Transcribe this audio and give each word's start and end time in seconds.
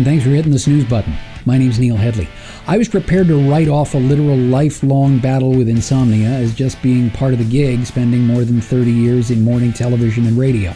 and 0.00 0.06
thanks 0.06 0.24
for 0.24 0.30
hitting 0.30 0.50
the 0.50 0.58
snooze 0.58 0.88
button. 0.88 1.14
My 1.44 1.58
name's 1.58 1.78
Neil 1.78 1.94
Headley. 1.94 2.26
I 2.66 2.78
was 2.78 2.88
prepared 2.88 3.26
to 3.26 3.50
write 3.50 3.68
off 3.68 3.92
a 3.92 3.98
literal 3.98 4.34
lifelong 4.34 5.18
battle 5.18 5.50
with 5.50 5.68
insomnia 5.68 6.30
as 6.30 6.54
just 6.54 6.80
being 6.80 7.10
part 7.10 7.34
of 7.34 7.38
the 7.38 7.44
gig, 7.44 7.84
spending 7.84 8.22
more 8.22 8.42
than 8.46 8.62
30 8.62 8.90
years 8.90 9.30
in 9.30 9.44
morning 9.44 9.74
television 9.74 10.24
and 10.24 10.38
radio. 10.38 10.72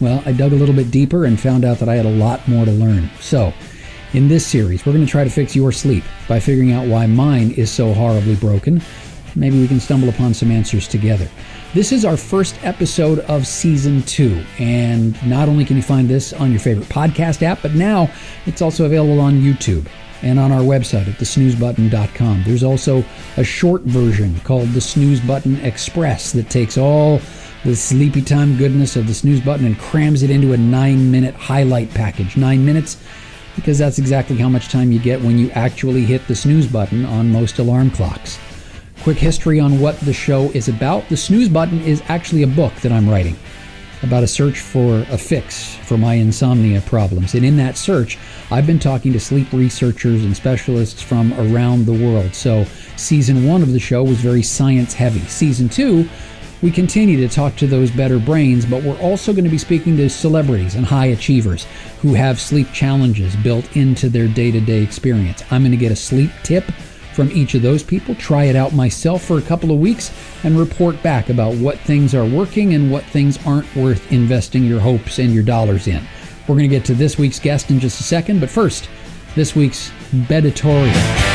Well, 0.00 0.20
I 0.26 0.32
dug 0.32 0.52
a 0.52 0.56
little 0.56 0.74
bit 0.74 0.90
deeper 0.90 1.26
and 1.26 1.38
found 1.38 1.64
out 1.64 1.78
that 1.78 1.88
I 1.88 1.94
had 1.94 2.06
a 2.06 2.10
lot 2.10 2.48
more 2.48 2.64
to 2.64 2.72
learn. 2.72 3.08
So, 3.20 3.54
in 4.14 4.26
this 4.26 4.44
series, 4.44 4.84
we're 4.84 4.94
going 4.94 5.06
to 5.06 5.10
try 5.10 5.22
to 5.22 5.30
fix 5.30 5.54
your 5.54 5.70
sleep 5.70 6.02
by 6.26 6.40
figuring 6.40 6.72
out 6.72 6.88
why 6.88 7.06
mine 7.06 7.52
is 7.52 7.70
so 7.70 7.94
horribly 7.94 8.34
broken. 8.34 8.82
Maybe 9.36 9.60
we 9.60 9.68
can 9.68 9.78
stumble 9.78 10.08
upon 10.08 10.34
some 10.34 10.50
answers 10.50 10.88
together. 10.88 11.28
This 11.76 11.92
is 11.92 12.06
our 12.06 12.16
first 12.16 12.56
episode 12.64 13.18
of 13.28 13.46
season 13.46 14.00
two, 14.04 14.42
and 14.58 15.14
not 15.28 15.46
only 15.46 15.62
can 15.62 15.76
you 15.76 15.82
find 15.82 16.08
this 16.08 16.32
on 16.32 16.50
your 16.50 16.58
favorite 16.58 16.88
podcast 16.88 17.42
app, 17.42 17.60
but 17.60 17.74
now 17.74 18.10
it's 18.46 18.62
also 18.62 18.86
available 18.86 19.20
on 19.20 19.42
YouTube 19.42 19.86
and 20.22 20.38
on 20.38 20.52
our 20.52 20.62
website 20.62 21.06
at 21.06 21.18
thesnoozebutton.com. 21.18 22.44
There's 22.46 22.62
also 22.62 23.04
a 23.36 23.44
short 23.44 23.82
version 23.82 24.40
called 24.40 24.70
the 24.70 24.80
Snooze 24.80 25.20
Button 25.20 25.56
Express 25.56 26.32
that 26.32 26.48
takes 26.48 26.78
all 26.78 27.20
the 27.62 27.76
sleepy 27.76 28.22
time 28.22 28.56
goodness 28.56 28.96
of 28.96 29.06
the 29.06 29.12
snooze 29.12 29.42
button 29.42 29.66
and 29.66 29.78
crams 29.78 30.22
it 30.22 30.30
into 30.30 30.54
a 30.54 30.56
nine 30.56 31.10
minute 31.10 31.34
highlight 31.34 31.90
package. 31.90 32.38
Nine 32.38 32.64
minutes 32.64 32.96
because 33.54 33.76
that's 33.76 33.98
exactly 33.98 34.38
how 34.38 34.48
much 34.48 34.70
time 34.70 34.92
you 34.92 34.98
get 34.98 35.20
when 35.20 35.38
you 35.38 35.50
actually 35.50 36.06
hit 36.06 36.26
the 36.26 36.36
snooze 36.36 36.66
button 36.66 37.04
on 37.04 37.30
most 37.30 37.58
alarm 37.58 37.90
clocks. 37.90 38.38
Quick 39.02 39.18
history 39.18 39.60
on 39.60 39.80
what 39.80 39.98
the 40.00 40.12
show 40.12 40.50
is 40.50 40.68
about. 40.68 41.08
The 41.08 41.16
snooze 41.16 41.48
button 41.48 41.80
is 41.82 42.02
actually 42.08 42.42
a 42.42 42.48
book 42.48 42.74
that 42.76 42.92
I'm 42.92 43.08
writing 43.08 43.36
about 44.02 44.22
a 44.22 44.26
search 44.26 44.60
for 44.60 45.06
a 45.10 45.18
fix 45.18 45.74
for 45.74 45.96
my 45.96 46.14
insomnia 46.14 46.80
problems. 46.82 47.34
And 47.34 47.44
in 47.44 47.56
that 47.56 47.76
search, 47.76 48.18
I've 48.50 48.66
been 48.66 48.78
talking 48.78 49.12
to 49.12 49.20
sleep 49.20 49.52
researchers 49.52 50.24
and 50.24 50.36
specialists 50.36 51.02
from 51.02 51.32
around 51.34 51.86
the 51.86 51.92
world. 51.92 52.34
So, 52.34 52.64
season 52.96 53.46
one 53.46 53.62
of 53.62 53.72
the 53.72 53.80
show 53.80 54.04
was 54.04 54.18
very 54.18 54.42
science 54.42 54.92
heavy. 54.92 55.20
Season 55.20 55.68
two, 55.68 56.08
we 56.62 56.70
continue 56.70 57.18
to 57.18 57.32
talk 57.32 57.56
to 57.56 57.66
those 57.66 57.90
better 57.90 58.18
brains, 58.18 58.64
but 58.64 58.82
we're 58.82 59.00
also 59.00 59.32
going 59.32 59.44
to 59.44 59.50
be 59.50 59.58
speaking 59.58 59.96
to 59.98 60.08
celebrities 60.08 60.74
and 60.74 60.86
high 60.86 61.06
achievers 61.06 61.66
who 62.00 62.14
have 62.14 62.40
sleep 62.40 62.72
challenges 62.72 63.36
built 63.36 63.76
into 63.76 64.08
their 64.08 64.26
day 64.28 64.50
to 64.50 64.60
day 64.60 64.82
experience. 64.82 65.42
I'm 65.50 65.62
going 65.62 65.72
to 65.72 65.76
get 65.76 65.92
a 65.92 65.96
sleep 65.96 66.30
tip 66.42 66.64
from 67.16 67.32
each 67.32 67.54
of 67.54 67.62
those 67.62 67.82
people, 67.82 68.14
try 68.14 68.44
it 68.44 68.54
out 68.54 68.74
myself 68.74 69.24
for 69.24 69.38
a 69.38 69.42
couple 69.42 69.72
of 69.72 69.78
weeks, 69.78 70.12
and 70.44 70.58
report 70.58 71.02
back 71.02 71.30
about 71.30 71.54
what 71.54 71.78
things 71.78 72.14
are 72.14 72.26
working 72.26 72.74
and 72.74 72.92
what 72.92 73.04
things 73.04 73.38
aren't 73.46 73.74
worth 73.74 74.12
investing 74.12 74.64
your 74.64 74.80
hopes 74.80 75.18
and 75.18 75.32
your 75.32 75.42
dollars 75.42 75.88
in. 75.88 76.06
We're 76.42 76.56
going 76.56 76.68
to 76.70 76.76
get 76.76 76.84
to 76.84 76.94
this 76.94 77.18
week's 77.18 77.40
guest 77.40 77.70
in 77.70 77.80
just 77.80 77.98
a 77.98 78.04
second, 78.04 78.40
but 78.40 78.50
first, 78.50 78.90
this 79.34 79.56
week's 79.56 79.90
Bedatorial. 80.12 81.25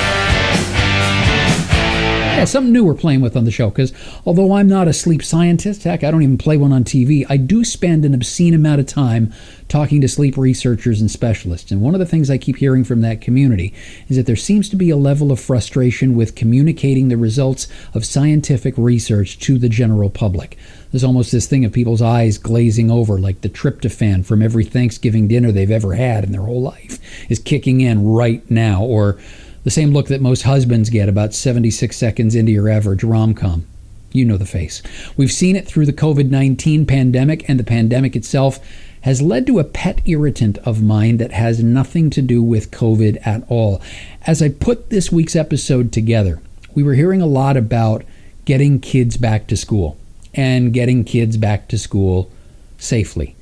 Yeah, 2.41 2.45
something 2.45 2.73
new 2.73 2.83
we're 2.83 2.95
playing 2.95 3.21
with 3.21 3.37
on 3.37 3.45
the 3.45 3.51
show 3.51 3.69
because 3.69 3.93
although 4.25 4.53
I'm 4.53 4.67
not 4.67 4.87
a 4.87 4.93
sleep 4.93 5.21
scientist, 5.21 5.83
heck, 5.83 6.03
I 6.03 6.09
don't 6.09 6.23
even 6.23 6.39
play 6.39 6.57
one 6.57 6.73
on 6.73 6.83
TV, 6.83 7.23
I 7.29 7.37
do 7.37 7.63
spend 7.63 8.03
an 8.03 8.15
obscene 8.15 8.55
amount 8.55 8.79
of 8.79 8.87
time 8.87 9.31
talking 9.67 10.01
to 10.01 10.07
sleep 10.07 10.37
researchers 10.37 10.99
and 10.99 11.11
specialists. 11.11 11.71
And 11.71 11.81
one 11.81 11.93
of 11.93 11.99
the 11.99 12.05
things 12.07 12.31
I 12.31 12.39
keep 12.39 12.55
hearing 12.55 12.83
from 12.83 13.01
that 13.01 13.21
community 13.21 13.75
is 14.09 14.17
that 14.17 14.25
there 14.25 14.35
seems 14.35 14.69
to 14.69 14.75
be 14.75 14.89
a 14.89 14.97
level 14.97 15.31
of 15.31 15.39
frustration 15.39 16.15
with 16.15 16.33
communicating 16.33 17.09
the 17.09 17.15
results 17.15 17.67
of 17.93 18.07
scientific 18.07 18.73
research 18.75 19.37
to 19.41 19.59
the 19.59 19.69
general 19.69 20.09
public. 20.09 20.57
There's 20.91 21.03
almost 21.03 21.31
this 21.31 21.45
thing 21.45 21.63
of 21.63 21.71
people's 21.71 22.01
eyes 22.01 22.39
glazing 22.39 22.89
over, 22.89 23.19
like 23.19 23.41
the 23.41 23.49
tryptophan 23.49 24.25
from 24.25 24.41
every 24.41 24.65
Thanksgiving 24.65 25.27
dinner 25.27 25.51
they've 25.51 25.69
ever 25.69 25.93
had 25.93 26.23
in 26.23 26.31
their 26.31 26.41
whole 26.41 26.63
life 26.63 26.97
is 27.29 27.37
kicking 27.37 27.81
in 27.81 28.07
right 28.07 28.49
now, 28.49 28.83
or 28.83 29.19
the 29.63 29.71
same 29.71 29.91
look 29.91 30.07
that 30.07 30.21
most 30.21 30.43
husbands 30.43 30.89
get 30.89 31.09
about 31.09 31.33
76 31.33 31.95
seconds 31.95 32.35
into 32.35 32.51
your 32.51 32.69
average 32.69 33.03
rom 33.03 33.33
com. 33.33 33.65
You 34.11 34.25
know 34.25 34.37
the 34.37 34.45
face. 34.45 34.81
We've 35.15 35.31
seen 35.31 35.55
it 35.55 35.67
through 35.67 35.85
the 35.85 35.93
COVID 35.93 36.29
19 36.29 36.85
pandemic, 36.85 37.47
and 37.49 37.59
the 37.59 37.63
pandemic 37.63 38.15
itself 38.15 38.59
has 39.01 39.21
led 39.21 39.47
to 39.47 39.59
a 39.59 39.63
pet 39.63 40.01
irritant 40.05 40.57
of 40.59 40.83
mine 40.83 41.17
that 41.17 41.31
has 41.31 41.63
nothing 41.63 42.09
to 42.11 42.21
do 42.21 42.43
with 42.43 42.71
COVID 42.71 43.25
at 43.25 43.43
all. 43.49 43.81
As 44.27 44.41
I 44.41 44.49
put 44.49 44.89
this 44.89 45.11
week's 45.11 45.35
episode 45.35 45.91
together, 45.91 46.41
we 46.75 46.83
were 46.83 46.93
hearing 46.93 47.21
a 47.21 47.27
lot 47.27 47.57
about 47.57 48.03
getting 48.45 48.79
kids 48.79 49.17
back 49.17 49.47
to 49.47 49.57
school 49.57 49.97
and 50.33 50.73
getting 50.73 51.03
kids 51.03 51.37
back 51.37 51.67
to 51.69 51.77
school 51.77 52.31
safely. 52.77 53.35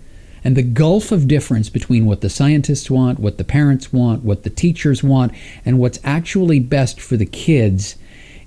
And 0.44 0.56
the 0.56 0.64
gulf 0.64 1.12
of 1.12 1.28
difference 1.28 1.70
between 1.70 2.06
what 2.06 2.22
the 2.22 2.30
scientists 2.30 2.90
want, 2.90 3.20
what 3.20 3.38
the 3.38 3.44
parents 3.44 3.92
want, 3.92 4.24
what 4.24 4.44
the 4.44 4.50
teachers 4.50 5.04
want, 5.04 5.34
and 5.66 5.80
what's 5.80 6.00
actually 6.04 6.60
best 6.60 7.02
for 7.02 7.18
the 7.18 7.26
kids 7.26 7.96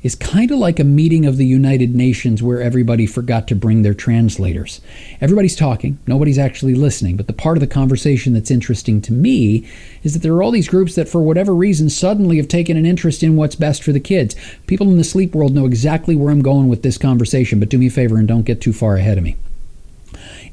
is 0.03 0.15
kind 0.17 0.51
of 0.51 0.59
like 0.59 0.81
a 0.81 0.85
meeting 0.85 1.25
of 1.25 1.37
the 1.37 1.47
United 1.47 1.95
Nations 1.95 2.43
where 2.43 2.61
everybody 2.61 3.07
forgot 3.07 3.47
to 3.49 3.55
bring 3.55 3.83
their 3.83 3.95
translators. 3.95 4.81
Everybody's 5.21 5.55
talking, 5.55 5.99
nobody's 6.07 6.39
actually 6.39 6.75
listening, 6.75 7.17
but 7.17 7.29
the 7.29 7.33
part 7.33 7.57
of 7.57 7.61
the 7.61 7.69
conversation 7.69 8.35
that's 8.35 8.51
interesting 8.51 9.01
to 9.03 9.13
me 9.13 9.65
is 10.03 10.13
that 10.13 10.21
there 10.21 10.35
are 10.35 10.43
all 10.43 10.51
these 10.51 10.69
groups 10.69 10.97
that, 10.97 11.09
for 11.09 11.23
whatever 11.23 11.55
reason, 11.55 11.89
suddenly 11.89 12.37
have 12.39 12.49
taken 12.49 12.77
an 12.77 12.87
interest 12.87 13.23
in 13.23 13.37
what's 13.37 13.55
best 13.55 13.83
for 13.83 13.93
the 13.93 14.01
kids. 14.01 14.35
People 14.67 14.89
in 14.89 14.99
the 14.99 15.05
sleep 15.05 15.35
world 15.35 15.55
know 15.55 15.67
exactly 15.67 16.17
where 16.17 16.33
I'm 16.33 16.43
going 16.43 16.69
with 16.69 16.83
this 16.83 16.99
conversation, 16.99 17.61
but 17.61 17.69
do 17.69 17.79
me 17.79 17.87
a 17.87 17.91
favor 17.91 18.17
and 18.17 18.27
don't 18.27 18.43
get 18.43 18.61
too 18.61 18.73
far 18.73 18.97
ahead 18.97 19.19
of 19.19 19.25
me. 19.25 19.37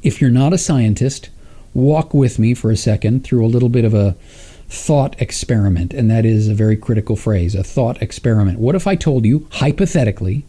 If 0.02 0.20
you're 0.20 0.30
not 0.30 0.52
a 0.52 0.58
scientist, 0.58 1.30
walk 1.74 2.14
with 2.14 2.38
me 2.38 2.54
for 2.54 2.70
a 2.70 2.76
second 2.76 3.24
through 3.24 3.44
a 3.44 3.48
little 3.48 3.68
bit 3.68 3.84
of 3.84 3.94
a 3.94 4.16
thought 4.68 5.20
experiment, 5.20 5.92
and 5.92 6.10
that 6.10 6.24
is 6.24 6.48
a 6.48 6.54
very 6.54 6.76
critical 6.76 7.16
phrase 7.16 7.54
a 7.54 7.64
thought 7.64 8.00
experiment. 8.00 8.58
What 8.58 8.74
if 8.74 8.86
I 8.86 8.94
told 8.94 9.24
you, 9.24 9.48
hypothetically, 9.50 10.44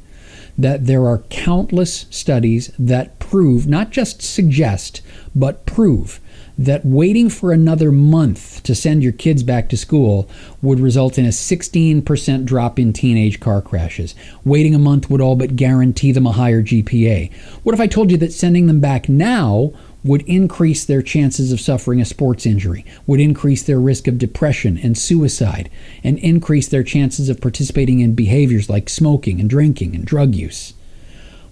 that 0.57 0.85
there 0.85 1.07
are 1.07 1.19
countless 1.29 2.05
studies 2.09 2.71
that 2.77 3.17
prove, 3.19 3.67
not 3.67 3.89
just 3.89 4.21
suggest, 4.21 5.01
but 5.33 5.65
prove 5.65 6.19
that 6.57 6.85
waiting 6.85 7.29
for 7.29 7.51
another 7.51 7.91
month 7.91 8.61
to 8.63 8.75
send 8.75 9.03
your 9.03 9.11
kids 9.11 9.43
back 9.43 9.69
to 9.69 9.77
school 9.77 10.29
would 10.61 10.79
result 10.79 11.17
in 11.17 11.25
a 11.25 11.29
16% 11.29 12.45
drop 12.45 12.79
in 12.79 12.93
teenage 12.93 13.39
car 13.39 13.61
crashes. 13.61 14.15
Waiting 14.45 14.75
a 14.75 14.79
month 14.79 15.09
would 15.09 15.21
all 15.21 15.35
but 15.35 15.55
guarantee 15.55 16.11
them 16.11 16.27
a 16.27 16.31
higher 16.31 16.61
GPA. 16.61 17.31
What 17.63 17.73
if 17.73 17.81
I 17.81 17.87
told 17.87 18.11
you 18.11 18.17
that 18.17 18.33
sending 18.33 18.67
them 18.67 18.79
back 18.79 19.09
now 19.09 19.73
would 20.03 20.23
increase 20.23 20.83
their 20.83 21.01
chances 21.01 21.51
of 21.51 21.61
suffering 21.61 22.01
a 22.01 22.05
sports 22.05 22.45
injury, 22.45 22.85
would 23.05 23.19
increase 23.19 23.63
their 23.63 23.79
risk 23.79 24.07
of 24.07 24.17
depression 24.17 24.79
and 24.81 24.97
suicide, 24.97 25.69
and 26.03 26.17
increase 26.19 26.67
their 26.67 26.83
chances 26.83 27.29
of 27.29 27.39
participating 27.39 27.99
in 27.99 28.15
behaviors 28.15 28.69
like 28.69 28.89
smoking 28.89 29.39
and 29.39 29.49
drinking 29.49 29.95
and 29.95 30.05
drug 30.05 30.33
use. 30.33 30.73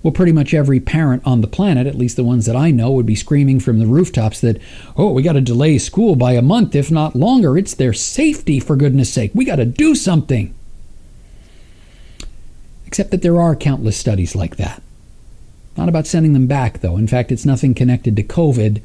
Well, 0.01 0.13
pretty 0.13 0.31
much 0.31 0.53
every 0.53 0.79
parent 0.79 1.23
on 1.25 1.41
the 1.41 1.47
planet, 1.47 1.85
at 1.85 1.97
least 1.97 2.15
the 2.15 2.23
ones 2.23 2.45
that 2.45 2.55
I 2.55 2.71
know, 2.71 2.91
would 2.91 3.05
be 3.05 3.15
screaming 3.15 3.59
from 3.59 3.79
the 3.79 3.85
rooftops 3.85 4.39
that, 4.39 4.61
oh, 4.95 5.11
we 5.11 5.21
got 5.21 5.33
to 5.33 5.41
delay 5.41 5.77
school 5.77 6.15
by 6.15 6.33
a 6.33 6.41
month, 6.41 6.73
if 6.73 6.89
not 6.89 7.17
longer. 7.17 7.57
It's 7.57 7.73
their 7.73 7.91
safety, 7.91 8.61
for 8.61 8.77
goodness 8.77 9.11
sake. 9.11 9.31
We 9.33 9.43
got 9.43 9.57
to 9.57 9.65
do 9.65 9.95
something. 9.95 10.55
Except 12.85 13.11
that 13.11 13.21
there 13.21 13.41
are 13.41 13.55
countless 13.57 13.97
studies 13.97 14.35
like 14.35 14.55
that. 14.55 14.81
Not 15.75 15.89
about 15.89 16.07
sending 16.07 16.33
them 16.33 16.47
back, 16.47 16.79
though. 16.79 16.95
In 16.95 17.07
fact, 17.07 17.31
it's 17.31 17.45
nothing 17.45 17.73
connected 17.73 18.15
to 18.15 18.23
COVID 18.23 18.81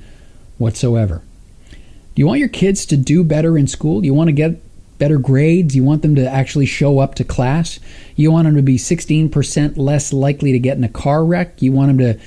whatsoever. 0.58 1.22
Do 1.70 2.20
you 2.20 2.26
want 2.26 2.40
your 2.40 2.48
kids 2.48 2.84
to 2.86 2.96
do 2.96 3.22
better 3.24 3.56
in 3.56 3.66
school? 3.66 4.00
Do 4.00 4.06
you 4.06 4.14
want 4.14 4.28
to 4.28 4.32
get 4.32 4.60
better 4.98 5.18
grades? 5.18 5.74
You 5.74 5.84
want 5.84 6.02
them 6.02 6.14
to 6.16 6.28
actually 6.28 6.66
show 6.66 6.98
up 6.98 7.14
to 7.16 7.24
class? 7.24 7.80
You 8.16 8.32
want 8.32 8.46
them 8.46 8.56
to 8.56 8.62
be 8.62 8.76
16% 8.76 9.76
less 9.76 10.12
likely 10.12 10.52
to 10.52 10.58
get 10.58 10.76
in 10.76 10.84
a 10.84 10.88
car 10.88 11.24
wreck? 11.24 11.60
You 11.60 11.72
want 11.72 11.88
them 11.88 11.98
to 11.98 12.20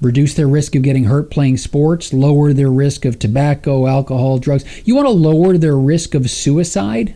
reduce 0.00 0.34
their 0.34 0.48
risk 0.48 0.74
of 0.74 0.82
getting 0.82 1.04
hurt 1.04 1.30
playing 1.30 1.58
sports, 1.58 2.12
lower 2.12 2.52
their 2.52 2.70
risk 2.70 3.04
of 3.04 3.18
tobacco, 3.18 3.86
alcohol, 3.86 4.38
drugs? 4.38 4.64
You 4.86 4.94
want 4.94 5.06
to 5.06 5.12
lower 5.12 5.58
their 5.58 5.76
risk 5.76 6.14
of 6.14 6.30
suicide? 6.30 7.14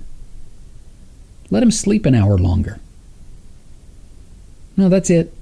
Let 1.50 1.60
them 1.60 1.70
sleep 1.70 2.06
an 2.06 2.14
hour 2.14 2.36
longer. 2.36 2.80
No, 4.76 4.88
that's 4.88 5.10
it. 5.10 5.32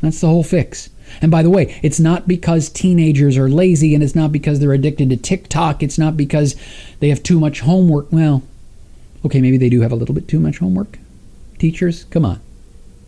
That's 0.00 0.20
the 0.20 0.28
whole 0.28 0.44
fix. 0.44 0.90
And 1.20 1.30
by 1.30 1.42
the 1.42 1.50
way, 1.50 1.78
it's 1.82 2.00
not 2.00 2.26
because 2.26 2.68
teenagers 2.68 3.36
are 3.36 3.48
lazy 3.48 3.94
and 3.94 4.02
it's 4.02 4.14
not 4.14 4.32
because 4.32 4.58
they're 4.58 4.72
addicted 4.72 5.10
to 5.10 5.16
TikTok. 5.16 5.82
It's 5.82 5.98
not 5.98 6.16
because 6.16 6.56
they 7.00 7.08
have 7.08 7.22
too 7.22 7.38
much 7.38 7.60
homework. 7.60 8.10
Well, 8.10 8.42
okay, 9.24 9.40
maybe 9.40 9.56
they 9.56 9.68
do 9.68 9.80
have 9.80 9.92
a 9.92 9.96
little 9.96 10.14
bit 10.14 10.28
too 10.28 10.40
much 10.40 10.58
homework. 10.58 10.98
Teachers, 11.58 12.04
come 12.04 12.24
on. 12.24 12.40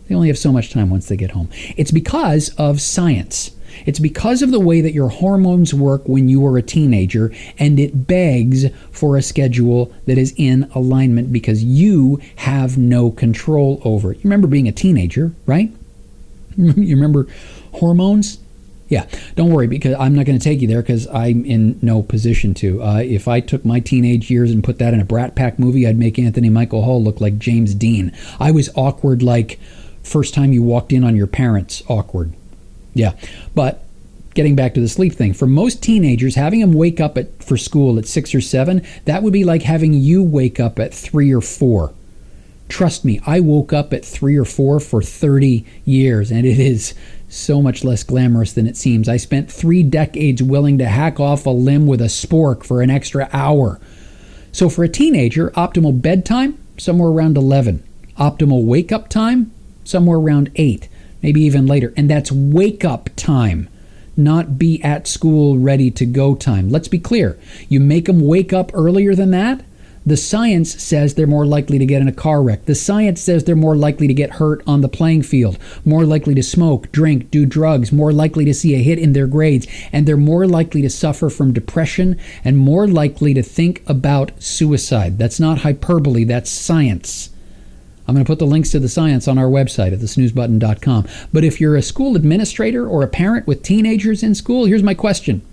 They 0.07 0.15
only 0.15 0.27
have 0.27 0.37
so 0.37 0.51
much 0.51 0.71
time 0.71 0.89
once 0.89 1.07
they 1.07 1.17
get 1.17 1.31
home. 1.31 1.49
It's 1.77 1.91
because 1.91 2.49
of 2.57 2.81
science. 2.81 3.51
It's 3.85 3.99
because 3.99 4.41
of 4.41 4.51
the 4.51 4.59
way 4.59 4.81
that 4.81 4.93
your 4.93 5.09
hormones 5.09 5.73
work 5.73 6.07
when 6.07 6.27
you 6.27 6.45
are 6.45 6.57
a 6.57 6.61
teenager, 6.63 7.31
and 7.57 7.79
it 7.79 8.07
begs 8.07 8.65
for 8.91 9.15
a 9.15 9.21
schedule 9.21 9.93
that 10.07 10.17
is 10.17 10.33
in 10.37 10.69
alignment 10.73 11.31
because 11.31 11.63
you 11.63 12.19
have 12.37 12.77
no 12.77 13.11
control 13.11 13.81
over 13.83 14.11
it. 14.11 14.17
You 14.17 14.23
remember 14.23 14.47
being 14.47 14.67
a 14.67 14.71
teenager, 14.71 15.33
right? 15.45 15.71
you 16.57 16.95
remember 16.95 17.27
hormones? 17.73 18.39
Yeah, 18.89 19.07
don't 19.35 19.51
worry 19.51 19.67
because 19.67 19.95
I'm 19.99 20.15
not 20.15 20.25
going 20.25 20.37
to 20.37 20.43
take 20.43 20.61
you 20.61 20.67
there 20.67 20.81
because 20.81 21.07
I'm 21.07 21.45
in 21.45 21.79
no 21.81 22.01
position 22.01 22.55
to. 22.55 22.81
Uh, 22.81 22.97
if 22.97 23.27
I 23.27 23.39
took 23.39 23.63
my 23.63 23.79
teenage 23.79 24.31
years 24.31 24.51
and 24.51 24.63
put 24.63 24.79
that 24.79 24.95
in 24.95 24.99
a 24.99 25.05
Brat 25.05 25.35
Pack 25.35 25.59
movie, 25.59 25.87
I'd 25.87 25.97
make 25.97 26.17
Anthony 26.17 26.49
Michael 26.49 26.83
Hall 26.83 27.01
look 27.01 27.21
like 27.21 27.37
James 27.37 27.75
Dean. 27.75 28.11
I 28.39 28.49
was 28.49 28.69
awkward 28.75 29.21
like 29.21 29.59
first 30.01 30.33
time 30.33 30.51
you 30.51 30.63
walked 30.63 30.91
in 30.91 31.03
on 31.03 31.15
your 31.15 31.27
parents, 31.27 31.83
awkward. 31.87 32.33
Yeah, 32.95 33.13
but 33.53 33.85
getting 34.33 34.55
back 34.55 34.73
to 34.73 34.81
the 34.81 34.87
sleep 34.87 35.13
thing, 35.13 35.33
for 35.33 35.45
most 35.45 35.83
teenagers, 35.83 36.33
having 36.33 36.59
them 36.61 36.73
wake 36.73 36.99
up 36.99 37.15
at, 37.15 37.43
for 37.43 37.57
school 37.57 37.99
at 37.99 38.07
six 38.07 38.33
or 38.33 38.41
seven, 38.41 38.81
that 39.05 39.21
would 39.21 39.33
be 39.33 39.43
like 39.43 39.61
having 39.61 39.93
you 39.93 40.23
wake 40.23 40.59
up 40.59 40.79
at 40.79 40.93
three 40.95 41.31
or 41.31 41.41
four. 41.41 41.93
Trust 42.69 43.03
me, 43.05 43.19
I 43.25 43.39
woke 43.39 43.73
up 43.73 43.93
at 43.93 44.05
three 44.05 44.37
or 44.37 44.45
four 44.45 44.79
for 44.79 45.01
30 45.01 45.65
years, 45.85 46.31
and 46.31 46.45
it 46.45 46.59
is 46.59 46.93
so 47.29 47.61
much 47.61 47.83
less 47.83 48.03
glamorous 48.03 48.53
than 48.53 48.67
it 48.67 48.75
seems. 48.75 49.07
I 49.07 49.17
spent 49.17 49.51
three 49.51 49.83
decades 49.83 50.43
willing 50.43 50.77
to 50.79 50.87
hack 50.87 51.19
off 51.19 51.45
a 51.45 51.51
limb 51.51 51.85
with 51.85 52.01
a 52.01 52.05
spork 52.05 52.63
for 52.63 52.81
an 52.81 52.89
extra 52.89 53.29
hour. 53.31 53.79
So, 54.51 54.67
for 54.67 54.83
a 54.83 54.89
teenager, 54.89 55.51
optimal 55.51 56.01
bedtime, 56.01 56.57
somewhere 56.77 57.09
around 57.09 57.37
11. 57.37 57.83
Optimal 58.17 58.65
wake 58.65 58.91
up 58.91 59.09
time, 59.09 59.51
somewhere 59.83 60.17
around 60.17 60.51
8, 60.55 60.89
maybe 61.21 61.41
even 61.41 61.67
later. 61.67 61.93
And 61.95 62.09
that's 62.09 62.31
wake 62.31 62.83
up 62.83 63.09
time, 63.15 63.69
not 64.17 64.57
be 64.57 64.83
at 64.83 65.07
school 65.07 65.59
ready 65.59 65.91
to 65.91 66.05
go 66.05 66.35
time. 66.35 66.69
Let's 66.69 66.87
be 66.87 66.99
clear. 66.99 67.39
You 67.69 67.79
make 67.79 68.05
them 68.05 68.21
wake 68.21 68.51
up 68.51 68.71
earlier 68.73 69.13
than 69.13 69.31
that, 69.31 69.63
the 70.09 70.17
science 70.17 70.81
says 70.81 71.13
they're 71.13 71.27
more 71.27 71.45
likely 71.45 71.79
to 71.79 71.85
get 71.85 72.01
in 72.01 72.07
a 72.07 72.13
car 72.13 72.41
wreck. 72.41 72.65
The 72.65 72.75
science 72.75 73.21
says 73.21 73.43
they're 73.43 73.55
more 73.55 73.75
likely 73.75 74.07
to 74.07 74.13
get 74.13 74.31
hurt 74.31 74.61
on 74.67 74.81
the 74.81 74.89
playing 74.89 75.23
field, 75.23 75.57
more 75.85 76.05
likely 76.05 76.35
to 76.35 76.43
smoke, 76.43 76.91
drink, 76.91 77.31
do 77.31 77.45
drugs, 77.45 77.91
more 77.91 78.11
likely 78.11 78.45
to 78.45 78.53
see 78.53 78.75
a 78.75 78.83
hit 78.83 78.99
in 78.99 79.13
their 79.13 79.27
grades, 79.27 79.67
and 79.91 80.07
they're 80.07 80.17
more 80.17 80.47
likely 80.47 80.81
to 80.81 80.89
suffer 80.89 81.29
from 81.29 81.53
depression 81.53 82.19
and 82.43 82.57
more 82.57 82.87
likely 82.87 83.33
to 83.33 83.43
think 83.43 83.83
about 83.87 84.31
suicide. 84.41 85.17
That's 85.17 85.39
not 85.39 85.59
hyperbole, 85.59 86.23
that's 86.23 86.49
science. 86.49 87.29
I'm 88.07 88.15
going 88.15 88.25
to 88.25 88.29
put 88.29 88.39
the 88.39 88.47
links 88.47 88.71
to 88.71 88.79
the 88.79 88.89
science 88.89 89.27
on 89.27 89.37
our 89.37 89.45
website 89.45 89.93
at 89.93 89.99
thesnoozebutton.com. 89.99 91.07
But 91.31 91.43
if 91.43 91.61
you're 91.61 91.75
a 91.75 91.83
school 91.83 92.15
administrator 92.15 92.87
or 92.87 93.03
a 93.03 93.07
parent 93.07 93.45
with 93.45 93.61
teenagers 93.61 94.23
in 94.23 94.33
school, 94.33 94.65
here's 94.65 94.81
my 94.81 94.95
question. 94.95 95.43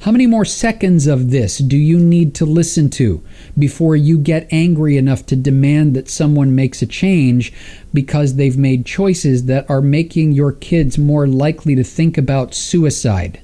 How 0.00 0.12
many 0.12 0.26
more 0.26 0.44
seconds 0.44 1.06
of 1.06 1.30
this 1.30 1.58
do 1.58 1.76
you 1.76 1.98
need 1.98 2.34
to 2.36 2.44
listen 2.44 2.90
to 2.90 3.22
before 3.58 3.96
you 3.96 4.18
get 4.18 4.46
angry 4.52 4.96
enough 4.96 5.26
to 5.26 5.36
demand 5.36 5.94
that 5.94 6.08
someone 6.08 6.54
makes 6.54 6.82
a 6.82 6.86
change 6.86 7.52
because 7.92 8.34
they've 8.34 8.58
made 8.58 8.86
choices 8.86 9.46
that 9.46 9.68
are 9.68 9.82
making 9.82 10.32
your 10.32 10.52
kids 10.52 10.98
more 10.98 11.26
likely 11.26 11.74
to 11.74 11.82
think 11.82 12.16
about 12.18 12.54
suicide? 12.54 13.40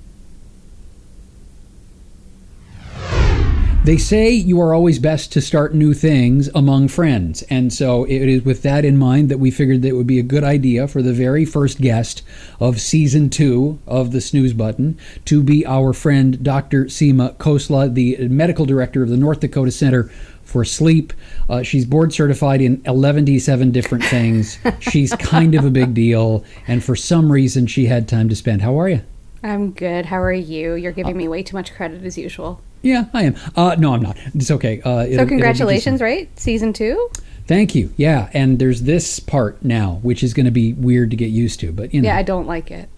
They 3.85 3.97
say 3.99 4.31
you 4.31 4.61
are 4.61 4.73
always 4.73 5.01
best 5.01 5.33
to 5.33 5.41
start 5.41 5.75
new 5.75 5.93
things 5.93 6.49
among 6.55 6.87
friends. 6.87 7.43
And 7.51 7.73
so 7.73 8.05
it 8.05 8.29
is 8.29 8.45
with 8.45 8.63
that 8.63 8.85
in 8.85 8.97
mind 8.97 9.29
that 9.29 9.41
we 9.41 9.51
figured 9.51 9.83
that 9.83 9.89
it 9.89 9.97
would 9.97 10.07
be 10.07 10.21
a 10.21 10.23
good 10.23 10.45
idea 10.45 10.87
for 10.87 11.03
the 11.03 11.13
very 11.13 11.45
first 11.45 11.81
guest 11.81 12.23
of 12.61 12.81
season 12.81 13.29
two 13.29 13.81
of 13.89 14.13
the 14.13 14.21
Snooze 14.21 14.53
Button 14.53 14.97
to 15.25 15.43
be 15.43 15.67
our 15.67 15.93
friend 15.93 16.45
Dr. 16.45 16.85
Seema 16.85 17.35
Khosla, 17.39 17.93
the 17.93 18.29
medical 18.29 18.67
director 18.67 19.03
of 19.03 19.09
the 19.09 19.17
North 19.17 19.41
Dakota 19.41 19.73
Center 19.73 20.05
for 20.45 20.65
Sleep. 20.65 21.13
Uh, 21.51 21.65
she's 21.65 21.85
board 21.85 22.15
certified 22.15 22.61
in 22.61 22.81
117 22.85 23.73
different 23.73 24.05
things. 24.05 24.59
she's 24.79 25.13
kind 25.17 25.57
of 25.57 25.65
a 25.65 25.71
big 25.71 25.93
deal. 25.93 26.45
And 26.69 26.85
for 26.85 26.95
some 26.95 27.33
reason, 27.33 27.67
she 27.67 27.87
had 27.87 28.07
time 28.07 28.29
to 28.29 28.37
spend. 28.37 28.63
How 28.63 28.79
are 28.79 28.89
you? 28.89 29.03
I'm 29.43 29.73
good. 29.73 30.07
How 30.07 30.21
are 30.21 30.33
you? 30.33 30.75
You're 30.75 30.93
giving 30.93 31.17
me 31.17 31.29
way 31.29 31.43
too 31.43 31.57
much 31.57 31.75
credit 31.75 32.05
as 32.05 32.17
usual. 32.17 32.61
Yeah, 32.83 33.07
I 33.13 33.25
am. 33.25 33.37
Uh, 33.57 33.77
no, 33.79 33.95
I'm 33.95 34.03
not. 34.03 34.17
It's 34.35 34.51
okay. 34.51 34.81
Uh, 34.83 35.07
so 35.07 35.27
congratulations, 35.27 36.01
right? 36.01 36.29
Season 36.39 36.73
two. 36.73 37.11
Thank 37.47 37.75
you. 37.75 37.93
Yeah, 37.97 38.31
and 38.33 38.59
there's 38.59 38.83
this 38.83 39.21
part 39.21 39.65
now, 39.65 40.01
which 40.03 40.23
is 40.23 40.33
going 40.33 40.47
to 40.47 40.53
be 40.53 40.73
weird 40.75 41.11
to 41.11 41.17
get 41.17 41.31
used 41.31 41.61
to, 41.61 41.73
but 41.73 41.93
you 41.93 42.01
know. 42.01 42.09
Yeah, 42.09 42.17
I 42.17 42.23
don't 42.23 42.47
like 42.47 42.71
it. 42.71 42.89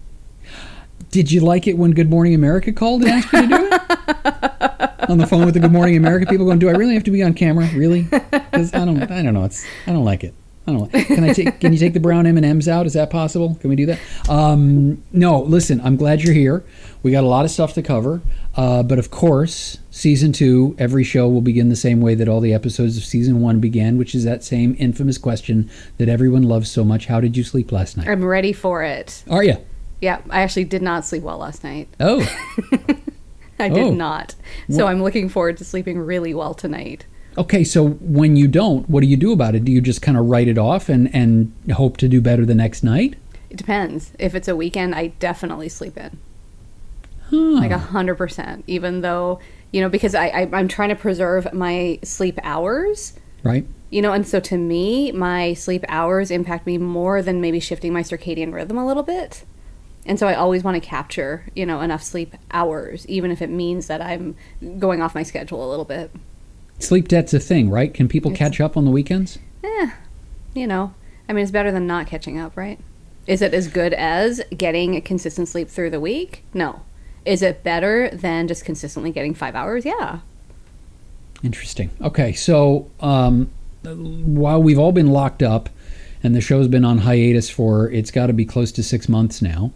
Did 1.11 1.31
you 1.31 1.41
like 1.41 1.67
it 1.67 1.77
when 1.77 1.91
Good 1.91 2.09
Morning 2.09 2.35
America 2.35 2.71
called 2.71 3.03
and 3.03 3.11
asked 3.11 3.33
you 3.33 3.41
to 3.41 3.47
do 3.47 3.69
it? 3.71 4.85
on 5.09 5.17
the 5.17 5.27
phone 5.27 5.45
with 5.45 5.53
the 5.53 5.59
Good 5.59 5.71
Morning 5.71 5.97
America 5.97 6.25
people 6.25 6.45
going, 6.45 6.59
"Do 6.59 6.69
I 6.69 6.73
really 6.73 6.93
have 6.93 7.03
to 7.05 7.11
be 7.11 7.23
on 7.23 7.33
camera? 7.33 7.67
Really?" 7.73 8.03
Because 8.03 8.73
I 8.73 8.85
don't. 8.85 9.01
I 9.01 9.23
don't 9.23 9.33
know. 9.33 9.45
It's. 9.45 9.65
I 9.87 9.91
don't 9.91 10.05
like 10.05 10.23
it. 10.23 10.33
I 10.67 10.71
don't 10.71 10.93
know. 10.93 11.03
Can 11.03 11.23
I 11.23 11.31
take? 11.31 11.59
Can 11.59 11.73
you 11.73 11.79
take 11.79 11.93
the 11.93 11.99
brown 11.99 12.25
M 12.25 12.37
and 12.37 12.45
M's 12.45 12.67
out? 12.67 12.87
Is 12.87 12.93
that 12.93 13.11
possible? 13.11 13.55
Can 13.61 13.69
we 13.69 13.75
do 13.75 13.85
that? 13.85 13.99
Um, 14.27 15.03
no. 15.11 15.41
Listen, 15.41 15.79
I'm 15.81 15.95
glad 15.95 16.23
you're 16.23 16.33
here. 16.33 16.63
We 17.03 17.11
got 17.11 17.23
a 17.23 17.27
lot 17.27 17.45
of 17.45 17.51
stuff 17.51 17.73
to 17.73 17.83
cover, 17.83 18.21
uh, 18.55 18.81
but 18.81 18.97
of 18.97 19.11
course, 19.11 19.77
season 19.91 20.31
two, 20.31 20.75
every 20.79 21.03
show 21.03 21.29
will 21.29 21.41
begin 21.41 21.69
the 21.69 21.75
same 21.75 22.01
way 22.01 22.15
that 22.15 22.27
all 22.27 22.41
the 22.41 22.51
episodes 22.51 22.97
of 22.97 23.03
season 23.03 23.41
one 23.41 23.59
began, 23.59 23.99
which 23.99 24.15
is 24.15 24.23
that 24.23 24.43
same 24.43 24.75
infamous 24.79 25.19
question 25.19 25.69
that 25.99 26.09
everyone 26.09 26.41
loves 26.41 26.71
so 26.71 26.83
much: 26.83 27.05
How 27.05 27.19
did 27.19 27.37
you 27.37 27.43
sleep 27.43 27.71
last 27.71 27.95
night? 27.95 28.07
I'm 28.07 28.25
ready 28.25 28.53
for 28.53 28.83
it. 28.83 29.23
Are 29.29 29.43
you? 29.43 29.57
Yeah, 30.01 30.21
I 30.31 30.41
actually 30.41 30.65
did 30.65 30.81
not 30.81 31.05
sleep 31.05 31.21
well 31.21 31.37
last 31.37 31.63
night. 31.63 31.89
Oh. 31.99 32.21
I 33.59 33.69
did 33.69 33.85
oh. 33.85 33.91
not. 33.91 34.35
So 34.69 34.83
what? 34.83 34.91
I'm 34.91 35.01
looking 35.01 35.29
forward 35.29 35.57
to 35.57 35.65
sleeping 35.65 35.99
really 35.99 36.33
well 36.33 36.53
tonight. 36.53 37.05
Okay, 37.37 37.63
so 37.63 37.87
when 37.89 38.35
you 38.35 38.47
don't, 38.47 38.89
what 38.89 39.01
do 39.01 39.07
you 39.07 39.17
do 39.17 39.31
about 39.31 39.55
it? 39.55 39.65
Do 39.65 39.71
you 39.71 39.81
just 39.81 40.01
kind 40.01 40.17
of 40.17 40.27
write 40.27 40.47
it 40.47 40.57
off 40.57 40.87
and, 40.87 41.13
and 41.13 41.53
hope 41.73 41.97
to 41.97 42.07
do 42.07 42.21
better 42.21 42.45
the 42.45 42.55
next 42.55 42.83
night? 42.83 43.15
It 43.49 43.57
depends. 43.57 44.13
If 44.17 44.35
it's 44.35 44.47
a 44.47 44.55
weekend, 44.55 44.95
I 44.95 45.07
definitely 45.07 45.69
sleep 45.69 45.97
in. 45.97 46.17
Huh. 47.29 47.37
Like 47.37 47.71
a 47.71 47.77
hundred 47.77 48.15
percent. 48.15 48.63
Even 48.67 49.01
though 49.01 49.39
you 49.71 49.81
know, 49.81 49.89
because 49.89 50.15
I, 50.15 50.27
I 50.27 50.49
I'm 50.53 50.67
trying 50.67 50.89
to 50.89 50.95
preserve 50.95 51.51
my 51.53 51.99
sleep 52.03 52.39
hours. 52.43 53.13
Right. 53.43 53.67
You 53.89 54.01
know, 54.01 54.13
and 54.13 54.27
so 54.27 54.39
to 54.39 54.57
me, 54.57 55.11
my 55.11 55.53
sleep 55.53 55.83
hours 55.89 56.31
impact 56.31 56.65
me 56.65 56.77
more 56.77 57.21
than 57.21 57.41
maybe 57.41 57.59
shifting 57.59 57.91
my 57.93 58.01
circadian 58.01 58.53
rhythm 58.53 58.77
a 58.77 58.85
little 58.85 59.03
bit. 59.03 59.43
And 60.05 60.19
so 60.19 60.27
I 60.27 60.35
always 60.35 60.63
want 60.63 60.81
to 60.81 60.87
capture, 60.87 61.47
you 61.55 61.65
know, 61.65 61.81
enough 61.81 62.03
sleep 62.03 62.35
hours, 62.51 63.05
even 63.07 63.31
if 63.31 63.41
it 63.41 63.49
means 63.49 63.87
that 63.87 64.01
I'm 64.01 64.35
going 64.79 65.01
off 65.01 65.15
my 65.15 65.23
schedule 65.23 65.67
a 65.67 65.69
little 65.69 65.85
bit. 65.85 66.11
Sleep 66.79 67.07
debt's 67.07 67.33
a 67.33 67.39
thing, 67.39 67.69
right? 67.69 67.93
Can 67.93 68.07
people 68.07 68.31
it's, 68.31 68.37
catch 68.37 68.59
up 68.59 68.75
on 68.75 68.85
the 68.85 68.91
weekends? 68.91 69.39
Eh, 69.63 69.91
you 70.53 70.67
know, 70.67 70.93
I 71.27 71.33
mean, 71.33 71.43
it's 71.43 71.51
better 71.51 71.71
than 71.71 71.87
not 71.87 72.07
catching 72.07 72.37
up, 72.37 72.55
right? 72.57 72.79
Is 73.27 73.41
it 73.41 73.53
as 73.53 73.67
good 73.67 73.93
as 73.93 74.41
getting 74.55 75.01
consistent 75.01 75.47
sleep 75.47 75.69
through 75.69 75.89
the 75.89 75.99
week? 75.99 76.43
No. 76.53 76.81
Is 77.25 77.41
it 77.41 77.63
better 77.63 78.09
than 78.11 78.47
just 78.47 78.65
consistently 78.65 79.11
getting 79.11 79.33
five 79.33 79.55
hours? 79.55 79.83
Yeah. 79.83 80.19
Interesting. 81.43 81.89
Okay, 82.01 82.33
so 82.33 82.89
um, 82.99 83.49
while 83.83 84.61
we've 84.61 84.77
all 84.77 84.91
been 84.91 85.11
locked 85.11 85.41
up 85.41 85.69
and 86.21 86.35
the 86.35 86.41
show's 86.41 86.67
been 86.67 86.85
on 86.85 86.99
hiatus 86.99 87.49
for 87.49 87.89
it's 87.89 88.11
got 88.11 88.27
to 88.27 88.33
be 88.33 88.45
close 88.45 88.71
to 88.73 88.83
six 88.83 89.09
months 89.09 89.41
now, 89.41 89.71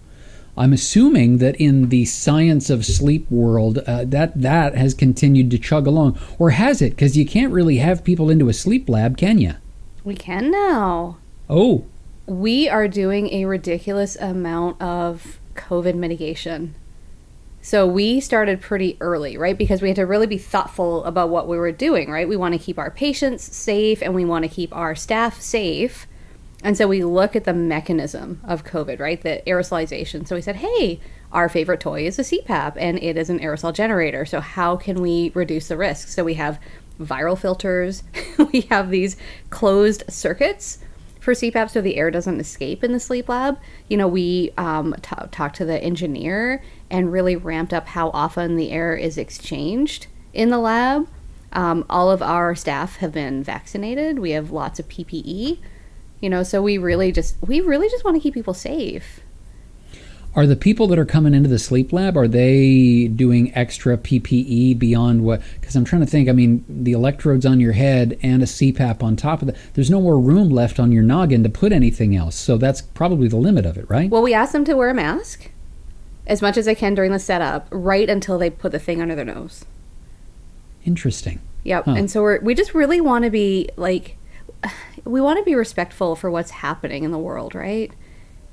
I'm 0.59 0.73
assuming 0.73 1.37
that 1.37 1.55
in 1.55 1.87
the 1.87 2.03
science 2.03 2.69
of 2.69 2.85
sleep 2.85 3.31
world, 3.31 3.77
uh, 3.87 4.03
that 4.03 4.39
that 4.41 4.75
has 4.75 4.93
continued 4.93 5.49
to 5.51 5.57
chug 5.57 5.87
along, 5.87 6.19
or 6.37 6.49
has 6.49 6.81
it? 6.81 6.89
Because 6.89 7.15
you 7.15 7.25
can't 7.25 7.53
really 7.53 7.77
have 7.77 8.03
people 8.03 8.29
into 8.29 8.49
a 8.49 8.53
sleep 8.53 8.89
lab, 8.89 9.17
can 9.17 9.37
you? 9.37 9.53
We 10.03 10.15
can 10.15 10.51
now. 10.51 11.17
Oh. 11.49 11.85
We 12.25 12.67
are 12.67 12.89
doing 12.89 13.31
a 13.33 13.45
ridiculous 13.45 14.17
amount 14.17 14.81
of 14.81 15.39
COVID 15.55 15.95
mitigation. 15.95 16.75
So 17.61 17.87
we 17.87 18.19
started 18.19 18.59
pretty 18.59 18.97
early, 18.99 19.37
right? 19.37 19.57
Because 19.57 19.81
we 19.81 19.87
had 19.87 19.95
to 19.95 20.05
really 20.05 20.27
be 20.27 20.37
thoughtful 20.37 21.05
about 21.05 21.29
what 21.29 21.47
we 21.47 21.57
were 21.57 21.71
doing, 21.71 22.11
right? 22.11 22.27
We 22.27 22.35
want 22.35 22.53
to 22.53 22.59
keep 22.59 22.77
our 22.77 22.91
patients 22.91 23.55
safe 23.55 24.01
and 24.01 24.13
we 24.13 24.25
want 24.25 24.43
to 24.43 24.49
keep 24.49 24.75
our 24.75 24.93
staff 24.93 25.39
safe. 25.39 26.05
And 26.63 26.77
so 26.77 26.87
we 26.87 27.03
look 27.03 27.35
at 27.35 27.45
the 27.45 27.53
mechanism 27.53 28.41
of 28.45 28.65
COVID, 28.65 28.99
right? 28.99 29.21
The 29.21 29.41
aerosolization. 29.47 30.27
So 30.27 30.35
we 30.35 30.41
said, 30.41 30.57
hey, 30.57 30.99
our 31.31 31.47
favorite 31.47 31.79
toy 31.79 32.05
is 32.05 32.19
a 32.19 32.23
CPAP 32.23 32.73
and 32.75 33.01
it 33.01 33.17
is 33.17 33.29
an 33.29 33.39
aerosol 33.39 33.73
generator. 33.73 34.25
So 34.25 34.41
how 34.41 34.75
can 34.75 35.01
we 35.01 35.31
reduce 35.33 35.69
the 35.69 35.77
risk? 35.77 36.09
So 36.09 36.23
we 36.23 36.33
have 36.33 36.59
viral 36.99 37.37
filters, 37.37 38.03
we 38.51 38.61
have 38.61 38.89
these 38.89 39.15
closed 39.49 40.03
circuits 40.09 40.79
for 41.19 41.33
CPAP 41.33 41.69
so 41.69 41.81
the 41.81 41.97
air 41.97 42.11
doesn't 42.11 42.39
escape 42.39 42.83
in 42.83 42.91
the 42.91 42.99
sleep 42.99 43.29
lab. 43.29 43.57
You 43.87 43.97
know, 43.97 44.07
we 44.07 44.51
um, 44.57 44.95
t- 45.01 45.15
talked 45.31 45.55
to 45.57 45.65
the 45.65 45.81
engineer 45.81 46.61
and 46.89 47.11
really 47.11 47.35
ramped 47.35 47.73
up 47.73 47.87
how 47.87 48.09
often 48.09 48.55
the 48.55 48.71
air 48.71 48.95
is 48.95 49.17
exchanged 49.17 50.07
in 50.33 50.49
the 50.49 50.59
lab. 50.59 51.07
Um, 51.53 51.85
all 51.89 52.11
of 52.11 52.21
our 52.21 52.53
staff 52.55 52.97
have 52.97 53.11
been 53.11 53.43
vaccinated. 53.43 54.19
We 54.19 54.31
have 54.31 54.51
lots 54.51 54.79
of 54.79 54.87
PPE. 54.87 55.59
You 56.21 56.29
know, 56.29 56.43
so 56.43 56.61
we 56.61 56.77
really 56.77 57.11
just 57.11 57.35
we 57.41 57.61
really 57.61 57.89
just 57.89 58.03
want 58.03 58.15
to 58.15 58.21
keep 58.21 58.33
people 58.33 58.53
safe. 58.53 59.21
Are 60.35 60.45
the 60.45 60.55
people 60.55 60.85
that 60.87 60.99
are 60.99 61.05
coming 61.05 61.33
into 61.33 61.49
the 61.49 61.57
sleep 61.57 61.91
lab 61.91 62.15
are 62.15 62.27
they 62.27 63.07
doing 63.07 63.53
extra 63.55 63.97
PPE 63.97 64.77
beyond 64.77 65.23
what? 65.23 65.41
Because 65.59 65.75
I'm 65.75 65.85
trying 65.85 66.01
to 66.01 66.07
think. 66.07 66.29
I 66.29 66.33
mean, 66.33 66.63
the 66.69 66.91
electrodes 66.91 67.47
on 67.47 67.59
your 67.59 67.71
head 67.71 68.17
and 68.21 68.43
a 68.43 68.45
CPAP 68.45 69.01
on 69.01 69.15
top 69.15 69.41
of 69.41 69.47
that. 69.47 69.57
There's 69.73 69.89
no 69.89 69.99
more 69.99 70.19
room 70.19 70.49
left 70.49 70.79
on 70.79 70.91
your 70.91 71.01
noggin 71.01 71.41
to 71.43 71.49
put 71.49 71.71
anything 71.71 72.15
else. 72.15 72.35
So 72.35 72.57
that's 72.57 72.81
probably 72.81 73.27
the 73.27 73.37
limit 73.37 73.65
of 73.65 73.75
it, 73.75 73.89
right? 73.89 74.09
Well, 74.09 74.21
we 74.21 74.33
asked 74.33 74.53
them 74.53 74.65
to 74.65 74.75
wear 74.75 74.89
a 74.89 74.93
mask 74.93 75.49
as 76.27 76.43
much 76.43 76.57
as 76.57 76.67
I 76.67 76.75
can 76.75 76.93
during 76.93 77.11
the 77.11 77.19
setup, 77.19 77.67
right 77.71 78.07
until 78.07 78.37
they 78.37 78.51
put 78.51 78.71
the 78.71 78.79
thing 78.79 79.01
under 79.01 79.15
their 79.15 79.25
nose. 79.25 79.65
Interesting. 80.85 81.41
Yep. 81.63 81.85
Huh. 81.85 81.91
And 81.97 82.09
so 82.09 82.21
we're, 82.21 82.39
we 82.39 82.53
just 82.53 82.75
really 82.75 83.01
want 83.01 83.25
to 83.25 83.31
be 83.31 83.69
like, 83.75 84.15
we 85.05 85.21
want 85.21 85.39
to 85.39 85.43
be 85.43 85.55
respectful 85.55 86.15
for 86.15 86.29
what's 86.29 86.51
happening 86.51 87.03
in 87.03 87.11
the 87.11 87.17
world, 87.17 87.55
right? 87.55 87.91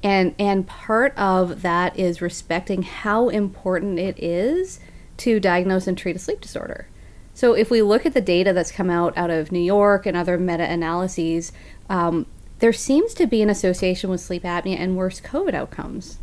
And 0.03 0.35
and 0.39 0.67
part 0.67 1.17
of 1.17 1.63
that 1.63 1.99
is 1.99 2.21
respecting 2.21 2.83
how 2.83 3.29
important 3.29 3.99
it 3.99 4.19
is 4.23 4.81
to 5.19 5.41
diagnose 5.41 5.87
and 5.87 5.97
treat 5.97 6.17
a 6.17 6.19
sleep 6.19 6.41
disorder. 6.41 6.89
So 7.35 7.55
if 7.55 7.71
we 7.71 7.83
look 7.83 8.07
at 8.07 8.15
the 8.15 8.21
data 8.21 8.53
that's 8.53 8.73
come 8.73 8.89
out 8.89 9.17
out 9.17 9.31
of 9.31 9.53
New 9.53 9.61
York 9.61 10.07
and 10.07 10.17
other 10.17 10.39
meta-analyses, 10.39 11.53
um, 11.91 12.27
there 12.61 12.73
seems 12.73 13.13
to 13.15 13.27
be 13.27 13.43
an 13.43 13.51
association 13.51 14.09
with 14.09 14.21
sleep 14.21 14.43
apnea 14.43 14.79
and 14.79 14.97
worse 14.97 15.21
COVID 15.21 15.53
outcomes. 15.53 16.19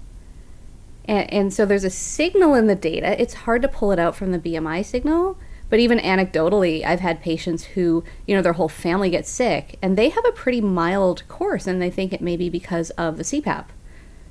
And, 1.06 1.32
and 1.32 1.54
so 1.54 1.66
there's 1.66 1.84
a 1.84 1.90
signal 1.90 2.56
in 2.56 2.68
the 2.68 2.76
data. 2.76 3.22
It's 3.22 3.34
hard 3.34 3.62
to 3.62 3.68
pull 3.68 3.92
it 3.92 4.00
out 4.00 4.16
from 4.16 4.32
the 4.32 4.40
BMI 4.40 4.84
signal, 4.86 5.38
but 5.74 5.80
even 5.80 5.98
anecdotally, 5.98 6.86
I've 6.86 7.00
had 7.00 7.20
patients 7.20 7.64
who, 7.64 8.04
you 8.28 8.36
know, 8.36 8.44
their 8.44 8.54
whole 8.54 8.70
family 8.70 9.10
gets 9.10 9.28
sick 9.28 9.80
and 9.82 9.98
they 9.98 10.10
have 10.10 10.24
a 10.24 10.32
pretty 10.32 10.62
mild 10.62 11.28
course 11.28 11.66
and 11.66 11.82
they 11.82 11.90
think 11.90 12.14
it 12.14 12.22
may 12.22 12.38
be 12.38 12.48
because 12.48 12.92
of 12.92 13.18
the 13.18 13.24
CPAP, 13.24 13.66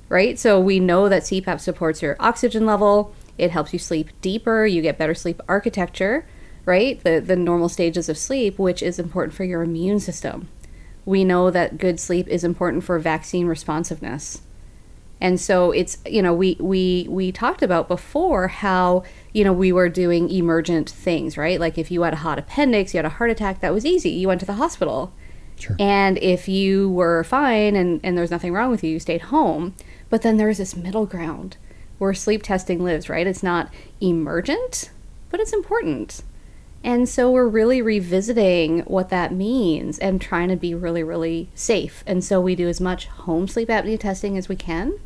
right? 0.08 0.38
So 0.38 0.60
we 0.60 0.78
know 0.78 1.08
that 1.08 1.24
CPAP 1.24 1.58
supports 1.58 2.00
your 2.00 2.14
oxygen 2.20 2.64
level, 2.64 3.12
it 3.38 3.50
helps 3.50 3.72
you 3.72 3.80
sleep 3.80 4.10
deeper, 4.20 4.66
you 4.66 4.82
get 4.82 4.98
better 4.98 5.16
sleep 5.16 5.42
architecture, 5.48 6.24
right? 6.64 7.02
The, 7.02 7.18
the 7.18 7.34
normal 7.34 7.68
stages 7.68 8.08
of 8.08 8.16
sleep, 8.16 8.56
which 8.56 8.80
is 8.80 9.00
important 9.00 9.34
for 9.34 9.42
your 9.42 9.64
immune 9.64 9.98
system. 9.98 10.46
We 11.04 11.24
know 11.24 11.50
that 11.50 11.76
good 11.76 11.98
sleep 11.98 12.28
is 12.28 12.44
important 12.44 12.84
for 12.84 13.00
vaccine 13.00 13.48
responsiveness. 13.48 14.42
And 15.22 15.40
so 15.40 15.70
it's 15.70 15.98
you 16.04 16.20
know 16.20 16.34
we 16.34 16.56
we 16.58 17.06
we 17.08 17.30
talked 17.30 17.62
about 17.62 17.86
before 17.86 18.48
how 18.48 19.04
you 19.32 19.44
know 19.44 19.52
we 19.52 19.70
were 19.70 19.88
doing 19.88 20.28
emergent 20.28 20.90
things 20.90 21.38
right 21.38 21.60
like 21.60 21.78
if 21.78 21.92
you 21.92 22.02
had 22.02 22.12
a 22.12 22.16
hot 22.16 22.40
appendix 22.40 22.92
you 22.92 22.98
had 22.98 23.04
a 23.04 23.08
heart 23.08 23.30
attack 23.30 23.60
that 23.60 23.72
was 23.72 23.86
easy 23.86 24.10
you 24.10 24.26
went 24.26 24.40
to 24.40 24.46
the 24.46 24.54
hospital 24.54 25.12
Sure. 25.54 25.76
and 25.78 26.18
if 26.18 26.48
you 26.48 26.90
were 26.90 27.22
fine 27.22 27.76
and 27.76 28.00
and 28.02 28.16
there 28.16 28.22
was 28.22 28.32
nothing 28.32 28.52
wrong 28.52 28.72
with 28.72 28.82
you 28.82 28.90
you 28.90 28.98
stayed 28.98 29.22
home 29.22 29.74
but 30.10 30.22
then 30.22 30.38
there's 30.38 30.58
this 30.58 30.74
middle 30.74 31.06
ground 31.06 31.56
where 31.98 32.12
sleep 32.12 32.42
testing 32.42 32.82
lives 32.82 33.08
right 33.08 33.28
it's 33.28 33.44
not 33.44 33.72
emergent 34.00 34.90
but 35.30 35.38
it's 35.38 35.52
important 35.52 36.22
and 36.82 37.08
so 37.08 37.30
we're 37.30 37.46
really 37.46 37.80
revisiting 37.80 38.80
what 38.80 39.08
that 39.10 39.32
means 39.32 40.00
and 40.00 40.20
trying 40.20 40.48
to 40.48 40.56
be 40.56 40.74
really, 40.74 41.04
really 41.04 41.48
safe. 41.54 42.02
And 42.08 42.24
so 42.24 42.40
we 42.40 42.56
do 42.56 42.68
as 42.68 42.80
much 42.80 43.06
home 43.06 43.46
sleep 43.46 43.68
apnea 43.68 44.00
testing 44.00 44.36
as 44.36 44.48
we 44.48 44.56
can. 44.56 44.98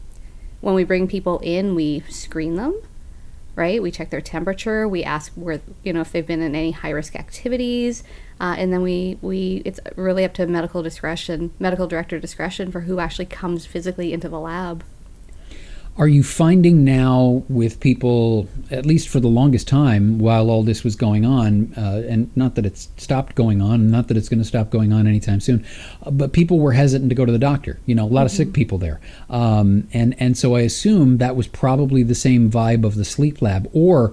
When 0.66 0.74
we 0.74 0.82
bring 0.82 1.06
people 1.06 1.38
in, 1.44 1.76
we 1.76 2.00
screen 2.08 2.56
them, 2.56 2.82
right? 3.54 3.80
We 3.80 3.92
check 3.92 4.10
their 4.10 4.20
temperature. 4.20 4.88
We 4.88 5.04
ask 5.04 5.30
where, 5.36 5.60
you 5.84 5.92
know, 5.92 6.00
if 6.00 6.10
they've 6.10 6.26
been 6.26 6.42
in 6.42 6.56
any 6.56 6.72
high 6.72 6.90
risk 6.90 7.14
activities. 7.14 8.02
Uh, 8.40 8.56
and 8.58 8.72
then 8.72 8.82
we, 8.82 9.16
we, 9.22 9.62
it's 9.64 9.78
really 9.94 10.24
up 10.24 10.34
to 10.34 10.46
medical 10.48 10.82
discretion, 10.82 11.52
medical 11.60 11.86
director 11.86 12.18
discretion 12.18 12.72
for 12.72 12.80
who 12.80 12.98
actually 12.98 13.26
comes 13.26 13.64
physically 13.64 14.12
into 14.12 14.28
the 14.28 14.40
lab. 14.40 14.82
Are 15.98 16.08
you 16.08 16.22
finding 16.22 16.84
now 16.84 17.42
with 17.48 17.80
people, 17.80 18.48
at 18.70 18.84
least 18.84 19.08
for 19.08 19.18
the 19.18 19.28
longest 19.28 19.66
time 19.66 20.18
while 20.18 20.50
all 20.50 20.62
this 20.62 20.84
was 20.84 20.94
going 20.94 21.24
on, 21.24 21.72
uh, 21.74 22.02
and 22.06 22.30
not 22.36 22.54
that 22.56 22.66
it's 22.66 22.90
stopped 22.98 23.34
going 23.34 23.62
on, 23.62 23.90
not 23.90 24.08
that 24.08 24.16
it's 24.18 24.28
going 24.28 24.40
to 24.40 24.44
stop 24.44 24.68
going 24.68 24.92
on 24.92 25.06
anytime 25.06 25.40
soon, 25.40 25.64
uh, 26.02 26.10
but 26.10 26.34
people 26.34 26.58
were 26.58 26.72
hesitant 26.72 27.08
to 27.08 27.14
go 27.14 27.24
to 27.24 27.32
the 27.32 27.38
doctor. 27.38 27.80
You 27.86 27.94
know, 27.94 28.04
a 28.04 28.12
lot 28.12 28.26
of 28.26 28.30
sick 28.30 28.52
people 28.52 28.76
there, 28.76 29.00
um, 29.30 29.88
and 29.90 30.14
and 30.18 30.36
so 30.36 30.54
I 30.54 30.60
assume 30.60 31.16
that 31.16 31.34
was 31.34 31.48
probably 31.48 32.02
the 32.02 32.14
same 32.14 32.50
vibe 32.50 32.84
of 32.84 32.96
the 32.96 33.04
sleep 33.04 33.40
lab, 33.40 33.66
or 33.72 34.12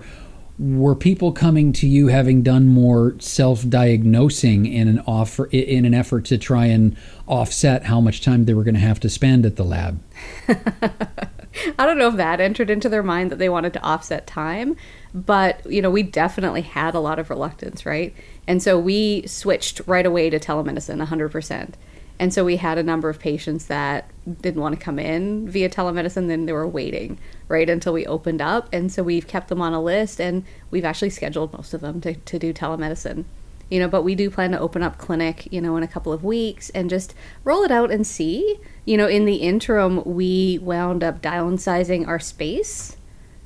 were 0.57 0.95
people 0.95 1.33
coming 1.33 1.73
to 1.73 1.87
you 1.87 2.07
having 2.07 2.43
done 2.43 2.69
more 2.69 3.15
self-diagnosing 3.19 4.65
in 4.67 4.87
an 4.87 5.03
offer 5.05 5.47
in 5.47 5.83
an 5.83 5.93
effort 5.93 6.23
to 6.25 6.37
try 6.37 6.67
and 6.67 6.95
offset 7.27 7.83
how 7.83 7.99
much 7.99 8.21
time 8.21 8.45
they 8.45 8.53
were 8.53 8.63
going 8.63 8.73
to 8.73 8.79
have 8.79 9.01
to 9.01 9.09
spend 9.09 9.45
at 9.45 9.57
the 9.57 9.65
lab? 9.65 9.99
I 11.79 11.85
don't 11.85 11.97
know 11.97 12.07
if 12.07 12.15
that 12.15 12.39
entered 12.39 12.69
into 12.69 12.89
their 12.89 13.03
mind 13.03 13.31
that 13.31 13.39
they 13.39 13.49
wanted 13.49 13.73
to 13.73 13.83
offset 13.83 14.27
time, 14.27 14.75
but 15.13 15.65
you 15.71 15.81
know, 15.81 15.89
we 15.89 16.03
definitely 16.03 16.61
had 16.61 16.95
a 16.95 16.99
lot 16.99 17.19
of 17.19 17.29
reluctance, 17.29 17.85
right? 17.85 18.15
And 18.47 18.61
so 18.61 18.79
we 18.79 19.25
switched 19.27 19.81
right 19.85 20.05
away 20.05 20.29
to 20.29 20.39
telemedicine 20.39 21.05
100%. 21.05 21.73
And 22.19 22.33
so 22.33 22.45
we 22.45 22.57
had 22.57 22.77
a 22.77 22.83
number 22.83 23.09
of 23.09 23.19
patients 23.19 23.65
that 23.65 24.09
didn't 24.41 24.61
want 24.61 24.77
to 24.77 24.83
come 24.83 24.99
in 24.99 25.49
via 25.49 25.69
telemedicine, 25.69 26.27
then 26.27 26.45
they 26.45 26.53
were 26.53 26.67
waiting 26.67 27.17
right 27.47 27.69
until 27.69 27.93
we 27.93 28.05
opened 28.05 28.41
up. 28.41 28.69
And 28.71 28.91
so 28.91 29.03
we've 29.03 29.27
kept 29.27 29.47
them 29.47 29.61
on 29.61 29.73
a 29.73 29.81
list 29.81 30.21
and 30.21 30.45
we've 30.69 30.85
actually 30.85 31.09
scheduled 31.09 31.53
most 31.53 31.73
of 31.73 31.81
them 31.81 32.01
to, 32.01 32.13
to 32.13 32.39
do 32.39 32.53
telemedicine 32.53 33.25
you 33.73 33.79
know 33.79 33.87
but 33.87 34.03
we 34.03 34.13
do 34.13 34.29
plan 34.29 34.51
to 34.51 34.59
open 34.59 34.83
up 34.83 34.99
clinic 34.99 35.47
you 35.51 35.59
know 35.59 35.75
in 35.75 35.81
a 35.81 35.87
couple 35.87 36.13
of 36.13 36.23
weeks 36.23 36.69
and 36.71 36.91
just 36.91 37.15
roll 37.43 37.63
it 37.63 37.71
out 37.71 37.89
and 37.89 38.05
see. 38.05 38.59
You 38.85 38.97
know 38.97 39.07
in 39.07 39.25
the 39.25 39.37
interim 39.37 40.03
we 40.05 40.59
wound 40.61 41.03
up 41.03 41.23
downsizing 41.23 42.07
our 42.07 42.19
space. 42.19 42.97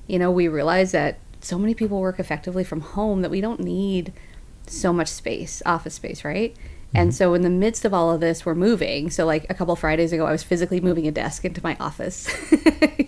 You 0.05 0.19
know 0.19 0.29
we 0.29 0.49
realized 0.49 0.91
that 0.91 1.19
so 1.39 1.57
many 1.57 1.73
people 1.73 2.01
work 2.01 2.19
effectively 2.19 2.65
from 2.65 2.81
home 2.81 3.21
that 3.21 3.31
we 3.31 3.39
don't 3.39 3.61
need 3.61 4.11
so 4.65 4.91
much 4.91 5.07
space 5.07 5.63
office 5.65 5.93
space 5.93 6.25
right? 6.25 6.53
And 6.93 7.11
mm-hmm. 7.11 7.15
so 7.15 7.33
in 7.33 7.43
the 7.43 7.49
midst 7.49 7.85
of 7.85 7.93
all 7.93 8.11
of 8.11 8.19
this 8.19 8.45
we're 8.45 8.53
moving. 8.53 9.09
So 9.09 9.25
like 9.25 9.45
a 9.49 9.53
couple 9.53 9.77
fridays 9.77 10.11
ago 10.11 10.25
i 10.25 10.31
was 10.33 10.43
physically 10.43 10.81
moving 10.81 11.07
a 11.07 11.11
desk 11.11 11.45
into 11.45 11.63
my 11.63 11.77
office. 11.79 12.27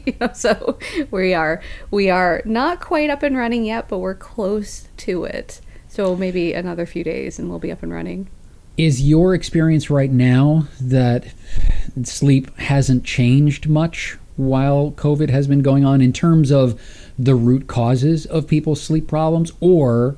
You 0.09 0.15
know 0.21 0.31
so 0.33 0.79
we 1.11 1.33
are 1.33 1.61
we 1.91 2.09
are 2.09 2.41
not 2.45 2.79
quite 2.79 3.09
up 3.09 3.23
and 3.23 3.35
running 3.35 3.65
yet 3.65 3.87
but 3.89 3.99
we're 3.99 4.15
close 4.15 4.87
to 4.97 5.25
it 5.25 5.61
so 5.99 6.15
maybe 6.15 6.53
another 6.53 6.85
few 6.85 7.03
days 7.03 7.37
and 7.37 7.49
we'll 7.49 7.59
be 7.59 7.73
up 7.73 7.83
and 7.83 7.91
running. 7.91 8.29
Is 8.77 9.01
your 9.01 9.35
experience 9.35 9.89
right 9.89 10.09
now 10.09 10.69
that 10.79 11.25
sleep 12.03 12.57
hasn't 12.57 13.03
changed 13.03 13.67
much 13.67 14.17
while 14.37 14.91
COVID 14.91 15.29
has 15.29 15.45
been 15.45 15.61
going 15.61 15.83
on 15.83 15.99
in 15.99 16.13
terms 16.13 16.53
of 16.53 16.81
the 17.19 17.35
root 17.35 17.67
causes 17.67 18.25
of 18.25 18.47
people's 18.47 18.81
sleep 18.81 19.09
problems, 19.09 19.51
or 19.59 20.15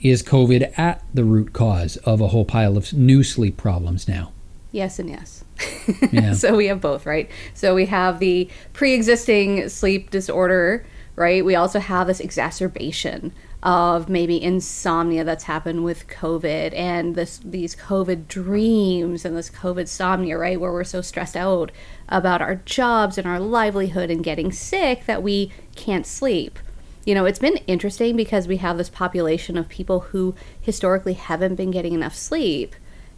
is 0.00 0.22
COVID 0.22 0.78
at 0.78 1.04
the 1.12 1.24
root 1.24 1.52
cause 1.52 1.98
of 1.98 2.22
a 2.22 2.28
whole 2.28 2.46
pile 2.46 2.78
of 2.78 2.94
new 2.94 3.22
sleep 3.22 3.58
problems 3.58 4.08
now? 4.08 4.32
Yes 4.72 4.98
and 4.98 5.10
yes. 5.10 5.44
Yeah. 6.10 6.32
so 6.32 6.56
we 6.56 6.68
have 6.68 6.80
both, 6.80 7.04
right? 7.04 7.30
So 7.52 7.74
we 7.74 7.84
have 7.84 8.20
the 8.20 8.48
pre 8.72 8.94
existing 8.94 9.68
sleep 9.68 10.08
disorder, 10.08 10.86
right? 11.14 11.44
We 11.44 11.56
also 11.56 11.78
have 11.78 12.06
this 12.06 12.20
exacerbation 12.20 13.34
of 13.62 14.08
maybe 14.08 14.42
insomnia 14.42 15.22
that's 15.22 15.44
happened 15.44 15.84
with 15.84 16.08
COVID 16.08 16.72
and 16.74 17.14
this 17.14 17.38
these 17.44 17.76
COVID 17.76 18.26
dreams 18.26 19.24
and 19.24 19.36
this 19.36 19.50
COVID 19.50 19.84
somnia, 19.84 20.38
right? 20.38 20.58
Where 20.58 20.72
we're 20.72 20.84
so 20.84 21.02
stressed 21.02 21.36
out 21.36 21.70
about 22.08 22.40
our 22.40 22.56
jobs 22.56 23.18
and 23.18 23.26
our 23.26 23.38
livelihood 23.38 24.10
and 24.10 24.24
getting 24.24 24.50
sick 24.50 25.04
that 25.06 25.22
we 25.22 25.52
can't 25.76 26.06
sleep. 26.06 26.58
You 27.04 27.14
know, 27.14 27.24
it's 27.24 27.38
been 27.38 27.58
interesting 27.66 28.16
because 28.16 28.48
we 28.48 28.58
have 28.58 28.78
this 28.78 28.90
population 28.90 29.58
of 29.58 29.68
people 29.68 30.00
who 30.00 30.34
historically 30.60 31.14
haven't 31.14 31.56
been 31.56 31.70
getting 31.70 31.92
enough 31.92 32.14
sleep. 32.14 32.74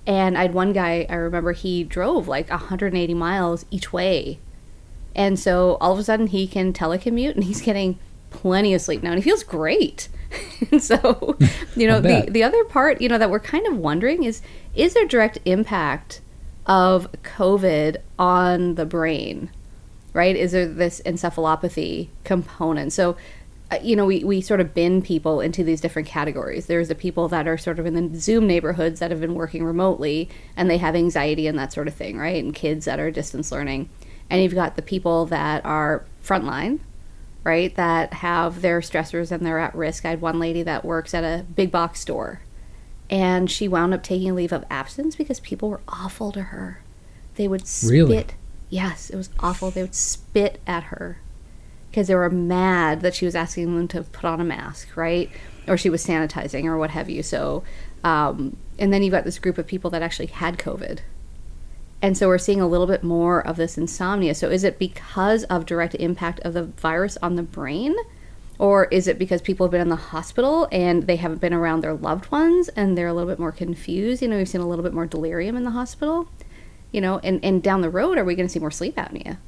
And 0.06 0.36
I 0.36 0.42
had 0.42 0.54
one 0.54 0.72
guy, 0.72 1.06
I 1.08 1.14
remember 1.14 1.52
he 1.52 1.84
drove 1.84 2.26
like 2.26 2.50
180 2.50 3.14
miles 3.14 3.64
each 3.70 3.92
way. 3.92 4.40
And 5.14 5.38
so 5.38 5.76
all 5.80 5.92
of 5.92 5.98
a 5.98 6.04
sudden 6.04 6.28
he 6.28 6.46
can 6.46 6.72
telecommute 6.72 7.34
and 7.34 7.44
he's 7.44 7.60
getting 7.60 7.98
plenty 8.30 8.74
of 8.74 8.80
sleep 8.80 9.02
now 9.02 9.10
and 9.10 9.18
he 9.18 9.22
feels 9.22 9.44
great. 9.44 10.08
And 10.70 10.82
so, 10.82 11.36
you 11.76 11.86
know, 11.86 12.00
the, 12.00 12.26
the 12.30 12.42
other 12.42 12.64
part, 12.64 13.00
you 13.00 13.08
know, 13.08 13.18
that 13.18 13.30
we're 13.30 13.40
kind 13.40 13.66
of 13.66 13.76
wondering 13.76 14.24
is 14.24 14.42
is 14.74 14.94
there 14.94 15.06
direct 15.06 15.38
impact 15.44 16.20
of 16.66 17.10
COVID 17.22 17.98
on 18.18 18.76
the 18.76 18.86
brain? 18.86 19.50
Right? 20.12 20.36
Is 20.36 20.52
there 20.52 20.66
this 20.66 21.00
encephalopathy 21.06 22.08
component? 22.24 22.92
So, 22.92 23.16
uh, 23.70 23.78
you 23.82 23.96
know, 23.96 24.04
we, 24.04 24.22
we 24.22 24.42
sort 24.42 24.60
of 24.60 24.74
bin 24.74 25.00
people 25.00 25.40
into 25.40 25.64
these 25.64 25.80
different 25.80 26.06
categories. 26.06 26.66
There's 26.66 26.88
the 26.88 26.94
people 26.94 27.28
that 27.28 27.48
are 27.48 27.56
sort 27.56 27.78
of 27.78 27.86
in 27.86 27.94
the 27.94 28.20
Zoom 28.20 28.46
neighborhoods 28.46 29.00
that 29.00 29.10
have 29.10 29.20
been 29.20 29.34
working 29.34 29.64
remotely 29.64 30.28
and 30.56 30.68
they 30.68 30.76
have 30.76 30.94
anxiety 30.94 31.46
and 31.46 31.58
that 31.58 31.72
sort 31.72 31.88
of 31.88 31.94
thing, 31.94 32.18
right? 32.18 32.42
And 32.42 32.54
kids 32.54 32.84
that 32.84 33.00
are 33.00 33.10
distance 33.10 33.50
learning. 33.50 33.88
And 34.28 34.42
you've 34.42 34.54
got 34.54 34.76
the 34.76 34.82
people 34.82 35.24
that 35.26 35.64
are 35.64 36.04
frontline, 36.22 36.80
right? 37.44 37.74
That 37.74 38.14
have 38.14 38.62
their 38.62 38.80
stressors 38.80 39.30
and 39.30 39.44
they're 39.44 39.58
at 39.58 39.74
risk. 39.74 40.04
I 40.04 40.10
had 40.10 40.20
one 40.20 40.38
lady 40.38 40.62
that 40.62 40.84
works 40.84 41.14
at 41.14 41.24
a 41.24 41.44
big 41.44 41.70
box 41.70 42.00
store 42.00 42.40
and 43.12 43.50
she 43.50 43.68
wound 43.68 43.92
up 43.92 44.02
taking 44.02 44.30
a 44.30 44.34
leave 44.34 44.52
of 44.52 44.64
absence 44.70 45.16
because 45.16 45.38
people 45.38 45.68
were 45.68 45.82
awful 45.86 46.32
to 46.32 46.44
her. 46.44 46.80
They 47.34 47.46
would 47.46 47.66
spit. 47.66 47.90
Really? 47.90 48.24
Yes, 48.70 49.10
it 49.10 49.16
was 49.16 49.28
awful. 49.38 49.70
They 49.70 49.82
would 49.82 49.94
spit 49.94 50.60
at 50.66 50.84
her 50.84 51.18
because 51.90 52.08
they 52.08 52.14
were 52.14 52.30
mad 52.30 53.02
that 53.02 53.14
she 53.14 53.26
was 53.26 53.34
asking 53.34 53.76
them 53.76 53.86
to 53.88 54.02
put 54.02 54.24
on 54.24 54.40
a 54.40 54.44
mask, 54.44 54.96
right? 54.96 55.30
Or 55.68 55.76
she 55.76 55.90
was 55.90 56.04
sanitizing 56.04 56.64
or 56.64 56.78
what 56.78 56.88
have 56.90 57.10
you. 57.10 57.22
So, 57.22 57.64
um, 58.02 58.56
and 58.78 58.94
then 58.94 59.02
you've 59.02 59.12
got 59.12 59.24
this 59.24 59.38
group 59.38 59.58
of 59.58 59.66
people 59.66 59.90
that 59.90 60.00
actually 60.00 60.26
had 60.26 60.56
COVID. 60.56 61.00
And 62.02 62.18
so 62.18 62.26
we're 62.26 62.38
seeing 62.38 62.60
a 62.60 62.66
little 62.66 62.88
bit 62.88 63.04
more 63.04 63.46
of 63.46 63.56
this 63.56 63.78
insomnia. 63.78 64.34
So 64.34 64.50
is 64.50 64.64
it 64.64 64.78
because 64.80 65.44
of 65.44 65.64
direct 65.64 65.94
impact 65.94 66.40
of 66.40 66.52
the 66.52 66.64
virus 66.64 67.16
on 67.22 67.36
the 67.36 67.44
brain? 67.44 67.94
Or 68.58 68.86
is 68.86 69.06
it 69.06 69.18
because 69.18 69.40
people 69.40 69.66
have 69.66 69.70
been 69.70 69.80
in 69.80 69.88
the 69.88 69.96
hospital 69.96 70.68
and 70.72 71.04
they 71.04 71.16
haven't 71.16 71.40
been 71.40 71.54
around 71.54 71.80
their 71.80 71.94
loved 71.94 72.30
ones 72.30 72.68
and 72.70 72.98
they're 72.98 73.06
a 73.06 73.14
little 73.14 73.30
bit 73.30 73.38
more 73.38 73.52
confused? 73.52 74.20
You 74.20 74.28
know, 74.28 74.36
we've 74.36 74.48
seen 74.48 74.60
a 74.60 74.68
little 74.68 74.82
bit 74.82 74.92
more 74.92 75.06
delirium 75.06 75.56
in 75.56 75.62
the 75.62 75.70
hospital. 75.70 76.28
You 76.90 77.00
know, 77.00 77.20
and, 77.20 77.42
and 77.44 77.62
down 77.62 77.80
the 77.80 77.88
road, 77.88 78.18
are 78.18 78.24
we 78.24 78.34
going 78.34 78.48
to 78.48 78.52
see 78.52 78.58
more 78.58 78.70
sleep 78.70 78.96
apnea? 78.96 79.38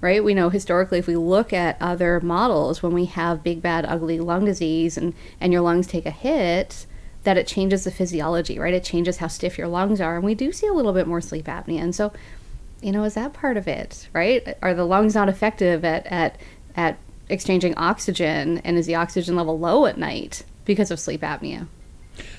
Right? 0.00 0.24
We 0.24 0.32
know 0.32 0.48
historically, 0.48 0.98
if 0.98 1.06
we 1.06 1.16
look 1.16 1.52
at 1.52 1.76
other 1.80 2.18
models, 2.20 2.82
when 2.82 2.92
we 2.92 3.04
have 3.04 3.44
big, 3.44 3.60
bad, 3.60 3.84
ugly 3.84 4.18
lung 4.18 4.46
disease 4.46 4.96
and, 4.96 5.12
and 5.38 5.52
your 5.52 5.60
lungs 5.60 5.86
take 5.86 6.06
a 6.06 6.10
hit, 6.10 6.86
that 7.24 7.36
it 7.36 7.46
changes 7.46 7.84
the 7.84 7.90
physiology, 7.90 8.58
right? 8.58 8.74
It 8.74 8.84
changes 8.84 9.18
how 9.18 9.28
stiff 9.28 9.58
your 9.58 9.68
lungs 9.68 10.00
are. 10.00 10.16
And 10.16 10.24
we 10.24 10.34
do 10.34 10.52
see 10.52 10.66
a 10.66 10.72
little 10.72 10.92
bit 10.92 11.06
more 11.06 11.20
sleep 11.20 11.46
apnea. 11.46 11.82
And 11.82 11.94
so, 11.94 12.12
you 12.80 12.92
know, 12.92 13.04
is 13.04 13.14
that 13.14 13.32
part 13.32 13.56
of 13.56 13.68
it, 13.68 14.08
right? 14.12 14.56
Are 14.62 14.74
the 14.74 14.86
lungs 14.86 15.14
not 15.14 15.28
effective 15.28 15.84
at, 15.84 16.06
at, 16.06 16.38
at 16.74 16.98
exchanging 17.28 17.76
oxygen? 17.76 18.58
And 18.58 18.78
is 18.78 18.86
the 18.86 18.94
oxygen 18.94 19.36
level 19.36 19.58
low 19.58 19.86
at 19.86 19.98
night 19.98 20.44
because 20.64 20.90
of 20.90 20.98
sleep 20.98 21.20
apnea? 21.20 21.66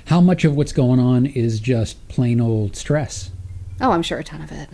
How 0.05 0.19
much 0.19 0.43
of 0.45 0.55
what's 0.55 0.73
going 0.73 0.99
on 0.99 1.25
is 1.25 1.59
just 1.59 2.07
plain 2.07 2.41
old 2.41 2.75
stress? 2.75 3.31
Oh, 3.79 3.91
I'm 3.91 4.03
sure 4.03 4.19
a 4.19 4.23
ton 4.23 4.41
of 4.41 4.51
it. 4.51 4.69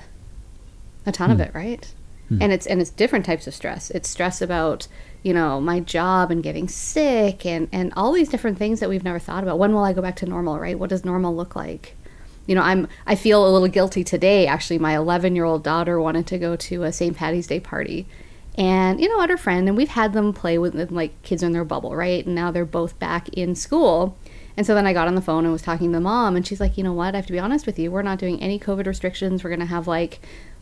A 1.06 1.12
ton 1.12 1.30
hmm. 1.30 1.34
of 1.34 1.42
it, 1.42 1.54
right? 1.54 1.94
Hmm. 2.30 2.42
And 2.42 2.52
it's 2.52 2.66
and 2.66 2.82
it's 2.82 2.90
different 2.90 3.26
types 3.26 3.48
of 3.48 3.54
stress. 3.54 3.90
It's 3.92 4.10
stress 4.10 4.42
about 4.42 4.88
you 5.24 5.34
know 5.34 5.60
my 5.60 5.80
job 5.80 6.32
and 6.32 6.44
getting 6.44 6.68
sick 6.68 7.46
and 7.46 7.68
and 7.72 7.94
all 7.96 8.12
these 8.12 8.30
different 8.30 8.58
things 8.58 8.80
that 8.80 8.90
we've 8.90 9.04
never 9.04 9.20
thought 9.20 9.44
about. 9.44 9.60
When 9.60 9.74
will 9.74 9.84
i 9.84 9.94
go 9.94 10.02
back 10.02 10.16
to 10.18 10.26
normal 10.26 10.60
right? 10.60 10.78
What 10.78 10.90
does 10.90 11.06
normal 11.06 11.36
look 11.36 11.56
like? 11.56 11.96
You 12.46 12.56
know 12.56 12.62
i'm 12.62 12.88
i 13.06 13.16
feel 13.16 13.46
a 13.46 13.52
little 13.52 13.68
guilty 13.68 14.04
today 14.04 14.48
actually. 14.48 14.80
My 14.80 14.96
11 14.96 15.36
year 15.36 15.46
old 15.46 15.64
daughter 15.64 16.00
wanted 16.00 16.28
to 16.28 16.38
go 16.38 16.56
to 16.56 16.84
a 16.84 16.94
st 16.94 17.18
patty's 17.18 17.48
day 17.48 17.60
party. 17.60 18.08
And 18.58 19.00
you 19.02 19.10
know 19.10 19.22
at 19.22 19.30
her 19.30 19.38
friend 19.38 19.68
and 19.68 19.78
we've 19.78 19.90
had 19.90 20.14
them 20.14 20.34
play 20.34 20.58
with 20.58 20.92
like 20.92 21.22
kids 21.24 21.44
in 21.44 21.52
their 21.52 21.66
bubble 21.66 21.96
right? 21.96 22.26
And 22.26 22.36
now 22.36 22.52
they're 22.52 22.66
both 22.66 22.98
back 23.00 23.30
in 23.30 23.56
school. 23.56 24.18
And 24.56 24.66
so 24.66 24.74
then 24.74 24.88
i 24.88 24.94
got 24.94 25.08
on 25.08 25.16
the 25.16 25.22
phone 25.22 25.44
and 25.44 25.52
was 25.52 25.62
talking 25.62 25.92
to 25.92 25.98
the 25.98 26.02
mom 26.02 26.36
and 26.36 26.48
she's 26.48 26.60
like 26.60 26.78
you 26.78 26.84
know 26.84 26.94
what? 26.94 27.16
I 27.16 27.18
have 27.18 27.28
to 27.28 27.34
be 27.34 27.40
honest 27.40 27.66
with 27.66 27.78
you. 27.80 27.92
We're 27.92 28.02
not 28.02 28.20
doing 28.20 28.42
any 28.42 28.60
covid 28.60 28.88
restrictions. 28.88 29.44
We're 29.44 29.56
to 29.58 29.66
have 29.66 29.88
like 29.88 30.20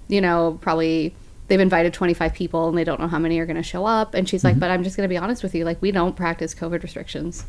you 0.07 0.21
know 0.21 0.57
probably 0.61 1.15
they've 1.47 1.59
invited 1.59 1.93
25 1.93 2.33
people 2.33 2.69
and 2.69 2.77
they 2.77 2.83
don't 2.83 2.99
know 2.99 3.07
how 3.07 3.19
many 3.19 3.39
are 3.39 3.45
going 3.45 3.55
to 3.55 3.63
show 3.63 3.85
up. 3.85 4.13
And 4.13 4.27
she's 4.27 4.43
like, 4.43 4.53
mm-hmm. 4.53 4.61
but 4.61 4.71
I'm 4.71 4.83
just 4.83 4.97
going 4.97 5.07
to 5.07 5.13
be 5.13 5.17
honest 5.17 5.43
with 5.43 5.53
you. 5.55 5.65
Like, 5.65 5.81
we 5.81 5.91
don't 5.91 6.15
practice 6.15 6.55
COVID 6.55 6.83
restrictions. 6.83 7.45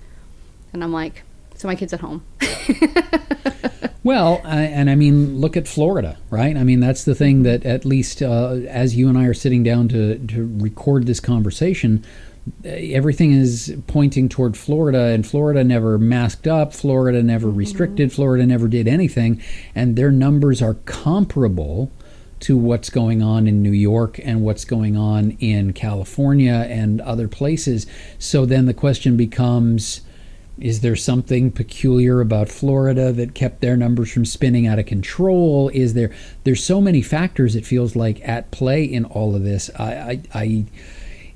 And 0.72 0.84
I'm 0.84 0.92
like, 0.92 1.22
so 1.54 1.68
my 1.68 1.74
kid's 1.74 1.92
at 1.94 2.00
home. 2.00 2.24
well, 4.02 4.42
I, 4.44 4.62
and 4.64 4.90
I 4.90 4.94
mean, 4.94 5.38
look 5.38 5.56
at 5.56 5.66
Florida, 5.66 6.18
right? 6.28 6.56
I 6.56 6.64
mean, 6.64 6.80
that's 6.80 7.04
the 7.04 7.14
thing 7.14 7.44
that 7.44 7.64
at 7.64 7.84
least 7.84 8.22
uh, 8.22 8.56
as 8.68 8.94
you 8.94 9.08
and 9.08 9.16
I 9.16 9.24
are 9.24 9.34
sitting 9.34 9.62
down 9.62 9.88
to, 9.88 10.18
to 10.18 10.56
record 10.58 11.06
this 11.06 11.20
conversation, 11.20 12.04
everything 12.64 13.32
is 13.32 13.74
pointing 13.86 14.28
toward 14.28 14.56
Florida, 14.56 15.06
and 15.06 15.26
Florida 15.26 15.64
never 15.64 15.98
masked 15.98 16.46
up, 16.46 16.74
Florida 16.74 17.22
never 17.22 17.48
mm-hmm. 17.48 17.56
restricted, 17.56 18.10
mm-hmm. 18.10 18.16
Florida 18.16 18.44
never 18.44 18.68
did 18.68 18.86
anything, 18.86 19.42
and 19.74 19.96
their 19.96 20.10
numbers 20.10 20.60
are 20.60 20.74
comparable 20.84 21.90
to 22.40 22.56
what's 22.56 22.90
going 22.90 23.22
on 23.22 23.46
in 23.46 23.62
New 23.62 23.72
York 23.72 24.20
and 24.22 24.42
what's 24.42 24.64
going 24.64 24.96
on 24.96 25.32
in 25.32 25.72
California 25.72 26.66
and 26.68 27.00
other 27.00 27.28
places. 27.28 27.86
So 28.18 28.44
then 28.44 28.66
the 28.66 28.74
question 28.74 29.16
becomes 29.16 30.02
is 30.58 30.80
there 30.80 30.96
something 30.96 31.50
peculiar 31.50 32.20
about 32.22 32.48
Florida 32.48 33.12
that 33.12 33.34
kept 33.34 33.60
their 33.60 33.76
numbers 33.76 34.10
from 34.10 34.24
spinning 34.24 34.66
out 34.66 34.78
of 34.78 34.86
control? 34.86 35.68
Is 35.74 35.92
there 35.94 36.10
there's 36.44 36.64
so 36.64 36.80
many 36.80 37.02
factors 37.02 37.54
it 37.54 37.66
feels 37.66 37.94
like 37.94 38.26
at 38.26 38.50
play 38.50 38.82
in 38.84 39.04
all 39.04 39.34
of 39.34 39.44
this. 39.44 39.70
I, 39.78 39.92
I, 39.92 40.22
I 40.34 40.64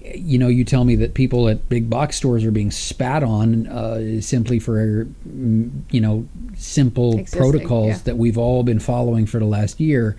you 0.02 0.38
know, 0.38 0.48
you 0.48 0.64
tell 0.64 0.84
me 0.84 0.96
that 0.96 1.12
people 1.12 1.48
at 1.48 1.68
big 1.68 1.90
box 1.90 2.16
stores 2.16 2.44
are 2.44 2.50
being 2.50 2.70
spat 2.70 3.22
on 3.22 3.66
uh, 3.66 4.20
simply 4.22 4.58
for, 4.58 5.04
mm, 5.28 5.70
you 5.90 6.00
know, 6.00 6.26
simple 6.56 7.18
Existing, 7.18 7.38
protocols 7.38 7.88
yeah. 7.88 7.98
that 8.04 8.16
we've 8.16 8.38
all 8.38 8.62
been 8.62 8.80
following 8.80 9.26
for 9.26 9.38
the 9.38 9.44
last 9.44 9.78
year 9.78 10.16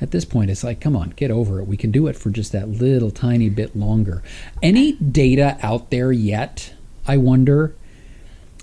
at 0.00 0.10
this 0.10 0.24
point 0.24 0.50
it's 0.50 0.64
like 0.64 0.80
come 0.80 0.96
on 0.96 1.10
get 1.10 1.30
over 1.30 1.60
it 1.60 1.66
we 1.66 1.76
can 1.76 1.90
do 1.90 2.06
it 2.06 2.16
for 2.16 2.30
just 2.30 2.52
that 2.52 2.68
little 2.68 3.10
tiny 3.10 3.48
bit 3.48 3.74
longer 3.76 4.22
any 4.62 4.92
data 4.92 5.58
out 5.62 5.90
there 5.90 6.12
yet 6.12 6.74
i 7.06 7.16
wonder 7.16 7.74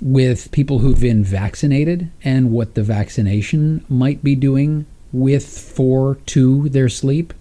with 0.02 0.52
people 0.52 0.80
who've 0.80 1.00
been 1.00 1.24
vaccinated 1.24 2.12
and 2.24 2.52
what 2.52 2.76
the 2.76 2.84
vaccination 2.84 3.86
might 3.88 4.24
be 4.24 4.36
doing 4.36 4.86
with 5.12 5.48
for 5.58 6.15
to 6.26 6.67
their 6.69 6.89
sleep 6.89 7.34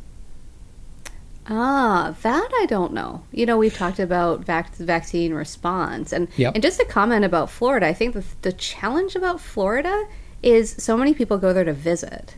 Ah, 1.49 2.15
that 2.23 2.49
I 2.61 2.67
don't 2.67 2.93
know. 2.93 3.25
You 3.33 3.47
know, 3.47 3.59
we've 3.59 3.75
talked 3.75 3.99
about 3.99 4.45
vac- 4.45 4.77
vaccine 4.77 5.35
response, 5.35 6.13
and 6.13 6.29
yep. 6.37 6.55
and 6.55 6.63
just 6.63 6.81
a 6.81 6.85
comment 6.85 7.25
about 7.25 7.51
Florida. 7.51 7.87
I 7.87 7.93
think 7.93 8.15
the 8.15 8.25
the 8.43 8.53
challenge 8.53 9.17
about 9.17 9.41
Florida 9.41 10.07
is 10.43 10.75
so 10.79 10.97
many 10.97 11.15
people 11.15 11.39
go 11.39 11.53
there 11.53 11.65
to 11.65 11.73
visit, 11.73 12.37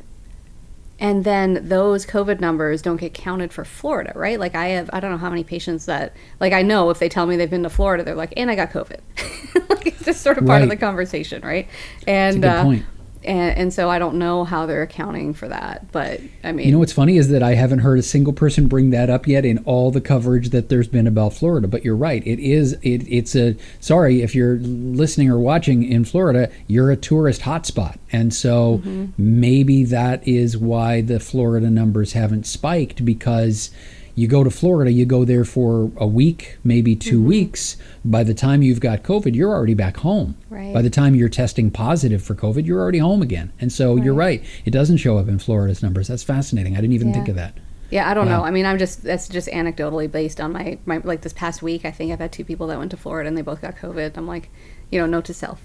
and 0.99 1.25
then 1.25 1.69
those 1.69 2.07
covid 2.07 2.41
numbers 2.41 2.83
don't 2.83 2.99
get 2.99 3.15
counted 3.15 3.53
for 3.53 3.65
florida 3.65 4.13
right? 4.15 4.39
Like 4.39 4.55
i 4.55 4.69
have 4.69 4.91
i 4.93 5.01
don't 5.01 5.11
know 5.11 5.19
how 5.19 5.31
many 5.31 5.45
patients 5.45 5.87
that 5.87 6.15
like 6.41 6.53
i 6.53 6.63
know 6.63 6.91
if 6.91 6.99
they 6.99 7.09
tell 7.09 7.27
me 7.27 7.37
they've 7.37 7.51
been 7.51 7.63
to 7.63 7.71
florida 7.71 8.05
they're 8.05 8.15
like 8.15 8.33
and 8.37 8.51
i 8.51 8.55
got 8.55 8.71
covid. 8.71 9.01
Like 9.69 9.87
it's 9.87 10.05
just 10.05 10.21
sort 10.23 10.37
of 10.39 10.47
part 10.47 10.59
right. 10.59 10.63
of 10.65 10.69
the 10.69 10.77
conversation 10.77 11.43
right? 11.43 11.69
And 12.07 12.45
uh, 12.45 12.77
and, 13.25 13.59
and 13.59 13.75
so 13.75 13.91
I 13.91 13.99
don't 13.99 14.17
know 14.17 14.45
how 14.45 14.67
they're 14.67 14.83
accounting 14.83 15.35
for 15.35 15.49
that. 15.49 15.91
But 15.93 16.21
I 16.43 16.53
mean, 16.53 16.67
you 16.67 16.73
know 16.73 16.79
what's 16.79 16.93
funny 16.93 17.17
is 17.17 17.29
that 17.29 17.43
I 17.43 17.55
haven't 17.55 17.81
heard 17.81 17.99
a 17.99 18.03
single 18.03 18.33
person 18.33 18.69
bring 18.69 18.91
that 18.91 19.11
up 19.11 19.27
yet 19.27 19.45
in 19.45 19.59
all 19.59 19.91
the 19.91 20.01
coverage 20.01 20.51
that 20.51 20.69
there's 20.69 20.89
been 20.89 21.07
about 21.07 21.33
Florida. 21.33 21.69
But 21.69 21.85
you're 21.85 21.97
right; 21.97 22.27
it 22.27 22.39
is 22.39 22.75
it, 22.83 23.07
it's 23.09 23.35
a 23.35 23.57
sorry 23.81 24.23
if 24.23 24.35
you're 24.35 24.57
listening 24.57 25.31
or 25.31 25.39
watching 25.39 25.83
in 25.83 26.05
Florida, 26.05 26.51
you're 26.67 26.91
a 26.91 26.97
tourist 26.97 27.43
hotspot, 27.43 27.97
and 28.13 28.33
so 28.33 28.79
mm-hmm. 28.79 29.07
maybe 29.17 29.85
that 29.85 30.27
is 30.27 30.57
why 30.57 31.01
the 31.01 31.21
Florida 31.21 31.71
numbers 31.71 32.13
haven't 32.13 32.47
spiked 32.47 33.05
because 33.05 33.71
you 34.15 34.29
go 34.29 34.45
to 34.45 34.51
Florida, 34.51 34.93
you 34.93 35.05
go 35.05 35.25
there 35.25 35.45
for 35.45 35.91
a 35.97 36.07
week, 36.07 36.59
maybe 36.63 36.95
2 36.95 37.19
mm-hmm. 37.19 37.29
weeks. 37.29 37.77
By 38.05 38.23
the 38.23 38.35
time 38.35 38.63
you've 38.63 38.81
got 38.81 39.03
COVID, 39.03 39.35
you're 39.35 39.53
already 39.53 39.75
back 39.75 39.99
home. 39.99 40.37
Right. 40.51 40.73
By 40.73 40.83
the 40.83 40.91
time 40.91 41.15
you're 41.15 41.29
testing 41.29 41.71
positive 41.71 42.23
for 42.23 42.35
COVID, 42.35 42.65
you're 42.67 42.81
already 42.81 42.99
home 42.99 43.23
again. 43.23 43.53
And 43.61 43.73
so 43.73 43.95
right. 43.95 44.05
you're 44.05 44.15
right. 44.15 44.45
It 44.65 44.71
doesn't 44.71 44.99
show 44.99 45.19
up 45.19 45.29
in 45.29 45.39
Florida's 45.39 45.83
numbers. 45.83 46.09
That's 46.09 46.23
fascinating. 46.23 46.77
I 46.77 46.81
didn't 46.81 46.95
even 46.95 47.09
yeah. 47.09 47.15
think 47.15 47.29
of 47.29 47.37
that. 47.37 47.55
Yeah, 47.91 48.11
I 48.11 48.15
don't 48.15 48.27
wow. 48.27 48.39
know. 48.39 48.45
I 48.45 48.51
mean, 48.51 48.67
I'm 48.67 48.79
just 48.79 49.03
that's 49.03 49.29
just 49.29 49.47
anecdotally 49.49 50.11
based 50.11 50.41
on 50.41 50.53
my, 50.53 50.79
my 50.85 50.99
like 50.99 51.21
this 51.21 51.33
past 51.33 51.63
week. 51.63 51.85
I 51.85 51.91
think 51.91 52.13
I've 52.13 52.19
had 52.19 52.33
two 52.33 52.45
people 52.45 52.67
that 52.69 52.79
went 52.79 52.91
to 52.93 52.97
Florida 52.97 53.29
and 53.29 53.37
they 53.37 53.43
both 53.43 53.61
got 53.61 53.77
COVID. 53.77 54.17
I'm 54.17 54.27
like, 54.27 54.51
you 54.91 54.99
know, 54.99 55.07
note 55.07 55.27
to 55.27 55.35
self. 55.35 55.63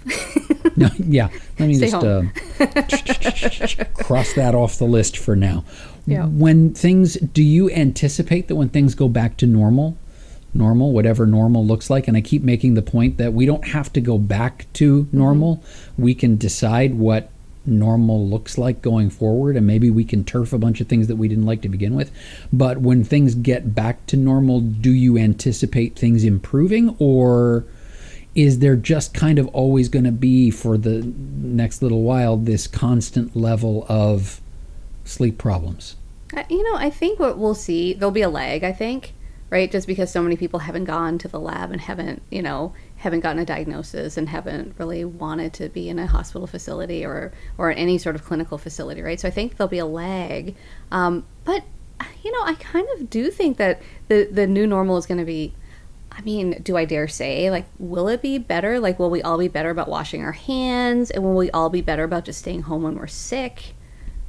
no, 0.78 0.90
yeah, 1.00 1.30
let 1.58 1.68
me 1.68 1.76
Stay 1.76 1.90
just 1.90 2.04
uh, 2.04 2.24
cross 3.96 4.34
that 4.34 4.54
off 4.54 4.78
the 4.78 4.86
list 4.86 5.18
for 5.18 5.36
now. 5.36 5.64
Yeah. 6.06 6.26
When 6.26 6.74
things, 6.74 7.16
do 7.16 7.44
you 7.44 7.70
anticipate 7.70 8.48
that 8.48 8.56
when 8.56 8.70
things 8.70 8.96
go 8.96 9.08
back 9.08 9.38
to 9.38 9.48
normal, 9.48 9.98
normal, 10.54 10.92
whatever 10.92 11.26
normal 11.26 11.66
looks 11.66 11.90
like, 11.90 12.08
and 12.08 12.18
I 12.18 12.22
keep 12.22 12.44
making 12.44 12.74
the 12.74 12.82
point 12.82 13.18
that 13.18 13.34
we 13.34 13.46
don't 13.46 13.68
have 13.68 13.94
to 13.94 14.02
go 14.02 14.18
back 14.18 14.66
to 14.74 15.08
normal. 15.12 15.58
Mm-hmm. 15.58 16.04
We 16.04 16.16
can 16.16 16.38
decide 16.38 16.96
what 16.96 17.30
normal 17.66 18.28
looks 18.28 18.58
like 18.58 18.82
going 18.82 19.10
forward, 19.10 19.56
and 19.56 19.68
maybe 19.68 19.90
we 19.92 20.04
can 20.04 20.24
turf 20.24 20.54
a 20.54 20.58
bunch 20.58 20.82
of 20.82 20.88
things 20.88 21.08
that 21.08 21.18
we 21.18 21.28
didn't 21.28 21.46
like 21.46 21.62
to 21.62 21.70
begin 21.70 21.96
with. 21.96 22.12
But 22.52 22.80
when 22.80 23.04
things 23.04 23.36
get 23.36 23.76
back 23.76 24.06
to 24.08 24.18
normal, 24.18 24.62
do 24.62 24.92
you 24.92 25.18
anticipate 25.18 25.96
things 25.98 26.24
improving, 26.24 26.96
or 27.00 27.66
is 28.36 28.60
there 28.60 28.76
just 28.76 29.14
kind 29.14 29.38
of 29.38 29.48
always 29.50 29.90
going 29.90 30.06
to 30.06 30.12
be 30.12 30.50
for 30.50 30.78
the 30.78 31.04
next 31.16 31.82
little 31.82 32.04
while 32.04 32.38
this 32.38 32.68
constant 32.68 33.36
level 33.36 33.86
of 33.90 34.42
sleep 35.10 35.38
problems? 35.38 35.96
You 36.50 36.64
know, 36.64 36.76
I 36.76 36.90
think 36.90 37.20
what 37.20 37.38
we'll 37.38 37.56
see, 37.56 37.94
there'll 37.94 38.12
be 38.12 38.22
a 38.22 38.30
lag, 38.30 38.64
I 38.64 38.72
think, 38.72 39.14
right? 39.50 39.72
Just 39.72 39.88
because 39.88 40.12
so 40.12 40.22
many 40.22 40.38
people 40.38 40.60
haven't 40.60 40.86
gone 40.86 41.18
to 41.20 41.28
the 41.28 41.40
lab 41.40 41.72
and 41.72 41.82
haven't, 41.82 42.22
you 42.30 42.42
know, 42.42 42.74
haven't 42.98 43.22
gotten 43.22 43.40
a 43.40 43.46
diagnosis 43.46 44.16
and 44.16 44.30
haven't 44.30 44.76
really 44.78 45.04
wanted 45.04 45.54
to 45.54 45.70
be 45.70 45.90
in 45.90 45.98
a 45.98 46.06
hospital 46.06 46.46
facility 46.46 47.04
or 47.04 47.32
or 47.58 47.72
any 47.72 47.98
sort 47.98 48.16
of 48.16 48.24
clinical 48.24 48.58
facility, 48.58 49.02
right? 49.02 49.20
So 49.20 49.28
I 49.28 49.32
think 49.32 49.58
there'll 49.58 49.70
be 49.70 49.80
a 49.80 49.86
lag. 49.86 50.56
Um, 50.92 51.26
but 51.46 51.64
you 52.24 52.32
know, 52.32 52.44
I 52.44 52.54
kind 52.56 52.88
of 52.96 53.10
do 53.10 53.32
think 53.32 53.58
that 53.58 53.82
the 54.08 54.30
the 54.32 54.46
new 54.46 54.68
normal 54.68 54.98
is 54.98 55.06
going 55.06 55.20
to 55.20 55.26
be. 55.26 55.54
I 56.12 56.22
mean, 56.22 56.62
do 56.64 56.76
I 56.76 56.86
dare 56.86 57.08
say, 57.08 57.50
like, 57.50 57.66
will 57.78 58.10
it 58.10 58.22
be 58.22 58.40
better? 58.40 58.80
Like, 58.80 59.00
will 59.00 59.12
we 59.12 59.22
all 59.22 59.38
be 59.38 59.48
better 59.48 59.70
about 59.70 59.88
washing 59.88 60.24
our 60.24 60.34
hands, 60.34 61.12
and 61.12 61.24
will 61.24 61.36
we 61.36 61.50
all 61.52 61.70
be 61.70 61.82
better 61.82 62.04
about 62.04 62.26
just 62.26 62.40
staying 62.40 62.64
home 62.64 62.84
when 62.84 62.96
we're 62.96 63.08
sick, 63.08 63.76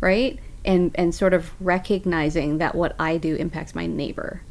right? 0.00 0.38
And 0.64 0.90
and 0.94 1.14
sort 1.14 1.34
of 1.34 1.50
recognizing 1.60 2.58
that 2.58 2.74
what 2.74 2.94
I 2.98 3.16
do 3.16 3.36
impacts 3.36 3.74
my 3.74 3.86
neighbor. 3.86 4.42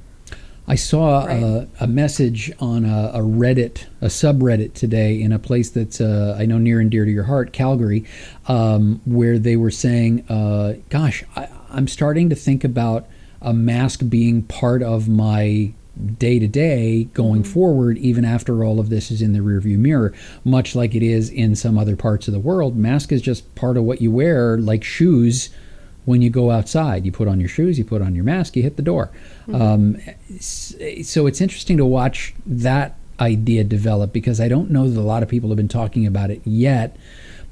I 0.67 0.75
saw 0.75 1.25
right. 1.25 1.41
a, 1.41 1.67
a, 1.79 1.87
message 1.87 2.51
on 2.59 2.85
a, 2.85 3.09
a, 3.15 3.21
Reddit, 3.21 3.87
a 4.01 4.05
subreddit 4.05 4.75
today, 4.75 5.19
in 5.19 5.31
a 5.31 5.39
place 5.39 5.71
that's 5.71 5.99
uh, 5.99 6.37
I 6.37 6.45
know 6.45 6.59
near 6.59 6.79
and 6.79 6.91
dear 6.91 7.05
to 7.05 7.11
your 7.11 7.23
heart, 7.23 7.53
Calgary, 7.53 8.05
um, 8.47 9.01
where 9.03 9.39
they 9.39 9.55
were 9.55 9.71
saying, 9.71 10.29
uh, 10.29 10.75
"Gosh, 10.89 11.23
I, 11.35 11.49
I'm 11.71 11.87
starting 11.87 12.29
to 12.29 12.35
think 12.35 12.63
about 12.63 13.07
a 13.41 13.51
mask 13.51 14.01
being 14.09 14.43
part 14.43 14.83
of 14.83 15.09
my 15.09 15.73
day 16.17 16.39
to 16.39 16.47
day 16.47 17.05
going 17.13 17.43
forward, 17.43 17.97
even 17.97 18.23
after 18.23 18.63
all 18.63 18.79
of 18.79 18.89
this 18.89 19.11
is 19.11 19.21
in 19.21 19.33
the 19.33 19.39
rearview 19.39 19.77
mirror, 19.77 20.13
much 20.43 20.75
like 20.75 20.95
it 20.95 21.03
is 21.03 21.29
in 21.29 21.55
some 21.55 21.77
other 21.77 21.95
parts 21.95 22.27
of 22.27 22.33
the 22.33 22.39
world. 22.39 22.77
Mask 22.77 23.11
is 23.11 23.21
just 23.21 23.53
part 23.55 23.75
of 23.75 23.83
what 23.83 24.01
you 24.01 24.11
wear, 24.11 24.57
like 24.57 24.83
shoes. 24.83 25.49
When 26.05 26.21
you 26.21 26.29
go 26.29 26.49
outside, 26.51 27.05
you 27.05 27.11
put 27.11 27.27
on 27.27 27.39
your 27.39 27.49
shoes, 27.49 27.77
you 27.77 27.85
put 27.85 28.01
on 28.01 28.15
your 28.15 28.23
mask, 28.23 28.55
you 28.55 28.63
hit 28.63 28.77
the 28.77 28.81
door. 28.81 29.11
Um, 29.53 29.97
so 30.39 31.27
it's 31.27 31.41
interesting 31.41 31.77
to 31.77 31.85
watch 31.85 32.33
that 32.45 32.97
idea 33.19 33.63
develop 33.63 34.13
because 34.13 34.39
I 34.39 34.47
don't 34.47 34.71
know 34.71 34.89
that 34.89 34.99
a 34.99 35.01
lot 35.01 35.23
of 35.23 35.29
people 35.29 35.49
have 35.49 35.57
been 35.57 35.67
talking 35.67 36.07
about 36.07 36.31
it 36.31 36.41
yet. 36.45 36.95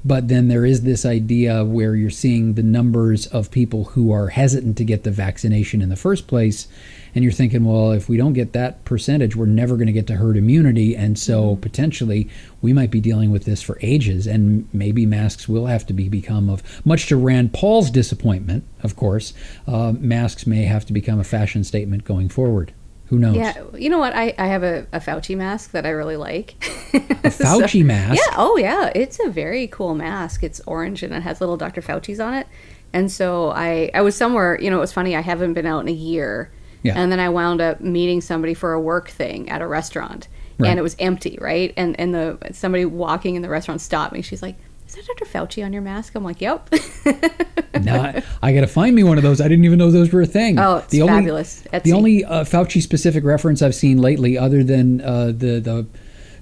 But 0.04 0.28
then 0.28 0.48
there 0.48 0.64
is 0.64 0.82
this 0.82 1.04
idea 1.04 1.64
where 1.64 1.96
you're 1.96 2.10
seeing 2.10 2.54
the 2.54 2.62
numbers 2.62 3.26
of 3.26 3.50
people 3.50 3.84
who 3.84 4.12
are 4.12 4.28
hesitant 4.28 4.76
to 4.78 4.84
get 4.84 5.02
the 5.02 5.10
vaccination 5.10 5.82
in 5.82 5.88
the 5.88 5.96
first 5.96 6.26
place. 6.28 6.68
And 7.14 7.24
you're 7.24 7.32
thinking, 7.32 7.64
well, 7.64 7.92
if 7.92 8.08
we 8.08 8.16
don't 8.16 8.32
get 8.32 8.52
that 8.52 8.84
percentage, 8.84 9.36
we're 9.36 9.46
never 9.46 9.76
going 9.76 9.86
to 9.86 9.92
get 9.92 10.06
to 10.08 10.16
herd 10.16 10.36
immunity. 10.36 10.96
And 10.96 11.18
so 11.18 11.56
potentially 11.56 12.28
we 12.62 12.72
might 12.72 12.90
be 12.90 13.00
dealing 13.00 13.30
with 13.30 13.44
this 13.44 13.62
for 13.62 13.78
ages. 13.80 14.26
And 14.26 14.68
maybe 14.72 15.06
masks 15.06 15.48
will 15.48 15.66
have 15.66 15.86
to 15.86 15.92
be 15.92 16.08
become 16.08 16.48
of, 16.48 16.62
much 16.86 17.06
to 17.06 17.16
Rand 17.16 17.52
Paul's 17.52 17.90
disappointment, 17.90 18.64
of 18.82 18.96
course, 18.96 19.32
uh, 19.66 19.92
masks 19.98 20.46
may 20.46 20.64
have 20.64 20.84
to 20.86 20.92
become 20.92 21.18
a 21.18 21.24
fashion 21.24 21.64
statement 21.64 22.04
going 22.04 22.28
forward. 22.28 22.72
Who 23.08 23.18
knows? 23.18 23.36
Yeah, 23.36 23.62
you 23.74 23.88
know 23.88 23.98
what? 23.98 24.14
I, 24.14 24.34
I 24.36 24.48
have 24.48 24.62
a, 24.62 24.86
a 24.92 25.00
Fauci 25.00 25.34
mask 25.34 25.70
that 25.70 25.86
I 25.86 25.90
really 25.90 26.16
like. 26.16 26.56
A 26.92 26.98
Fauci 27.30 27.82
mask. 27.82 28.20
Yeah, 28.20 28.34
oh 28.36 28.58
yeah, 28.58 28.92
it's 28.94 29.18
a 29.18 29.30
very 29.30 29.66
cool 29.68 29.94
mask. 29.94 30.44
It's 30.44 30.60
orange 30.66 31.02
and 31.02 31.14
it 31.14 31.22
has 31.22 31.40
little 31.40 31.56
Dr. 31.56 31.80
Fauci's 31.80 32.20
on 32.20 32.34
it. 32.34 32.46
And 32.92 33.10
so 33.10 33.50
I 33.50 33.90
I 33.94 34.02
was 34.02 34.14
somewhere, 34.14 34.60
you 34.60 34.70
know, 34.70 34.76
it 34.76 34.80
was 34.80 34.92
funny, 34.92 35.16
I 35.16 35.22
haven't 35.22 35.54
been 35.54 35.64
out 35.64 35.80
in 35.80 35.88
a 35.88 35.92
year. 35.92 36.50
Yeah. 36.82 36.94
And 36.96 37.10
then 37.10 37.20
I 37.20 37.28
wound 37.28 37.60
up 37.60 37.80
meeting 37.80 38.20
somebody 38.20 38.54
for 38.54 38.72
a 38.72 38.80
work 38.80 39.08
thing 39.08 39.48
at 39.50 39.60
a 39.62 39.66
restaurant. 39.66 40.28
Right. 40.58 40.70
And 40.70 40.78
it 40.78 40.82
was 40.82 40.96
empty, 40.98 41.38
right? 41.40 41.72
And 41.76 41.98
and 42.00 42.14
the 42.14 42.38
somebody 42.52 42.84
walking 42.84 43.36
in 43.36 43.42
the 43.42 43.48
restaurant 43.48 43.80
stopped 43.80 44.12
me. 44.12 44.22
She's 44.22 44.42
like, 44.42 44.56
"Is 44.88 44.96
that 44.96 45.06
Dr. 45.06 45.24
Fauci 45.24 45.64
on 45.64 45.72
your 45.72 45.82
mask?" 45.82 46.14
I'm 46.14 46.24
like, 46.24 46.40
"Yep." 46.40 46.70
Nah, 47.80 48.20
I 48.42 48.52
got 48.52 48.62
to 48.62 48.66
find 48.66 48.94
me 48.94 49.04
one 49.04 49.18
of 49.18 49.22
those. 49.22 49.40
I 49.40 49.48
didn't 49.48 49.64
even 49.64 49.78
know 49.78 49.90
those 49.90 50.12
were 50.12 50.22
a 50.22 50.26
thing. 50.26 50.58
Oh, 50.58 50.78
it's 50.78 50.96
fabulous. 50.96 51.60
The 51.60 51.68
Etsy. 51.70 51.92
only 51.92 52.24
uh, 52.24 52.44
Fauci 52.44 52.82
specific 52.82 53.24
reference 53.24 53.62
I've 53.62 53.74
seen 53.74 53.98
lately, 53.98 54.36
other 54.36 54.64
than 54.64 55.00
uh, 55.00 55.26
the 55.26 55.60
the 55.60 55.86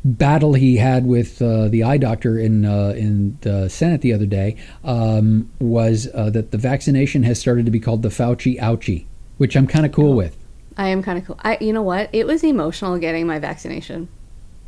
battle 0.04 0.54
he 0.54 0.76
had 0.76 1.04
with 1.04 1.42
uh, 1.42 1.68
the 1.68 1.82
eye 1.82 1.98
doctor 1.98 2.38
in 2.38 2.64
uh, 2.64 2.94
in 2.96 3.38
the 3.42 3.68
Senate 3.68 4.00
the 4.00 4.12
other 4.12 4.26
day, 4.26 4.56
um, 4.84 5.50
was 5.58 6.08
uh, 6.14 6.30
that 6.30 6.52
the 6.52 6.58
vaccination 6.58 7.22
has 7.24 7.38
started 7.38 7.64
to 7.66 7.70
be 7.70 7.80
called 7.80 8.02
the 8.02 8.08
Fauci 8.08 8.58
ouchie, 8.58 9.06
which 9.38 9.56
I'm 9.56 9.66
kind 9.66 9.86
of 9.86 9.92
cool 9.92 10.14
with. 10.14 10.36
I 10.76 10.88
am 10.88 11.02
kind 11.02 11.18
of 11.18 11.26
cool. 11.26 11.38
I 11.42 11.58
you 11.60 11.72
know 11.72 11.82
what? 11.82 12.10
It 12.12 12.26
was 12.26 12.44
emotional 12.44 12.98
getting 12.98 13.26
my 13.26 13.38
vaccination. 13.38 14.08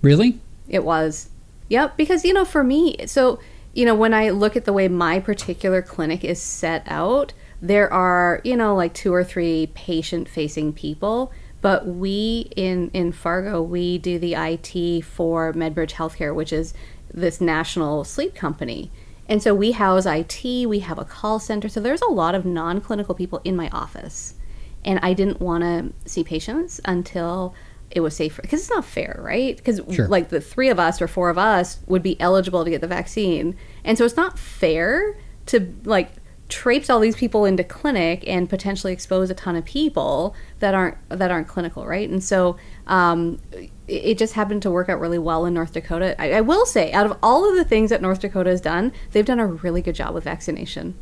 Really? 0.03 0.41
It 0.69 0.85
was. 0.85 1.31
Yep, 1.69 1.97
because 1.97 2.25
you 2.25 2.33
know, 2.33 2.45
for 2.45 2.65
me, 2.65 3.07
so 3.07 3.41
you 3.75 3.85
know, 3.85 3.95
when 3.95 4.15
I 4.15 4.31
look 4.31 4.57
at 4.57 4.65
the 4.65 4.73
way 4.73 4.89
my 4.89 5.21
particular 5.21 5.83
clinic 5.83 6.25
is 6.25 6.41
set 6.41 6.83
out, 6.87 7.33
there 7.61 7.93
are, 7.93 8.41
you 8.45 8.57
know, 8.57 8.75
like 8.75 8.95
two 8.95 9.13
or 9.13 9.23
three 9.23 9.71
patient-facing 9.75 10.73
people, 10.73 11.33
but 11.61 11.87
we 11.87 12.51
in 12.57 12.91
in 12.95 13.13
Fargo, 13.13 13.61
we 13.61 13.99
do 13.99 14.19
the 14.19 14.35
IT 14.35 15.05
for 15.05 15.53
MedBridge 15.53 15.93
Healthcare, 15.93 16.35
which 16.35 16.53
is 16.53 16.75
this 17.13 17.41
national 17.41 18.05
sleep 18.05 18.35
company. 18.35 18.91
And 19.29 19.43
so 19.43 19.55
we 19.55 19.73
house 19.73 20.07
IT, 20.07 20.45
we 20.67 20.79
have 20.81 20.99
a 20.99 21.05
call 21.05 21.39
center. 21.39 21.69
So 21.69 21.81
there's 21.81 22.01
a 22.01 22.11
lot 22.11 22.35
of 22.35 22.47
non-clinical 22.47 23.15
people 23.15 23.43
in 23.45 23.57
my 23.57 23.69
office. 23.71 24.35
And 24.85 24.99
I 25.03 25.13
didn't 25.13 25.41
want 25.41 25.65
to 25.65 25.93
see 26.09 26.25
patients 26.25 26.81
until 26.85 27.55
it 27.91 28.01
was 28.01 28.15
safe 28.15 28.39
because 28.41 28.61
it's 28.61 28.71
not 28.71 28.85
fair, 28.85 29.19
right? 29.23 29.57
Because 29.57 29.81
Sure. 29.91 30.09
like 30.09 30.29
the 30.29 30.41
three 30.41 30.69
of 30.69 30.79
us 30.79 31.01
or 31.01 31.09
four 31.09 31.31
of 31.31 31.39
us 31.39 31.79
would 31.87 32.03
be 32.03 32.21
eligible 32.21 32.65
to 32.65 32.71
get 32.71 32.81
the 32.81 32.87
vaccine, 32.87 33.57
and 33.85 33.97
so 33.97 34.05
it's 34.05 34.17
not 34.17 34.39
fair 34.39 35.17
to 35.47 35.75
like 35.85 36.13
traipse 36.49 36.89
all 36.89 37.01
these 37.01 37.17
people 37.17 37.45
into 37.45 37.63
clinic 37.63 38.25
and 38.27 38.49
potentially 38.49 38.93
expose 38.93 39.29
a 39.29 39.35
ton 39.35 39.55
of 39.55 39.65
people 39.65 40.35
that 40.61 40.75
aren't 40.75 40.97
that 41.09 41.31
aren't 41.31 41.49
clinical, 41.49 41.87
right? 41.87 42.09
And 42.09 42.23
so 42.23 42.57
um, 42.87 43.39
it, 43.53 43.71
it 43.87 44.19
just 44.19 44.35
happened 44.35 44.63
to 44.63 44.71
work 44.71 44.89
out 44.89 45.01
really 45.01 45.19
well 45.19 45.47
in 45.47 45.55
North 45.55 45.73
Dakota. 45.73 46.21
I, 46.21 46.35
I 46.35 46.41
will 46.41 46.67
say, 46.67 46.93
out 46.93 47.07
of 47.07 47.17
all 47.23 47.49
of 47.49 47.57
the 47.57 47.65
things 47.65 47.91
that 47.91 48.03
North 48.03 48.21
Dakota 48.21 48.51
has 48.51 48.61
done, 48.61 48.93
they've 49.13 49.25
done 49.27 49.41
a 49.41 49.47
really 49.47 49.83
good 49.83 49.95
job 49.95 50.15
with 50.15 50.25
vaccination. 50.25 50.95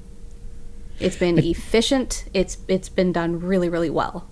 It's 0.98 1.16
been 1.16 1.38
efficient. 1.38 2.24
It's 2.32 2.58
it's 2.68 2.88
been 2.88 3.12
done 3.12 3.40
really 3.40 3.68
really 3.68 3.90
well. 3.90 4.28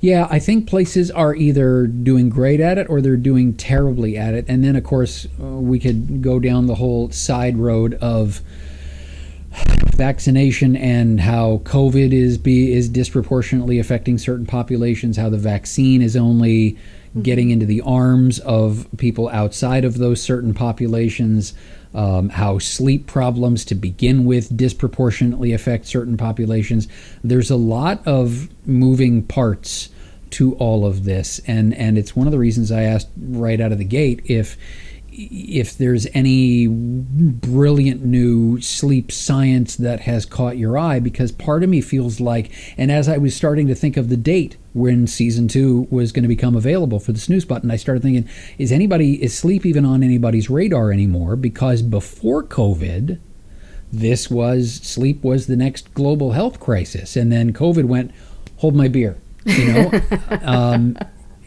Yeah, 0.00 0.26
I 0.28 0.40
think 0.40 0.68
places 0.68 1.12
are 1.12 1.32
either 1.32 1.86
doing 1.86 2.28
great 2.28 2.58
at 2.58 2.76
it 2.76 2.88
or 2.90 3.00
they're 3.00 3.16
doing 3.16 3.54
terribly 3.54 4.18
at 4.18 4.34
it. 4.34 4.44
And 4.48 4.64
then, 4.64 4.74
of 4.74 4.82
course, 4.82 5.28
uh, 5.40 5.44
we 5.44 5.78
could 5.78 6.20
go 6.22 6.40
down 6.40 6.66
the 6.66 6.74
whole 6.74 7.12
side 7.12 7.56
road 7.56 7.94
of 7.94 8.40
vaccination 9.94 10.74
and 10.74 11.20
how 11.20 11.58
COVID 11.58 12.12
is 12.12 12.36
be 12.36 12.72
is 12.72 12.88
disproportionately 12.88 13.78
affecting 13.78 14.18
certain 14.18 14.44
populations. 14.44 15.16
How 15.16 15.28
the 15.28 15.38
vaccine 15.38 16.02
is 16.02 16.16
only 16.16 16.76
getting 17.22 17.50
into 17.50 17.66
the 17.66 17.80
arms 17.82 18.40
of 18.40 18.88
people 18.96 19.28
outside 19.28 19.84
of 19.84 19.98
those 19.98 20.20
certain 20.20 20.52
populations. 20.52 21.54
Um, 21.94 22.30
how 22.30 22.58
sleep 22.58 23.06
problems 23.06 23.66
to 23.66 23.74
begin 23.74 24.24
with 24.24 24.56
disproportionately 24.56 25.52
affect 25.52 25.84
certain 25.86 26.16
populations. 26.16 26.88
There's 27.22 27.50
a 27.50 27.56
lot 27.56 28.00
of 28.06 28.48
moving 28.66 29.24
parts 29.24 29.90
to 30.30 30.54
all 30.54 30.86
of 30.86 31.04
this, 31.04 31.40
and 31.46 31.74
and 31.74 31.98
it's 31.98 32.16
one 32.16 32.26
of 32.26 32.30
the 32.32 32.38
reasons 32.38 32.72
I 32.72 32.82
asked 32.82 33.08
right 33.20 33.60
out 33.60 33.72
of 33.72 33.78
the 33.78 33.84
gate 33.84 34.22
if 34.24 34.56
if 35.12 35.76
there's 35.76 36.06
any 36.14 36.66
brilliant 36.66 38.04
new 38.04 38.60
sleep 38.60 39.12
science 39.12 39.76
that 39.76 40.00
has 40.00 40.24
caught 40.24 40.56
your 40.56 40.78
eye 40.78 40.98
because 40.98 41.30
part 41.30 41.62
of 41.62 41.68
me 41.68 41.80
feels 41.80 42.20
like 42.20 42.50
and 42.78 42.90
as 42.90 43.08
i 43.08 43.18
was 43.18 43.36
starting 43.36 43.66
to 43.66 43.74
think 43.74 43.96
of 43.96 44.08
the 44.08 44.16
date 44.16 44.56
when 44.72 45.06
season 45.06 45.46
two 45.48 45.86
was 45.90 46.12
going 46.12 46.22
to 46.22 46.28
become 46.28 46.56
available 46.56 46.98
for 46.98 47.12
the 47.12 47.20
snooze 47.20 47.44
button 47.44 47.70
i 47.70 47.76
started 47.76 48.02
thinking 48.02 48.28
is 48.58 48.72
anybody 48.72 49.22
is 49.22 49.36
sleep 49.36 49.66
even 49.66 49.84
on 49.84 50.02
anybody's 50.02 50.48
radar 50.48 50.92
anymore? 50.92 51.36
Because 51.36 51.82
before 51.82 52.42
covid 52.42 53.18
this 53.92 54.30
was 54.30 54.74
sleep 54.82 55.22
was 55.22 55.46
the 55.46 55.56
next 55.56 55.92
global 55.94 56.32
health 56.32 56.58
crisis 56.58 57.16
and 57.16 57.30
then 57.30 57.52
covid 57.52 57.84
went 57.84 58.10
hold 58.56 58.74
my 58.74 58.88
beer 58.88 59.18
you 59.44 59.72
know? 59.72 59.90
Um, 60.42 60.96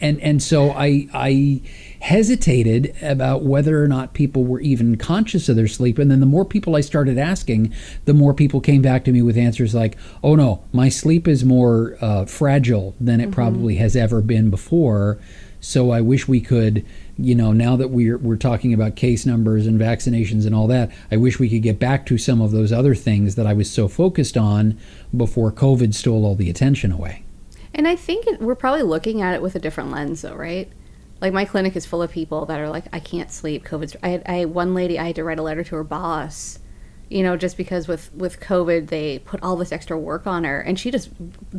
and 0.00 0.20
and 0.20 0.42
so 0.42 0.70
I 0.70 1.08
I 1.12 1.62
hesitated 2.00 2.94
about 3.02 3.42
whether 3.42 3.82
or 3.82 3.88
not 3.88 4.14
people 4.14 4.44
were 4.44 4.60
even 4.60 4.96
conscious 4.96 5.48
of 5.48 5.56
their 5.56 5.68
sleep. 5.68 5.98
And 5.98 6.10
then 6.10 6.20
the 6.20 6.26
more 6.26 6.44
people 6.44 6.76
I 6.76 6.80
started 6.80 7.18
asking 7.18 7.72
the 8.04 8.14
more 8.14 8.34
people 8.34 8.60
came 8.60 8.82
back 8.82 9.04
to 9.04 9.12
me 9.12 9.22
with 9.22 9.36
answers 9.36 9.74
like 9.74 9.96
oh 10.22 10.34
no 10.34 10.62
my 10.72 10.88
sleep 10.88 11.26
is 11.26 11.44
more 11.44 11.96
uh, 12.00 12.26
fragile 12.26 12.94
than 13.00 13.20
it 13.20 13.30
probably 13.30 13.76
has 13.76 13.96
ever 13.96 14.20
been 14.20 14.50
before. 14.50 15.18
So 15.60 15.90
I 15.90 16.00
wish 16.00 16.28
we 16.28 16.40
could 16.40 16.84
you 17.18 17.34
know 17.34 17.52
now 17.52 17.76
that 17.76 17.88
we're 17.88 18.18
we're 18.18 18.36
talking 18.36 18.74
about 18.74 18.94
case 18.94 19.24
numbers 19.24 19.66
and 19.66 19.80
vaccinations 19.80 20.44
and 20.44 20.54
all 20.54 20.66
that 20.66 20.92
I 21.10 21.16
wish 21.16 21.38
we 21.38 21.48
could 21.48 21.62
get 21.62 21.78
back 21.78 22.04
to 22.06 22.18
some 22.18 22.40
of 22.42 22.50
those 22.50 22.72
other 22.72 22.94
things 22.94 23.36
that 23.36 23.46
I 23.46 23.54
was 23.54 23.70
so 23.70 23.88
focused 23.88 24.36
on 24.36 24.78
before 25.16 25.50
covid 25.50 25.94
stole 25.94 26.26
all 26.26 26.34
the 26.34 26.50
attention 26.50 26.92
away 26.92 27.25
And 27.76 27.86
I 27.86 27.94
think 27.94 28.26
it, 28.26 28.40
we're 28.40 28.54
probably 28.54 28.82
looking 28.82 29.20
at 29.20 29.34
it 29.34 29.42
with 29.42 29.54
a 29.54 29.58
different 29.58 29.90
lens, 29.90 30.22
though, 30.22 30.34
right? 30.34 30.72
Like 31.20 31.34
my 31.34 31.44
clinic 31.44 31.76
is 31.76 31.84
full 31.84 32.00
of 32.00 32.10
people 32.10 32.46
that 32.46 32.58
are 32.58 32.70
like, 32.70 32.86
I 32.90 33.00
can't 33.00 33.30
sleep. 33.30 33.64
COVID's. 33.64 33.96
I 34.02 34.08
had, 34.08 34.22
I 34.26 34.46
one 34.46 34.72
lady. 34.74 34.98
I 34.98 35.08
had 35.08 35.16
to 35.16 35.24
write 35.24 35.38
a 35.38 35.42
letter 35.42 35.62
to 35.62 35.76
her 35.76 35.84
boss, 35.84 36.58
you 37.10 37.22
know, 37.22 37.36
just 37.36 37.58
because 37.58 37.86
with 37.86 38.12
with 38.14 38.40
COVID 38.40 38.88
they 38.88 39.18
put 39.20 39.42
all 39.42 39.56
this 39.56 39.72
extra 39.72 39.98
work 39.98 40.26
on 40.26 40.44
her, 40.44 40.58
and 40.58 40.78
she 40.80 40.90
just 40.90 41.10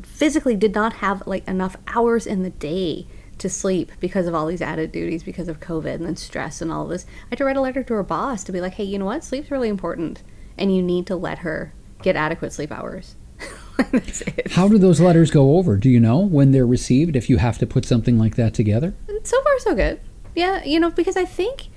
physically 0.02 0.56
did 0.56 0.74
not 0.74 0.94
have 0.94 1.26
like 1.28 1.48
enough 1.48 1.78
hours 1.88 2.26
in 2.26 2.42
the 2.42 2.50
day 2.50 3.06
to 3.38 3.48
sleep 3.48 3.92
because 4.00 4.26
of 4.26 4.34
all 4.34 4.48
these 4.48 4.64
added 4.64 4.92
duties 4.92 5.22
because 5.22 5.48
of 5.48 5.60
COVID 5.60 5.94
and 5.94 6.06
then 6.08 6.16
stress 6.16 6.64
and 6.64 6.72
all 6.72 6.88
this. 6.88 7.06
I 7.08 7.30
had 7.30 7.38
to 7.38 7.46
write 7.46 7.58
a 7.58 7.62
letter 7.62 7.84
to 7.84 7.94
her 7.94 8.04
boss 8.04 8.44
to 8.46 8.52
be 8.52 8.62
like, 8.62 8.74
hey, 8.74 8.84
you 8.84 8.98
know 8.98 9.06
what? 9.06 9.24
Sleep's 9.24 9.52
really 9.52 9.70
important, 9.70 10.24
and 10.58 10.76
you 10.76 10.82
need 10.82 11.06
to 11.08 11.16
let 11.16 11.40
her 11.40 11.74
get 12.02 12.16
adequate 12.16 12.54
sleep 12.54 12.72
hours. 12.72 13.16
That's 13.92 14.22
it. 14.22 14.52
How 14.52 14.68
do 14.68 14.78
those 14.78 15.00
letters 15.00 15.32
go 15.32 15.58
over? 15.58 15.78
Do 15.78 15.90
you 15.90 16.00
know 16.00 16.20
when 16.20 16.52
they're 16.52 16.66
received 16.66 17.16
if 17.16 17.30
you 17.30 17.38
have 17.38 17.58
to 17.60 17.68
put 17.68 17.86
something 17.86 18.18
like 18.18 18.36
that 18.36 18.54
together? 18.54 18.96
so 19.28 19.42
far 19.42 19.60
so 19.60 19.76
good 19.76 20.00
yeah 20.36 20.64
you 20.64 20.80
know 20.80 20.90
because 20.90 21.18
i 21.18 21.26
think 21.26 21.68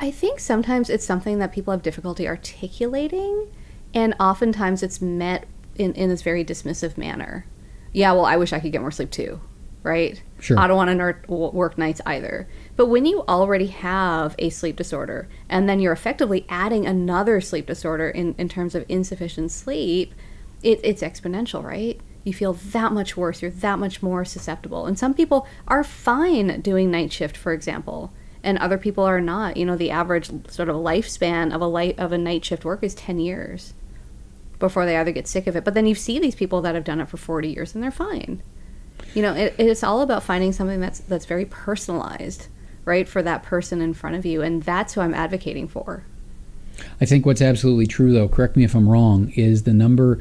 i 0.00 0.10
think 0.10 0.38
sometimes 0.38 0.90
it's 0.90 1.04
something 1.04 1.38
that 1.38 1.52
people 1.52 1.72
have 1.72 1.82
difficulty 1.82 2.28
articulating 2.28 3.50
and 3.94 4.14
oftentimes 4.20 4.82
it's 4.82 5.00
met 5.00 5.46
in, 5.76 5.92
in 5.94 6.08
this 6.08 6.22
very 6.22 6.44
dismissive 6.44 6.98
manner 6.98 7.46
yeah 7.92 8.12
well 8.12 8.26
i 8.26 8.36
wish 8.36 8.52
i 8.52 8.60
could 8.60 8.72
get 8.72 8.80
more 8.80 8.90
sleep 8.90 9.10
too 9.10 9.40
right 9.82 10.22
Sure. 10.40 10.58
i 10.58 10.66
don't 10.66 10.76
want 10.76 10.90
to 11.26 11.32
work 11.32 11.78
nights 11.78 12.00
either 12.04 12.48
but 12.76 12.86
when 12.86 13.06
you 13.06 13.22
already 13.28 13.68
have 13.68 14.34
a 14.38 14.50
sleep 14.50 14.76
disorder 14.76 15.28
and 15.48 15.68
then 15.68 15.78
you're 15.80 15.92
effectively 15.92 16.44
adding 16.48 16.86
another 16.86 17.40
sleep 17.40 17.66
disorder 17.66 18.08
in, 18.08 18.34
in 18.38 18.48
terms 18.48 18.74
of 18.74 18.84
insufficient 18.88 19.50
sleep 19.52 20.14
it, 20.62 20.80
it's 20.82 21.02
exponential, 21.02 21.62
right? 21.62 22.00
You 22.24 22.32
feel 22.32 22.52
that 22.52 22.92
much 22.92 23.16
worse. 23.16 23.42
You're 23.42 23.50
that 23.50 23.78
much 23.78 24.02
more 24.02 24.24
susceptible. 24.24 24.86
And 24.86 24.98
some 24.98 25.14
people 25.14 25.46
are 25.66 25.82
fine 25.82 26.60
doing 26.60 26.90
night 26.90 27.12
shift, 27.12 27.36
for 27.36 27.52
example, 27.52 28.12
and 28.42 28.58
other 28.58 28.78
people 28.78 29.04
are 29.04 29.20
not. 29.20 29.56
You 29.56 29.66
know, 29.66 29.76
the 29.76 29.90
average 29.90 30.30
sort 30.48 30.68
of 30.68 30.76
lifespan 30.76 31.52
of 31.52 31.60
a 31.60 31.66
light 31.66 31.98
of 31.98 32.12
a 32.12 32.18
night 32.18 32.44
shift 32.44 32.64
work 32.64 32.82
is 32.82 32.94
10 32.94 33.18
years 33.18 33.74
before 34.58 34.86
they 34.86 34.96
either 34.96 35.10
get 35.10 35.26
sick 35.26 35.48
of 35.48 35.56
it. 35.56 35.64
But 35.64 35.74
then 35.74 35.86
you 35.86 35.96
see 35.96 36.20
these 36.20 36.36
people 36.36 36.60
that 36.62 36.76
have 36.76 36.84
done 36.84 37.00
it 37.00 37.08
for 37.08 37.16
40 37.16 37.48
years 37.48 37.74
and 37.74 37.82
they're 37.82 37.90
fine. 37.90 38.42
You 39.14 39.22
know, 39.22 39.34
it, 39.34 39.54
it's 39.58 39.82
all 39.82 40.00
about 40.00 40.22
finding 40.22 40.52
something 40.52 40.80
that's 40.80 41.00
that's 41.00 41.26
very 41.26 41.44
personalized, 41.44 42.48
right, 42.84 43.08
for 43.08 43.22
that 43.22 43.42
person 43.42 43.80
in 43.80 43.94
front 43.94 44.16
of 44.16 44.24
you, 44.24 44.42
and 44.42 44.62
that's 44.62 44.94
who 44.94 45.00
I'm 45.00 45.14
advocating 45.14 45.68
for. 45.68 46.04
I 47.00 47.04
think 47.04 47.26
what's 47.26 47.42
absolutely 47.42 47.86
true, 47.86 48.12
though, 48.12 48.28
correct 48.28 48.56
me 48.56 48.64
if 48.64 48.74
I'm 48.74 48.88
wrong, 48.88 49.30
is 49.36 49.64
the 49.64 49.74
number 49.74 50.18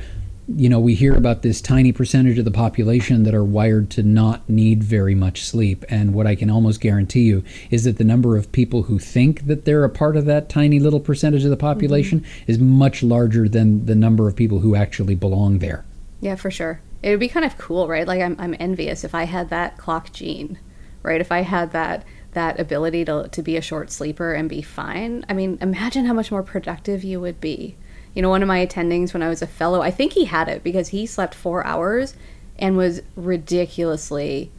you 0.47 0.69
know, 0.69 0.79
we 0.79 0.95
hear 0.95 1.15
about 1.15 1.41
this 1.41 1.61
tiny 1.61 1.91
percentage 1.91 2.37
of 2.37 2.45
the 2.45 2.51
population 2.51 3.23
that 3.23 3.33
are 3.33 3.43
wired 3.43 3.89
to 3.91 4.03
not 4.03 4.49
need 4.49 4.83
very 4.83 5.15
much 5.15 5.43
sleep. 5.43 5.85
And 5.89 6.13
what 6.13 6.27
I 6.27 6.35
can 6.35 6.49
almost 6.49 6.81
guarantee 6.81 7.21
you 7.21 7.43
is 7.69 7.83
that 7.83 7.97
the 7.97 8.03
number 8.03 8.37
of 8.37 8.51
people 8.51 8.83
who 8.83 8.99
think 8.99 9.47
that 9.47 9.65
they're 9.65 9.83
a 9.83 9.89
part 9.89 10.17
of 10.17 10.25
that 10.25 10.49
tiny 10.49 10.79
little 10.79 10.99
percentage 10.99 11.43
of 11.43 11.51
the 11.51 11.57
population 11.57 12.21
mm-hmm. 12.21 12.51
is 12.51 12.59
much 12.59 13.03
larger 13.03 13.47
than 13.47 13.85
the 13.85 13.95
number 13.95 14.27
of 14.27 14.35
people 14.35 14.59
who 14.59 14.75
actually 14.75 15.15
belong 15.15 15.59
there. 15.59 15.85
Yeah, 16.19 16.35
for 16.35 16.51
sure. 16.51 16.81
It 17.01 17.09
would 17.09 17.19
be 17.19 17.29
kind 17.29 17.45
of 17.45 17.57
cool, 17.57 17.87
right? 17.87 18.07
Like 18.07 18.21
I'm, 18.21 18.35
I'm 18.39 18.55
envious 18.59 19.03
if 19.03 19.15
I 19.15 19.23
had 19.23 19.49
that 19.49 19.77
clock 19.77 20.11
gene, 20.13 20.59
right? 21.03 21.21
If 21.21 21.31
I 21.31 21.41
had 21.41 21.71
that 21.71 22.05
that 22.33 22.59
ability 22.59 23.03
to, 23.03 23.27
to 23.29 23.41
be 23.41 23.57
a 23.57 23.61
short 23.61 23.91
sleeper 23.91 24.33
and 24.33 24.47
be 24.47 24.61
fine. 24.61 25.25
I 25.27 25.33
mean, 25.33 25.57
imagine 25.59 26.05
how 26.05 26.13
much 26.13 26.31
more 26.31 26.43
productive 26.43 27.03
you 27.03 27.19
would 27.19 27.41
be 27.41 27.75
you 28.13 28.21
know, 28.21 28.29
one 28.29 28.41
of 28.41 28.47
my 28.47 28.65
attendings 28.65 29.13
when 29.13 29.23
I 29.23 29.29
was 29.29 29.41
a 29.41 29.47
fellow, 29.47 29.81
I 29.81 29.91
think 29.91 30.13
he 30.13 30.25
had 30.25 30.49
it 30.49 30.63
because 30.63 30.89
he 30.89 31.05
slept 31.05 31.33
four 31.33 31.65
hours 31.65 32.15
and 32.59 32.75
was 32.75 33.01
ridiculously, 33.15 34.51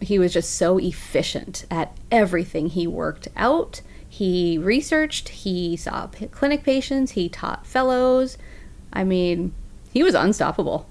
he 0.00 0.18
was 0.18 0.32
just 0.32 0.54
so 0.54 0.78
efficient 0.78 1.66
at 1.70 1.96
everything. 2.10 2.68
He 2.68 2.86
worked 2.86 3.28
out, 3.36 3.82
he 4.08 4.58
researched, 4.58 5.28
he 5.28 5.76
saw 5.76 6.08
clinic 6.30 6.62
patients, 6.62 7.12
he 7.12 7.28
taught 7.28 7.66
fellows. 7.66 8.38
I 8.92 9.04
mean, 9.04 9.52
he 9.92 10.02
was 10.02 10.14
unstoppable 10.14 10.88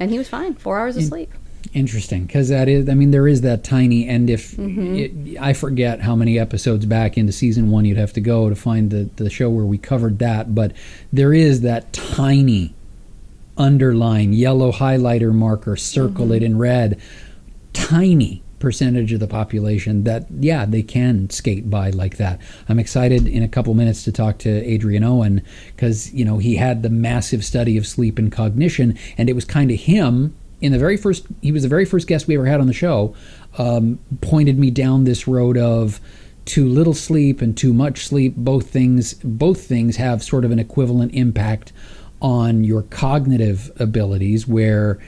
and 0.00 0.10
he 0.10 0.18
was 0.18 0.28
fine, 0.28 0.54
four 0.54 0.78
hours 0.78 0.96
of 0.96 1.04
sleep 1.04 1.32
interesting 1.72 2.24
because 2.24 2.50
that 2.50 2.68
is 2.68 2.88
i 2.88 2.94
mean 2.94 3.10
there 3.10 3.26
is 3.26 3.40
that 3.40 3.64
tiny 3.64 4.06
and 4.06 4.30
if 4.30 4.52
mm-hmm. 4.52 4.94
it, 4.94 5.40
i 5.40 5.52
forget 5.52 6.00
how 6.00 6.14
many 6.14 6.38
episodes 6.38 6.86
back 6.86 7.18
into 7.18 7.32
season 7.32 7.68
one 7.70 7.84
you'd 7.84 7.96
have 7.96 8.12
to 8.12 8.20
go 8.20 8.48
to 8.48 8.54
find 8.54 8.90
the, 8.90 9.08
the 9.16 9.28
show 9.28 9.50
where 9.50 9.64
we 9.64 9.76
covered 9.76 10.20
that 10.20 10.54
but 10.54 10.72
there 11.12 11.32
is 11.32 11.62
that 11.62 11.92
tiny 11.92 12.74
underline 13.56 14.32
yellow 14.32 14.70
highlighter 14.70 15.32
marker 15.32 15.74
circle 15.74 16.26
mm-hmm. 16.26 16.34
it 16.34 16.42
in 16.44 16.58
red 16.58 17.00
tiny 17.72 18.42
percentage 18.64 19.12
of 19.12 19.20
the 19.20 19.28
population 19.28 20.02
that 20.02 20.26
yeah 20.40 20.64
they 20.64 20.82
can 20.82 21.30
skate 21.30 21.70
by 21.70 21.90
like 21.90 22.16
that 22.16 22.40
i'm 22.68 22.78
excited 22.80 23.28
in 23.28 23.42
a 23.42 23.48
couple 23.48 23.72
minutes 23.74 24.02
to 24.02 24.10
talk 24.10 24.38
to 24.38 24.50
adrian 24.64 25.04
owen 25.04 25.40
because 25.76 26.12
you 26.12 26.24
know 26.24 26.38
he 26.38 26.56
had 26.56 26.82
the 26.82 26.90
massive 26.90 27.44
study 27.44 27.76
of 27.76 27.86
sleep 27.86 28.18
and 28.18 28.32
cognition 28.32 28.98
and 29.16 29.30
it 29.30 29.34
was 29.34 29.44
kind 29.44 29.70
of 29.70 29.78
him 29.78 30.34
in 30.64 30.72
the 30.72 30.78
very 30.78 30.96
first, 30.96 31.26
he 31.42 31.52
was 31.52 31.62
the 31.62 31.68
very 31.68 31.84
first 31.84 32.06
guest 32.06 32.26
we 32.26 32.36
ever 32.36 32.46
had 32.46 32.58
on 32.58 32.66
the 32.66 32.72
show, 32.72 33.14
um, 33.58 33.98
pointed 34.22 34.58
me 34.58 34.70
down 34.70 35.04
this 35.04 35.28
road 35.28 35.58
of 35.58 36.00
too 36.46 36.66
little 36.66 36.94
sleep 36.94 37.42
and 37.42 37.54
too 37.54 37.74
much 37.74 38.06
sleep. 38.06 38.34
Both 38.34 38.70
things, 38.70 39.12
both 39.22 39.66
things 39.66 39.96
have 39.96 40.22
sort 40.22 40.42
of 40.42 40.50
an 40.50 40.58
equivalent 40.58 41.12
impact 41.14 41.74
on 42.22 42.64
your 42.64 42.80
cognitive 42.80 43.70
abilities. 43.78 44.48
Where, 44.48 44.98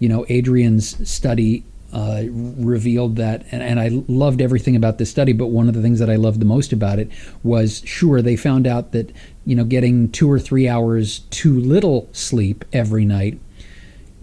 you 0.00 0.08
know, 0.08 0.26
Adrian's 0.28 1.08
study 1.08 1.62
uh, 1.94 2.24
revealed 2.28 3.16
that, 3.16 3.46
and, 3.52 3.62
and, 3.62 3.78
I 3.78 3.88
loved 4.08 4.42
everything 4.42 4.74
about 4.74 4.98
this 4.98 5.10
study, 5.10 5.32
but 5.32 5.46
one 5.46 5.68
of 5.68 5.74
the 5.74 5.80
things 5.80 6.00
that 6.00 6.10
I 6.10 6.16
loved 6.16 6.40
the 6.40 6.44
most 6.44 6.72
about 6.72 6.98
it 6.98 7.08
was 7.44 7.82
sure, 7.84 8.20
they 8.20 8.34
found 8.34 8.66
out 8.66 8.90
that, 8.90 9.12
you 9.46 9.54
know, 9.54 9.62
getting 9.62 10.10
two 10.10 10.30
or 10.30 10.40
three 10.40 10.68
hours 10.68 11.20
too 11.30 11.58
little 11.60 12.08
sleep 12.10 12.64
every 12.72 13.04
night 13.04 13.38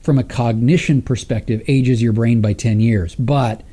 from 0.02 0.18
a 0.18 0.24
cognition 0.24 1.02
perspective, 1.02 1.62
ages 1.68 2.02
your 2.02 2.12
brain 2.12 2.42
by 2.42 2.52
10 2.52 2.82
years. 2.82 3.16
But 3.16 3.64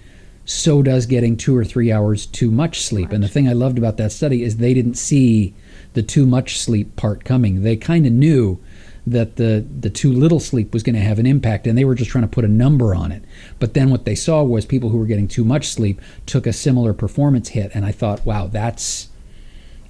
so 0.45 0.81
does 0.83 1.07
getting 1.07 1.37
two 1.37 1.57
or 1.57 1.65
three 1.65 1.91
hours 1.91 2.25
too 2.27 2.51
much 2.51 2.83
sleep. 2.83 3.11
And 3.11 3.25
the 3.25 3.29
thing 3.29 3.49
I 3.49 3.53
loved 3.53 3.79
about 3.79 3.97
that 3.97 4.13
study 4.13 4.45
is 4.45 4.59
they 4.59 4.75
didn't 4.75 4.95
see 4.95 5.55
the 5.95 6.03
too 6.03 6.25
much 6.25 6.59
sleep 6.59 6.95
part 6.95 7.25
coming. 7.25 7.63
They 7.63 7.77
kind 7.77 8.07
of 8.07 8.13
knew 8.13 8.61
that 9.11 9.37
the 9.37 9.65
the 9.81 9.91
too 9.91 10.13
little 10.13 10.41
sleep 10.41 10.73
was 10.73 10.83
going 10.83 10.95
to 10.95 11.01
have 11.01 11.19
an 11.19 11.27
impact 11.27 11.67
and 11.67 11.77
they 11.77 11.85
were 11.85 11.95
just 11.95 12.11
trying 12.11 12.23
to 12.23 12.29
put 12.29 12.45
a 12.45 12.49
number 12.49 12.95
on 12.95 13.13
it. 13.13 13.23
But 13.59 13.75
then 13.75 13.91
what 13.91 14.05
they 14.05 14.15
saw 14.15 14.43
was 14.43 14.65
people 14.65 14.91
who 14.91 14.99
were 14.99 15.07
getting 15.07 15.29
too 15.29 15.45
much 15.45 15.69
sleep 15.69 16.01
took 16.27 16.47
a 16.47 16.53
similar 16.53 16.93
performance 16.93 17.51
hit 17.51 17.71
and 17.75 17.85
I 17.85 17.93
thought, 17.93 18.25
wow, 18.25 18.47
that's 18.47 19.09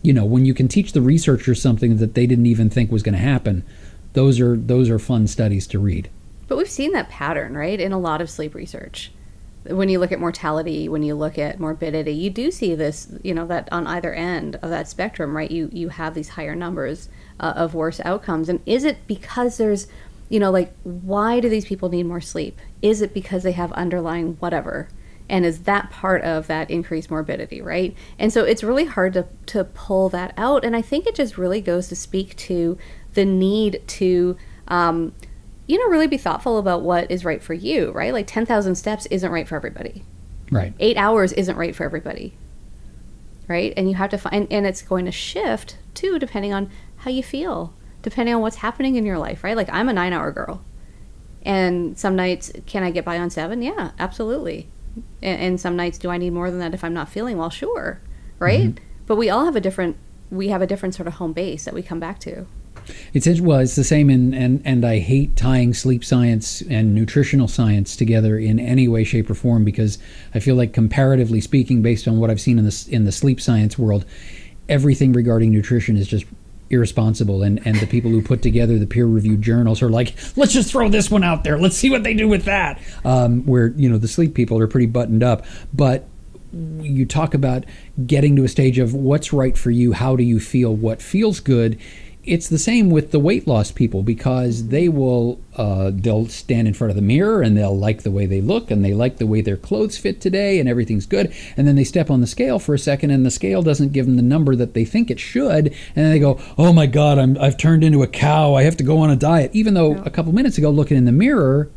you 0.03 0.13
know, 0.13 0.25
when 0.25 0.45
you 0.45 0.55
can 0.55 0.69
teach 0.69 0.93
the 0.93 1.01
researchers 1.01 1.61
something 1.61 1.97
that 1.97 2.15
they 2.15 2.27
didn't 2.27 2.47
even 2.47 2.71
think 2.71 2.91
was 2.91 3.03
going 3.03 3.15
to 3.15 3.21
happen, 3.21 3.65
those 4.13 4.41
are 4.41 4.57
those 4.57 4.91
are 4.91 4.99
fun 4.99 5.27
studies 5.27 5.67
to 5.69 5.79
read. 5.79 6.09
But 6.47 6.57
we've 6.57 6.71
seen 6.71 6.93
that 6.93 7.11
pattern, 7.11 7.55
right, 7.55 7.79
in 7.79 7.93
a 7.93 7.99
lot 7.99 8.21
of 8.21 8.31
sleep 8.31 8.55
research. 8.55 9.13
When 9.65 9.89
you 9.91 9.99
look 9.99 10.13
at 10.13 10.21
mortality, 10.21 10.89
when 10.89 11.03
you 11.03 11.15
look 11.15 11.37
at 11.37 11.61
morbidity, 11.61 12.13
you 12.13 12.31
do 12.31 12.51
see 12.51 12.75
this, 12.75 13.13
you 13.23 13.35
know, 13.35 13.47
that 13.49 13.69
on 13.71 13.87
either 13.87 14.15
end 14.15 14.57
of 14.57 14.71
that 14.71 14.89
spectrum, 14.89 15.37
right, 15.37 15.51
you, 15.51 15.69
you 15.73 15.91
have 15.91 16.15
these 16.15 16.31
higher 16.31 16.55
numbers 16.55 17.11
uh, 17.41 17.55
of 17.57 17.75
worse 17.75 18.01
outcomes. 18.05 18.49
And 18.49 18.61
is 18.67 18.85
it 18.85 19.07
because 19.07 19.57
there's, 19.57 19.87
you 20.29 20.41
know, 20.41 20.51
like, 20.51 20.73
why 20.83 21.41
do 21.41 21.49
these 21.49 21.65
people 21.65 21.89
need 21.89 22.07
more 22.07 22.21
sleep? 22.21 22.59
Is 22.83 23.03
it 23.03 23.15
because 23.15 23.43
they 23.43 23.53
have 23.53 23.73
underlying 23.73 24.37
whatever? 24.41 24.89
and 25.31 25.45
is 25.45 25.65
that 25.65 25.91
part 25.91 26.23
of 26.23 26.47
that 26.47 26.71
increased 26.71 27.11
morbidity 27.11 27.61
right 27.61 27.95
and 28.19 28.33
so 28.33 28.45
it's 28.45 28.65
really 28.65 28.87
hard 28.87 29.13
to, 29.13 29.27
to 29.45 29.63
pull 29.63 30.09
that 30.09 30.33
out 30.39 30.65
and 30.65 30.75
i 30.75 30.81
think 30.81 31.07
it 31.07 31.15
just 31.15 31.37
really 31.37 31.61
goes 31.61 31.87
to 31.87 31.95
speak 31.95 32.35
to 32.35 32.79
the 33.13 33.27
need 33.27 33.83
to 33.87 34.39
um, 34.69 35.13
you 35.69 35.79
know, 35.79 35.91
really 35.91 36.07
be 36.07 36.17
thoughtful 36.17 36.59
about 36.59 36.83
what 36.83 37.11
is 37.11 37.25
right 37.25 37.43
for 37.43 37.55
you, 37.55 37.93
right? 37.93 38.13
Like 38.13 38.27
10,000 38.27 38.75
steps 38.75 39.07
isn't 39.07 39.31
right 39.31 39.47
for 39.47 39.55
everybody. 39.55 40.03
Right. 40.51 40.73
Eight 40.81 40.97
hours 40.97 41.33
isn't 41.35 41.57
right 41.57 41.77
for 41.77 41.85
everybody. 41.85 42.33
Right. 43.47 43.75
And 43.77 43.89
you 43.89 43.95
have 43.97 44.11
to 44.11 44.19
find, 44.19 44.51
and 44.51 44.67
it's 44.67 44.83
going 44.83 45.05
to 45.05 45.13
shift 45.13 45.77
too, 45.93 46.19
depending 46.19 46.55
on 46.55 46.71
how 46.99 47.11
you 47.11 47.23
feel, 47.23 47.75
depending 48.03 48.35
on 48.35 48.41
what's 48.41 48.57
happening 48.57 48.97
in 48.97 49.07
your 49.07 49.19
life, 49.19 49.43
right? 49.45 49.57
Like 49.57 49.69
I'm 49.71 49.89
a 49.89 49.93
nine 49.93 50.13
hour 50.13 50.31
girl. 50.33 50.63
And 51.43 51.99
some 51.99 52.17
nights, 52.17 52.53
can 52.67 52.83
I 52.83 52.91
get 52.91 53.05
by 53.05 53.19
on 53.19 53.31
seven? 53.31 53.63
Yeah, 53.63 53.93
absolutely. 53.99 54.69
And, 55.23 55.41
and 55.41 55.61
some 55.61 55.77
nights, 55.77 55.99
do 55.99 56.11
I 56.11 56.19
need 56.19 56.33
more 56.33 56.51
than 56.51 56.61
that 56.61 56.75
if 56.75 56.85
I'm 56.85 56.95
not 56.95 57.09
feeling 57.09 57.39
well? 57.39 57.51
Sure. 57.51 58.01
Right. 58.39 58.71
Mm-hmm. 58.71 58.85
But 59.07 59.17
we 59.17 59.31
all 59.31 59.45
have 59.45 59.57
a 59.57 59.61
different, 59.61 59.97
we 60.31 60.49
have 60.49 60.61
a 60.61 60.67
different 60.67 60.95
sort 60.95 61.07
of 61.07 61.15
home 61.15 61.33
base 61.33 61.65
that 61.65 61.75
we 61.75 61.83
come 61.83 62.01
back 62.01 62.19
to. 62.21 62.47
It's 63.13 63.41
well, 63.41 63.59
it's 63.59 63.77
the 63.77 63.85
same, 63.85 64.11
in, 64.11 64.35
and 64.35 64.63
and 64.65 64.85
I 64.85 64.99
hate 64.99 65.37
tying 65.37 65.75
sleep 65.75 66.05
science 66.05 66.63
and 66.63 66.95
nutritional 66.95 67.49
science 67.49 67.97
together 67.97 68.39
in 68.39 68.59
any 68.59 68.89
way, 68.89 69.05
shape, 69.05 69.29
or 69.29 69.35
form 69.35 69.65
because 69.65 69.99
I 70.35 70.41
feel 70.41 70.55
like 70.55 70.73
comparatively 70.73 71.41
speaking, 71.41 71.83
based 71.83 72.09
on 72.09 72.19
what 72.19 72.31
I've 72.31 72.41
seen 72.41 72.59
in 72.59 72.65
the 72.65 72.89
in 72.91 73.05
the 73.05 73.13
sleep 73.13 73.41
science 73.41 73.79
world, 73.79 74.05
everything 74.69 75.13
regarding 75.13 75.51
nutrition 75.51 75.97
is 75.97 76.09
just 76.09 76.27
irresponsible 76.71 77.43
and 77.43 77.65
and 77.67 77.77
the 77.81 77.87
people 77.87 78.11
who 78.11 78.21
put 78.23 78.43
together 78.43 78.79
the 78.79 78.87
peer 78.87 79.07
reviewed 79.07 79.43
journals 79.43 79.83
are 79.83 79.89
like 79.89 80.15
let's 80.37 80.53
just 80.53 80.71
throw 80.71 80.89
this 80.89 81.11
one 81.11 81.25
out 81.25 81.45
there. 81.45 81.59
Let's 81.59 81.77
see 81.77 81.91
what 81.91 82.03
they 82.03 82.15
do 82.15 82.29
with 82.29 82.45
that. 82.45 82.81
Um, 83.05 83.45
where 83.45 83.69
you 83.69 83.89
know 83.89 83.99
the 83.99 84.09
sleep 84.09 84.35
people 84.35 84.59
are 84.59 84.67
pretty 84.67 84.87
buttoned 84.87 85.23
up. 85.23 85.45
But 85.73 86.09
you 86.53 87.05
talk 87.05 87.35
about 87.35 87.65
getting 88.07 88.35
to 88.37 88.45
a 88.45 88.49
stage 88.49 88.79
of 88.79 88.95
what's 88.95 89.35
right 89.35 89.59
for 89.59 89.71
you 89.71 89.93
how 89.93 90.17
do 90.17 90.23
you 90.23 90.41
feel 90.41 90.75
what 90.75 91.03
feels 91.03 91.41
good 91.41 91.79
it's 92.29 92.49
the 92.49 92.59
same 92.59 92.91
with 92.91 93.11
the 93.11 93.19
weight 93.19 93.47
loss 93.47 93.71
people 93.71 94.03
because 94.03 94.69
they 94.69 94.89
will 94.89 95.41
uh, 95.57 95.91
they'll 95.93 96.27
stand 96.29 96.69
in 96.69 96.75
front 96.75 96.91
of 96.91 96.97
the 96.97 97.03
mirror 97.03 97.43
and 97.43 97.57
they'll 97.57 97.77
like 97.77 98.03
the 98.03 98.11
way 98.11 98.27
they 98.27 98.41
look 98.41 98.71
and 98.71 98.85
they 98.85 98.93
like 98.93 99.17
the 99.17 99.27
way 99.27 99.41
their 99.41 99.57
clothes 99.57 99.97
fit 99.97 100.21
today 100.21 100.61
and 100.61 100.69
everything's 100.69 101.07
good. 101.07 101.33
And 101.57 101.67
then 101.67 101.75
they 101.75 101.85
step 101.85 102.11
on 102.11 102.21
the 102.21 102.27
scale 102.27 102.59
for 102.59 102.75
a 102.75 102.79
second 102.79 103.11
and 103.11 103.27
the 103.27 103.31
scale 103.31 103.63
doesn't 103.63 103.93
give 103.93 104.07
them 104.07 104.17
the 104.17 104.23
number 104.23 104.55
that 104.57 104.75
they 104.75 104.85
think 104.85 105.11
it 105.11 105.19
should. 105.19 105.69
And 105.69 105.75
then 105.95 106.11
they 106.11 106.19
go 106.19 106.41
oh 106.57 106.73
my 106.73 106.87
god 106.87 107.19
I'm, 107.19 107.37
i've 107.39 107.57
turned 107.57 107.83
into 107.83 108.03
a 108.03 108.07
cow. 108.07 108.55
I 108.55 108.63
have 108.63 108.77
to 108.77 108.85
go 108.85 108.99
on 108.99 109.11
a 109.11 109.17
diet. 109.17 109.51
Even 109.55 109.75
though 109.75 109.97
a 109.99 110.11
couple 110.11 110.33
minutes 110.33 110.59
ago 110.59 110.71
looking 110.71 110.97
in 110.97 111.07
the 111.07 111.13
mirror 111.13 111.71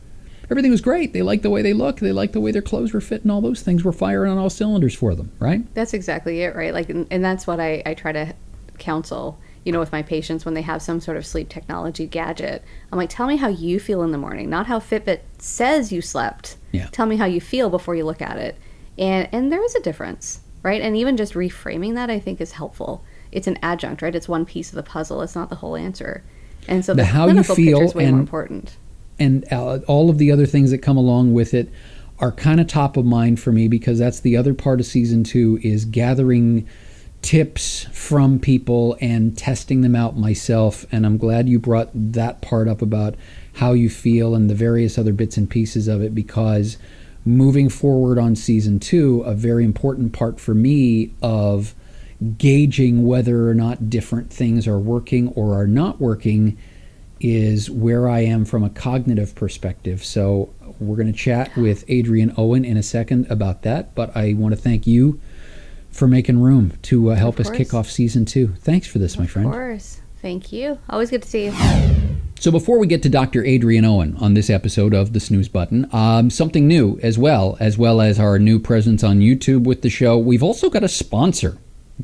everything 0.50 0.72
was 0.72 0.82
great. 0.82 1.14
They 1.14 1.22
like 1.22 1.44
the 1.44 1.50
way 1.50 1.62
they 1.62 1.74
look. 1.74 2.00
They 2.00 2.12
like 2.12 2.34
the 2.34 2.42
way 2.42 2.52
their 2.52 2.62
clothes 2.62 2.94
were 2.94 3.00
fitting. 3.00 3.32
all 3.32 3.40
those 3.40 3.62
things 3.62 3.86
were 3.86 3.94
firing 3.94 4.32
on 4.32 4.38
all 4.38 4.50
cylinders 4.50 4.94
for 4.94 5.16
them 5.16 5.32
right? 5.40 5.74
That's 5.74 5.94
exactly 5.94 6.42
it 6.42 6.56
right? 6.56 6.74
Like 6.74 6.90
and, 6.90 7.08
and 7.10 7.24
that's 7.24 7.48
what 7.48 7.60
I, 7.60 7.82
I 7.86 7.94
try 7.94 8.12
to 8.12 8.36
counsel 8.78 9.40
you 9.63 9.71
know, 9.71 9.80
with 9.80 9.91
my 9.91 10.02
patients 10.02 10.43
when 10.45 10.54
they 10.56 10.62
have 10.63 10.82
some 10.82 11.00
sort 11.00 11.17
of 11.17 11.26
sleep 11.26 11.47
technology 11.50 12.08
gadget. 12.08 12.63
I'm 12.91 12.97
like, 12.97 13.10
tell 13.10 13.28
me 13.28 13.38
how 13.38 13.47
you 13.47 13.80
feel 13.80 14.02
in 14.04 14.12
the 14.12 14.17
morning, 14.17 14.50
not 14.50 14.65
how 14.67 14.80
Fitbit 14.80 15.19
says 15.38 15.91
you 15.91 16.02
slept. 16.02 16.58
Yeah. 16.71 16.88
Tell 16.91 17.06
me 17.06 17.17
how 17.17 17.26
you 17.26 17.39
feel 17.41 17.69
before 17.69 17.95
you 17.95 18.04
look 18.06 18.21
at 18.21 18.38
it. 18.38 18.56
And 18.97 19.28
and 19.32 19.52
there 19.52 19.63
is 19.63 19.76
a 19.76 19.82
difference, 19.82 20.41
right? 20.63 20.82
And 20.82 20.97
even 20.97 21.15
just 21.17 21.34
reframing 21.34 21.93
that 21.95 22.10
I 22.10 22.19
think 22.19 22.41
is 22.41 22.54
helpful. 22.54 23.04
It's 23.32 23.47
an 23.47 23.58
adjunct, 23.62 24.02
right? 24.02 24.15
It's 24.15 24.28
one 24.28 24.45
piece 24.45 24.69
of 24.69 24.76
the 24.76 24.84
puzzle. 24.84 25.21
It's 25.21 25.36
not 25.36 25.50
the 25.50 25.56
whole 25.56 25.76
answer. 25.76 26.24
And 26.67 26.84
so 26.84 26.93
The 26.93 27.04
the, 27.04 27.06
how 27.06 27.28
you 27.28 27.43
feel 27.43 27.82
is 27.82 27.95
way 27.95 28.10
more 28.12 28.19
important. 28.19 28.78
and 29.19 29.45
uh, 29.52 29.80
all 29.88 30.10
of 30.10 30.17
the 30.17 30.32
other 30.32 30.45
things 30.45 30.71
that 30.71 30.80
come 30.80 30.97
along 30.97 31.34
with 31.34 31.54
it 31.54 31.69
are 32.19 32.32
kind 32.32 32.60
of 32.60 32.67
top 32.67 32.97
of 32.97 33.06
mind 33.06 33.39
for 33.39 33.52
me 33.52 33.67
because 33.67 33.97
that's 34.00 34.19
the 34.19 34.38
other 34.38 34.54
part 34.54 34.80
of 34.80 34.86
season 34.86 35.24
two 35.24 35.60
is 35.63 35.86
gathering 35.86 36.67
tips 37.21 37.86
from 37.91 38.39
people 38.39 38.97
and 38.99 39.38
testing 39.38 39.81
them 39.81 39.95
out 39.95 40.17
myself 40.17 40.86
and 40.91 41.05
i'm 41.05 41.17
glad 41.17 41.47
you 41.47 41.60
brought 41.60 41.89
that 41.93 42.41
part 42.41 42.67
up 42.67 42.81
about 42.81 43.15
how 43.55 43.73
you 43.73 43.89
feel 43.89 44.34
and 44.34 44.49
the 44.49 44.55
various 44.55 44.97
other 44.97 45.13
bits 45.13 45.38
and 45.38 45.49
pieces 45.49 45.88
of 45.88 46.01
it 46.01 46.15
because 46.15 46.77
moving 47.23 47.69
forward 47.69 48.17
on 48.17 48.36
season 48.36 48.79
two 48.79 49.21
a 49.21 49.36
very 49.36 49.63
important 49.63 50.13
part 50.13 50.39
for 50.39 50.55
me 50.55 51.13
of 51.21 51.75
gauging 52.38 53.05
whether 53.05 53.47
or 53.47 53.53
not 53.53 53.89
different 53.89 54.31
things 54.31 54.67
are 54.67 54.79
working 54.79 55.29
or 55.29 55.55
are 55.55 55.67
not 55.67 55.99
working 55.99 56.57
is 57.19 57.69
where 57.69 58.10
I 58.10 58.21
am 58.21 58.45
from 58.45 58.63
a 58.63 58.69
cognitive 58.69 59.36
perspective. 59.36 60.03
So 60.03 60.53
we're 60.79 60.95
going 60.95 61.12
to 61.12 61.17
chat 61.17 61.55
with 61.55 61.86
Adrian 61.88 62.34
Owen 62.38 62.65
in 62.65 62.77
a 62.77 62.84
second 62.84 63.29
about 63.29 63.62
that. 63.62 63.93
But 63.95 64.15
I 64.15 64.34
want 64.34 64.55
to 64.55 64.60
thank 64.60 64.88
you 64.88 65.19
for 65.91 66.08
making 66.08 66.41
room 66.41 66.73
to 66.84 67.12
uh, 67.12 67.15
help 67.15 67.39
us 67.39 67.49
kick 67.49 67.73
off 67.73 67.89
season 67.89 68.25
two. 68.25 68.49
Thanks 68.60 68.88
for 68.88 68.99
this, 68.99 69.17
my 69.17 69.27
friend. 69.27 69.47
Of 69.47 69.54
course. 69.54 70.01
Thank 70.21 70.51
you. 70.51 70.77
Always 70.89 71.10
good 71.10 71.23
to 71.23 71.27
see 71.27 71.45
you. 71.45 71.54
So 72.39 72.51
before 72.51 72.80
we 72.80 72.88
get 72.88 73.04
to 73.04 73.10
Dr. 73.10 73.45
Adrian 73.45 73.86
Owen 73.86 74.15
on 74.19 74.34
this 74.34 74.49
episode 74.49 74.93
of 74.93 75.13
the 75.13 75.19
Snooze 75.19 75.47
Button, 75.47 75.88
um, 75.93 76.30
something 76.30 76.67
new 76.67 76.99
as 77.04 77.17
well, 77.17 77.58
as 77.60 77.77
well 77.77 78.01
as 78.01 78.19
our 78.19 78.39
new 78.39 78.58
presence 78.58 79.04
on 79.04 79.19
YouTube 79.19 79.63
with 79.63 79.84
the 79.84 79.89
show. 79.89 80.17
We've 80.17 80.41
also 80.41 80.69
got 80.69 80.84
a 80.84 80.88
sponsor. 80.88 81.58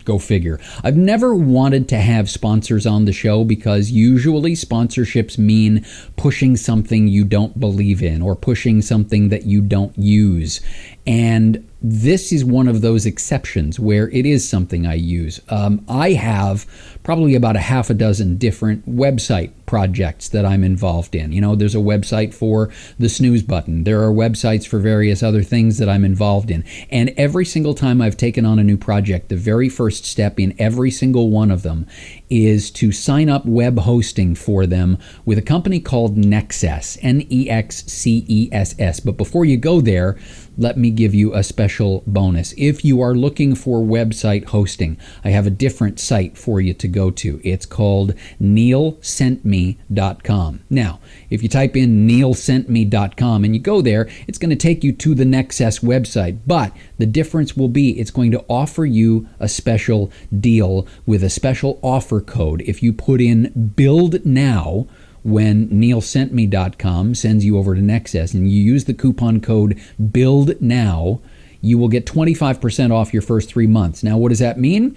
Go 0.06 0.20
figure. 0.20 0.60
I've 0.84 0.96
never 0.96 1.34
wanted 1.34 1.90
to 1.90 1.98
have 1.98 2.30
sponsors 2.30 2.86
on 2.86 3.06
the 3.06 3.14
show 3.14 3.44
because 3.44 3.90
usually 3.90 4.54
sponsorships 4.54 5.40
mean 5.40 5.84
pushing 6.18 6.56
something 6.56 7.08
you 7.08 7.24
don't 7.24 7.60
believe 7.60 8.04
in 8.04 8.22
or 8.22 8.36
pushing 8.36 8.84
something 8.84 9.30
that 9.30 9.48
you 9.48 9.60
don't 9.62 9.98
use. 9.98 10.62
And 11.08 11.68
this 11.82 12.32
is 12.32 12.44
one 12.44 12.68
of 12.68 12.82
those 12.82 13.06
exceptions 13.06 13.80
where 13.80 14.10
it 14.10 14.26
is 14.26 14.48
something 14.48 14.86
I 14.88 14.96
use. 14.96 15.40
Um, 15.48 15.86
I 15.88 16.12
have 16.14 16.66
probably 17.04 17.36
about 17.36 17.56
a 17.56 17.60
half 17.60 17.90
a 17.90 17.94
dozen 17.94 18.38
different 18.38 18.90
website 18.90 19.52
projects 19.68 20.30
that 20.30 20.46
I'm 20.46 20.64
involved 20.64 21.14
in. 21.14 21.32
You 21.32 21.40
know, 21.40 21.56
there's 21.56 21.76
a 21.76 21.80
website 21.80 22.34
for 22.34 22.72
the 22.98 23.10
snooze 23.10 23.44
button, 23.44 23.84
there 23.84 24.02
are 24.02 24.12
websites 24.12 24.66
for 24.68 24.80
various 24.80 25.22
other 25.22 25.44
things 25.44 25.78
that 25.78 25.88
I'm 25.88 26.04
involved 26.04 26.50
in. 26.50 26.64
And 26.90 27.14
every 27.16 27.46
single 27.46 27.74
time 27.76 28.02
I've 28.02 28.18
taken 28.18 28.46
on 28.46 28.60
a 28.60 28.64
new 28.64 28.78
project, 28.78 29.30
the 29.30 29.36
very 29.38 29.70
first 29.70 30.06
step 30.06 30.40
in 30.40 30.56
every 30.58 30.90
single 30.90 31.30
one 31.30 31.52
of 31.52 31.64
them 31.64 31.86
is 32.30 32.72
to 32.72 32.92
sign 32.92 33.30
up 33.30 33.46
web 33.46 33.80
hosting 33.80 34.36
for 34.36 34.66
them 34.66 34.98
with 35.26 35.38
a 35.38 35.44
company 35.44 35.80
called 35.80 36.18
Nexcess, 36.18 36.98
N 37.02 37.26
E 37.30 37.50
X 37.50 37.86
C 37.86 38.26
E 38.28 38.50
S 38.52 38.74
S. 38.80 39.00
But 39.00 39.18
before 39.18 39.46
you 39.46 39.58
go 39.58 39.80
there, 39.80 40.18
let 40.58 40.78
me 40.78 40.90
give 40.90 41.14
you 41.14 41.34
a 41.34 41.44
special 41.44 42.04
bonus. 42.08 42.54
If 42.58 42.84
you 42.84 43.02
are 43.02 43.14
looking 43.14 43.56
for 43.56 43.82
website 43.82 44.46
hosting, 44.46 44.98
I 45.24 45.30
have 45.30 45.46
a 45.46 45.52
different 45.52 46.00
site 46.00 46.38
for 46.38 46.60
you 46.60 46.74
to 46.74 46.88
go 46.88 47.12
to. 47.12 47.40
It's 47.44 47.66
called 47.66 48.14
neilsentme.com. 48.42 50.62
Now, 50.70 51.00
if 51.30 51.44
you 51.44 51.50
type 51.50 51.76
in 51.76 52.08
neilsentme.com 52.08 53.44
and 53.44 53.56
you 53.56 53.62
go 53.62 53.82
there, 53.82 54.10
it's 54.28 54.38
going 54.38 54.50
to 54.50 54.56
take 54.56 54.84
you 54.84 54.92
to 54.94 55.14
the 55.14 55.26
Nexcess 55.26 55.84
website. 55.84 56.40
But 56.48 56.72
the 56.98 57.06
difference 57.06 57.56
will 57.56 57.70
be 57.70 58.00
it's 58.00 58.12
going 58.12 58.32
to 58.32 58.44
offer 58.50 58.86
you 58.86 59.28
a 59.40 59.48
special 59.48 60.12
deal 60.38 60.88
with 61.06 61.24
a 61.24 61.30
special 61.30 61.80
offer 61.82 62.22
code. 62.22 62.62
If 62.62 62.82
you 62.82 62.94
put 62.94 63.22
in 63.22 63.74
build 63.76 64.26
now, 64.26 64.88
when 65.28 65.68
neilsentme.com 65.68 67.14
sends 67.14 67.44
you 67.44 67.58
over 67.58 67.76
to 67.76 67.82
Nexcess 67.82 68.34
and 68.34 68.50
you 68.50 68.62
use 68.64 68.86
the 68.86 68.94
coupon 68.94 69.42
code 69.42 69.80
BUILD 70.00 70.62
NOW, 70.62 71.22
you 71.60 71.78
will 71.78 71.90
get 71.90 72.06
25% 72.06 72.92
off 72.92 73.12
your 73.12 73.22
first 73.22 73.50
three 73.50 73.68
months. 73.68 74.04
Now, 74.04 74.18
what 74.18 74.30
does 74.30 74.40
that 74.40 74.58
mean? 74.58 74.96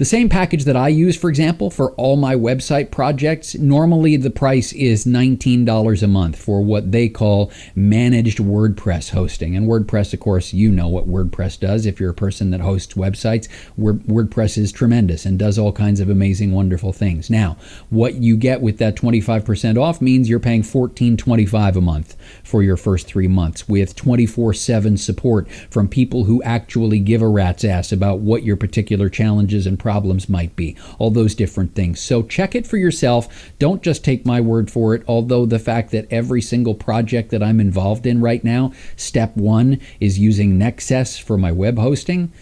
The 0.00 0.06
same 0.06 0.30
package 0.30 0.64
that 0.64 0.78
I 0.78 0.88
use, 0.88 1.14
for 1.14 1.28
example, 1.28 1.68
for 1.68 1.92
all 1.92 2.16
my 2.16 2.34
website 2.34 2.90
projects, 2.90 3.54
normally 3.56 4.16
the 4.16 4.30
price 4.30 4.72
is 4.72 5.04
$19 5.04 6.02
a 6.02 6.06
month 6.06 6.42
for 6.42 6.62
what 6.62 6.90
they 6.90 7.10
call 7.10 7.52
managed 7.74 8.38
WordPress 8.38 9.10
hosting. 9.10 9.54
And 9.54 9.68
WordPress, 9.68 10.14
of 10.14 10.20
course, 10.20 10.54
you 10.54 10.70
know 10.70 10.88
what 10.88 11.06
WordPress 11.06 11.60
does. 11.60 11.84
If 11.84 12.00
you're 12.00 12.12
a 12.12 12.14
person 12.14 12.50
that 12.52 12.62
hosts 12.62 12.94
websites, 12.94 13.46
WordPress 13.78 14.56
is 14.56 14.72
tremendous 14.72 15.26
and 15.26 15.38
does 15.38 15.58
all 15.58 15.70
kinds 15.70 16.00
of 16.00 16.08
amazing, 16.08 16.52
wonderful 16.52 16.94
things. 16.94 17.28
Now, 17.28 17.58
what 17.90 18.14
you 18.14 18.38
get 18.38 18.62
with 18.62 18.78
that 18.78 18.96
25% 18.96 19.76
off 19.76 20.00
means 20.00 20.30
you're 20.30 20.40
paying 20.40 20.62
$14.25 20.62 21.76
a 21.76 21.80
month 21.82 22.16
for 22.42 22.62
your 22.62 22.78
first 22.78 23.06
three 23.06 23.28
months 23.28 23.68
with 23.68 23.94
24 23.96 24.54
7 24.54 24.96
support 24.96 25.46
from 25.68 25.88
people 25.88 26.24
who 26.24 26.42
actually 26.42 27.00
give 27.00 27.20
a 27.20 27.28
rat's 27.28 27.66
ass 27.66 27.92
about 27.92 28.20
what 28.20 28.44
your 28.44 28.56
particular 28.56 29.10
challenges 29.10 29.66
and 29.66 29.78
problems 29.78 29.89
might 30.28 30.54
be, 30.56 30.76
all 30.98 31.10
those 31.10 31.34
different 31.34 31.74
things. 31.74 32.00
So 32.00 32.22
check 32.22 32.54
it 32.54 32.66
for 32.66 32.76
yourself. 32.76 33.52
Don't 33.58 33.82
just 33.82 34.04
take 34.04 34.24
my 34.26 34.40
word 34.40 34.70
for 34.70 34.94
it, 34.94 35.02
although 35.06 35.46
the 35.46 35.58
fact 35.58 35.90
that 35.92 36.06
every 36.10 36.42
single 36.42 36.74
project 36.74 37.30
that 37.30 37.42
I'm 37.42 37.60
involved 37.60 38.06
in 38.06 38.20
right 38.20 38.42
now, 38.42 38.72
step 38.96 39.36
one 39.36 39.80
is 40.00 40.18
using 40.18 40.58
Nexcess 40.58 41.20
for 41.20 41.36
my 41.36 41.52
web 41.52 41.78
hosting. 41.78 42.32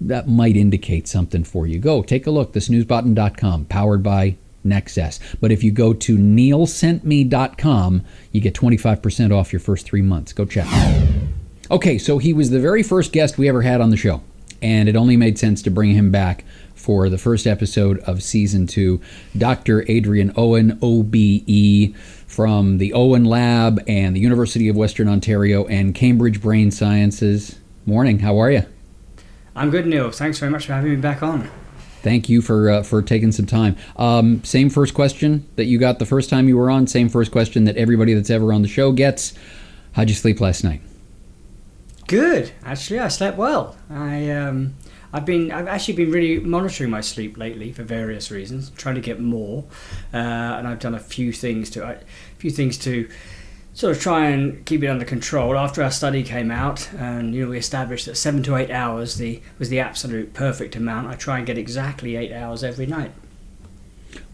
That 0.00 0.28
might 0.28 0.56
indicate 0.56 1.08
something 1.08 1.44
for 1.44 1.66
you. 1.66 1.78
Go 1.78 2.02
take 2.02 2.26
a 2.26 2.30
look, 2.30 2.52
thesnoozebutton.com, 2.52 3.66
powered 3.66 4.02
by 4.02 4.36
Nexcess. 4.64 5.20
But 5.40 5.52
if 5.52 5.62
you 5.62 5.70
go 5.70 5.92
to 5.92 6.16
neilsentme.com, 6.16 8.02
you 8.32 8.40
get 8.40 8.54
25% 8.54 9.32
off 9.32 9.52
your 9.52 9.60
first 9.60 9.86
three 9.86 10.02
months. 10.02 10.32
Go 10.32 10.44
check. 10.44 10.66
Okay, 11.70 11.98
so 11.98 12.18
he 12.18 12.32
was 12.32 12.50
the 12.50 12.60
very 12.60 12.82
first 12.82 13.12
guest 13.12 13.38
we 13.38 13.48
ever 13.48 13.62
had 13.62 13.80
on 13.80 13.90
the 13.90 13.96
show, 13.96 14.22
and 14.60 14.88
it 14.88 14.96
only 14.96 15.16
made 15.16 15.38
sense 15.38 15.62
to 15.62 15.70
bring 15.70 15.92
him 15.92 16.10
back 16.10 16.44
for 16.84 17.08
the 17.08 17.16
first 17.16 17.46
episode 17.46 17.98
of 18.00 18.22
season 18.22 18.66
two. 18.66 19.00
Dr. 19.38 19.86
Adrian 19.88 20.34
Owen, 20.36 20.78
OBE, 20.82 21.96
from 22.26 22.76
the 22.76 22.92
Owen 22.92 23.24
Lab 23.24 23.82
and 23.88 24.14
the 24.14 24.20
University 24.20 24.68
of 24.68 24.76
Western 24.76 25.08
Ontario 25.08 25.64
and 25.66 25.94
Cambridge 25.94 26.42
Brain 26.42 26.70
Sciences. 26.70 27.58
Morning, 27.86 28.18
how 28.18 28.36
are 28.38 28.50
you? 28.50 28.64
I'm 29.56 29.70
good, 29.70 29.86
Neil. 29.86 30.10
Thanks 30.10 30.38
very 30.38 30.52
much 30.52 30.66
for 30.66 30.74
having 30.74 30.90
me 30.90 30.96
back 30.96 31.22
on. 31.22 31.50
Thank 32.02 32.28
you 32.28 32.42
for 32.42 32.68
uh, 32.68 32.82
for 32.82 33.00
taking 33.00 33.32
some 33.32 33.46
time. 33.46 33.76
Um, 33.96 34.44
same 34.44 34.68
first 34.68 34.92
question 34.92 35.48
that 35.56 35.64
you 35.64 35.78
got 35.78 35.98
the 35.98 36.06
first 36.06 36.28
time 36.28 36.48
you 36.48 36.58
were 36.58 36.70
on. 36.70 36.86
Same 36.86 37.08
first 37.08 37.32
question 37.32 37.64
that 37.64 37.78
everybody 37.78 38.12
that's 38.12 38.28
ever 38.28 38.52
on 38.52 38.60
the 38.60 38.68
show 38.68 38.92
gets. 38.92 39.32
How'd 39.92 40.10
you 40.10 40.14
sleep 40.14 40.38
last 40.38 40.64
night? 40.64 40.82
Good. 42.08 42.52
Actually, 42.62 42.98
I 42.98 43.08
slept 43.08 43.38
well. 43.38 43.74
I 43.88 44.30
um, 44.32 44.74
I've 45.14 45.24
been 45.24 45.52
I've 45.52 45.68
actually 45.68 45.94
been 45.94 46.10
really 46.10 46.40
monitoring 46.40 46.90
my 46.90 47.00
sleep 47.00 47.38
lately 47.38 47.70
for 47.70 47.84
various 47.84 48.32
reasons, 48.32 48.70
trying 48.70 48.96
to 48.96 49.00
get 49.00 49.20
more, 49.20 49.64
uh, 50.12 50.16
and 50.16 50.66
I've 50.66 50.80
done 50.80 50.94
a 50.94 50.98
few 50.98 51.32
things 51.32 51.70
to 51.70 51.88
a 51.88 52.00
few 52.38 52.50
things 52.50 52.76
to 52.78 53.08
sort 53.74 53.96
of 53.96 54.02
try 54.02 54.26
and 54.26 54.66
keep 54.66 54.82
it 54.82 54.88
under 54.88 55.04
control. 55.04 55.56
After 55.56 55.84
our 55.84 55.92
study 55.92 56.24
came 56.24 56.50
out, 56.50 56.92
and 56.94 57.32
you 57.32 57.44
know 57.44 57.50
we 57.50 57.58
established 57.58 58.06
that 58.06 58.16
seven 58.16 58.42
to 58.42 58.56
eight 58.56 58.72
hours 58.72 59.14
the 59.14 59.40
was 59.56 59.68
the 59.68 59.78
absolute 59.78 60.34
perfect 60.34 60.74
amount. 60.74 61.06
I 61.06 61.14
try 61.14 61.38
and 61.38 61.46
get 61.46 61.58
exactly 61.58 62.16
eight 62.16 62.32
hours 62.32 62.64
every 62.64 62.86
night. 62.86 63.12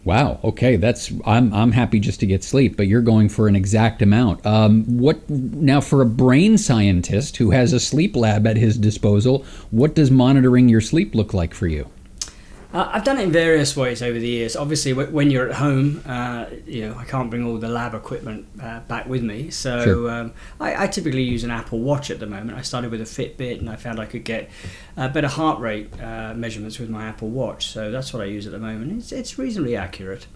Wow. 0.03 0.39
Okay, 0.43 0.77
that's 0.77 1.11
I'm 1.25 1.53
I'm 1.53 1.71
happy 1.71 1.99
just 1.99 2.19
to 2.21 2.25
get 2.25 2.43
sleep, 2.43 2.75
but 2.75 2.87
you're 2.87 3.01
going 3.01 3.29
for 3.29 3.47
an 3.47 3.55
exact 3.55 4.01
amount. 4.01 4.43
Um, 4.45 4.83
what 4.97 5.29
now 5.29 5.79
for 5.79 6.01
a 6.01 6.07
brain 6.07 6.57
scientist 6.57 7.37
who 7.37 7.51
has 7.51 7.71
a 7.71 7.79
sleep 7.79 8.15
lab 8.15 8.47
at 8.47 8.57
his 8.57 8.77
disposal? 8.77 9.45
What 9.69 9.93
does 9.93 10.09
monitoring 10.09 10.69
your 10.69 10.81
sleep 10.81 11.13
look 11.13 11.33
like 11.33 11.53
for 11.53 11.67
you? 11.67 11.87
Uh, 12.73 12.89
I've 12.93 13.03
done 13.03 13.17
it 13.19 13.23
in 13.23 13.31
various 13.33 13.75
ways 13.75 14.01
over 14.01 14.17
the 14.17 14.27
years. 14.27 14.55
Obviously, 14.55 14.93
w- 14.93 15.11
when 15.11 15.29
you're 15.29 15.49
at 15.49 15.55
home, 15.55 16.01
uh, 16.05 16.45
you 16.65 16.87
know 16.87 16.95
I 16.97 17.03
can't 17.03 17.29
bring 17.29 17.43
all 17.45 17.57
the 17.57 17.67
lab 17.67 17.93
equipment 17.93 18.47
uh, 18.61 18.79
back 18.81 19.07
with 19.07 19.23
me, 19.23 19.49
so 19.49 19.83
Sure. 19.83 20.09
um, 20.09 20.33
I, 20.59 20.83
I 20.85 20.87
typically 20.87 21.23
use 21.23 21.43
an 21.43 21.51
Apple 21.51 21.79
Watch 21.79 22.09
at 22.09 22.19
the 22.19 22.27
moment. 22.27 22.57
I 22.57 22.61
started 22.61 22.89
with 22.91 23.01
a 23.01 23.03
Fitbit, 23.03 23.59
and 23.59 23.69
I 23.69 23.75
found 23.75 23.99
I 23.99 24.05
could 24.05 24.23
get 24.23 24.49
uh, 24.95 25.09
better 25.09 25.27
heart 25.27 25.59
rate 25.59 25.89
uh, 26.01 26.33
measurements 26.33 26.79
with 26.79 26.89
my 26.89 27.07
Apple 27.07 27.29
Watch. 27.29 27.67
So 27.67 27.91
that's 27.91 28.13
what 28.13 28.21
I 28.21 28.25
use 28.25 28.45
at 28.45 28.53
the 28.53 28.59
moment. 28.59 28.93
It's, 28.99 29.11
it's 29.11 29.37
reasonably 29.37 29.75
accurate. 29.75 30.27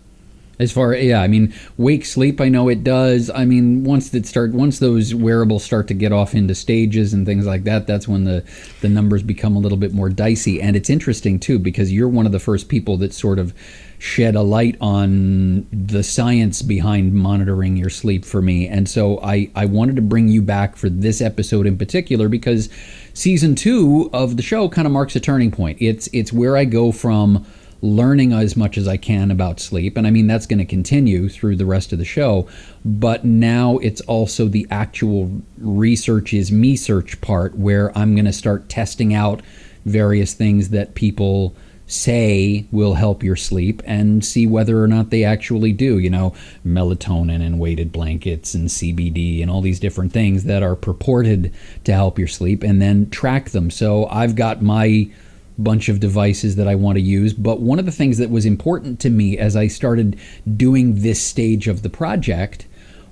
As 0.58 0.72
far 0.72 0.94
yeah, 0.96 1.22
I 1.22 1.28
mean, 1.28 1.54
wake 1.78 2.06
sleep. 2.06 2.40
I 2.40 2.50
know 2.50 2.70
it 2.70 2.84
does. 2.84 3.30
I 3.30 3.46
mean, 3.46 3.84
once 3.84 4.10
that 4.10 4.26
start, 4.26 4.54
once 4.54 4.80
those 4.80 5.14
wearables 5.14 5.64
start 5.64 5.88
to 5.90 5.94
get 5.94 6.12
off 6.12 6.34
into 6.34 6.56
stages 6.56 7.14
and 7.14 7.26
things 7.26 7.46
like 7.46 7.66
that, 7.66 7.88
that's 7.88 8.08
when 8.08 8.24
the 8.24 8.44
the 8.82 8.90
numbers 8.90 9.24
become 9.24 9.56
a 9.56 9.60
little 9.60 9.78
bit 9.78 9.94
more 9.94 10.10
dicey. 10.10 10.62
And 10.62 10.76
it's 10.76 10.90
interesting 10.90 11.40
too 11.40 11.60
because 11.60 11.92
you're 11.92 12.08
one 12.08 12.26
of 12.26 12.32
the 12.32 12.40
first 12.40 12.70
people 12.70 12.98
that 12.98 13.14
sort 13.14 13.38
of 13.38 13.54
shed 13.98 14.36
a 14.36 14.42
light 14.42 14.78
on 14.82 15.66
the 15.72 16.04
science 16.04 16.62
behind 16.62 17.14
monitoring 17.14 17.76
your 17.76 17.90
sleep 17.90 18.24
for 18.24 18.42
me. 18.42 18.68
And 18.68 18.88
so 18.88 19.20
I 19.22 19.50
I 19.56 19.66
wanted 19.66 19.96
to 19.98 20.02
bring 20.02 20.30
you 20.30 20.42
back 20.42 20.76
for 20.76 20.90
this 20.90 21.22
episode 21.22 21.66
in 21.66 21.78
particular 21.78 22.30
because 22.30 22.70
season 23.14 23.56
two 23.56 24.10
of 24.14 24.38
the 24.38 24.44
show 24.44 24.70
kind 24.70 24.86
of 24.86 24.92
marks 24.94 25.16
a 25.16 25.20
turning 25.20 25.52
point. 25.52 25.78
It's 25.82 26.08
it's 26.14 26.32
where 26.32 26.56
I 26.56 26.66
go 26.66 26.92
from 26.92 27.46
learning 27.82 28.34
as 28.34 28.56
much 28.56 28.78
as 28.78 28.88
I 28.88 28.98
can 28.98 29.32
about 29.32 29.60
sleep. 29.60 29.98
And 29.98 30.08
I 30.08 30.12
mean, 30.12 30.28
that's 30.28 30.46
going 30.46 30.60
to 30.60 30.66
continue 30.66 31.30
through 31.30 31.56
the 31.58 31.66
rest 31.66 31.94
of 31.94 32.00
the 32.00 32.06
show. 32.06 32.48
But 32.84 33.26
now 33.26 33.78
it's 33.78 34.02
also 34.02 34.48
the 34.48 34.68
actual 34.72 35.42
research 35.58 36.34
is 36.34 36.52
me 36.52 36.76
search 36.76 37.20
part 37.22 37.56
where 37.56 37.96
I'm 37.98 38.16
going 38.16 38.26
to 38.26 38.34
start 38.34 38.70
testing 38.70 39.14
out 39.14 39.42
various 39.86 40.34
things 40.34 40.70
that 40.70 40.96
people 40.96 41.56
say 41.88 42.66
will 42.72 42.96
help 42.96 43.22
your 43.22 43.36
sleep 43.36 43.82
and 43.86 44.26
see 44.26 44.48
whether 44.48 44.82
or 44.82 44.88
not 44.88 45.12
they 45.12 45.24
actually 45.24 45.72
do. 45.72 46.00
You 46.00 46.10
know, 46.10 46.34
melatonin 46.66 47.46
and 47.46 47.60
weighted 47.60 47.92
blankets 47.92 48.54
and 48.54 48.68
CBD 48.68 49.42
and 49.42 49.52
all 49.52 49.62
these 49.62 49.80
different 49.80 50.12
things 50.12 50.46
that 50.46 50.64
are 50.64 50.76
purported 50.76 51.54
to 51.84 51.94
help 51.94 52.18
your 52.18 52.28
sleep 52.28 52.64
and 52.64 52.82
then 52.82 53.10
track 53.10 53.52
them. 53.52 53.70
So 53.70 54.08
I've 54.08 54.36
got 54.36 54.62
my 54.62 55.10
bunch 55.58 55.90
of 55.90 56.00
devices 56.00 56.56
that 56.56 56.68
I 56.68 56.76
want 56.76 56.98
to 56.98 57.02
use. 57.02 57.34
But 57.34 57.62
one 57.62 57.80
of 57.80 57.86
the 57.86 57.92
things 57.92 58.18
that 58.18 58.30
was 58.30 58.46
important 58.46 59.00
to 59.02 59.10
me 59.10 59.38
as 59.38 59.56
I 59.56 59.68
started 59.68 60.20
doing 60.56 61.02
this 61.02 61.22
stage 61.22 61.68
of 61.68 61.82
the 61.82 61.90
project 61.90 62.68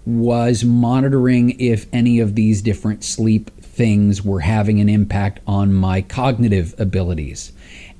was 0.05 0.63
monitoring 0.63 1.59
if 1.59 1.85
any 1.93 2.19
of 2.19 2.35
these 2.35 2.61
different 2.61 3.03
sleep 3.03 3.49
things 3.61 4.23
were 4.23 4.41
having 4.41 4.79
an 4.79 4.89
impact 4.89 5.39
on 5.47 5.73
my 5.73 6.01
cognitive 6.01 6.75
abilities. 6.77 7.53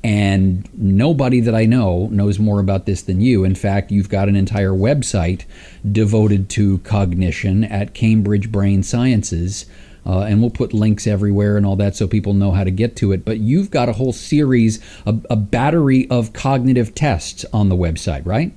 And 0.03 0.69
nobody 0.73 1.39
that 1.39 1.55
I 1.55 1.65
know 1.65 2.07
knows 2.11 2.37
more 2.37 2.59
about 2.59 2.85
this 2.85 3.01
than 3.03 3.21
you. 3.21 3.45
In 3.45 3.55
fact, 3.55 3.89
you've 3.89 4.09
got 4.09 4.27
an 4.27 4.35
entire 4.35 4.71
website 4.71 5.45
devoted 5.89 6.49
to 6.49 6.79
cognition 6.79 7.63
at 7.63 7.93
Cambridge 7.93 8.51
Brain 8.51 8.83
Sciences. 8.83 9.65
Uh, 10.05 10.21
and 10.21 10.41
we'll 10.41 10.49
put 10.49 10.73
links 10.73 11.07
everywhere 11.07 11.55
and 11.55 11.65
all 11.65 11.77
that 11.77 11.95
so 11.95 12.07
people 12.07 12.33
know 12.33 12.51
how 12.51 12.63
to 12.63 12.71
get 12.71 12.95
to 12.97 13.11
it. 13.13 13.23
But 13.23 13.39
you've 13.39 13.71
got 13.71 13.87
a 13.87 13.93
whole 13.93 14.11
series, 14.13 14.83
a, 15.05 15.15
a 15.29 15.35
battery 15.35 16.09
of 16.09 16.33
cognitive 16.33 16.93
tests 16.93 17.45
on 17.53 17.69
the 17.69 17.75
website, 17.75 18.25
right? 18.25 18.53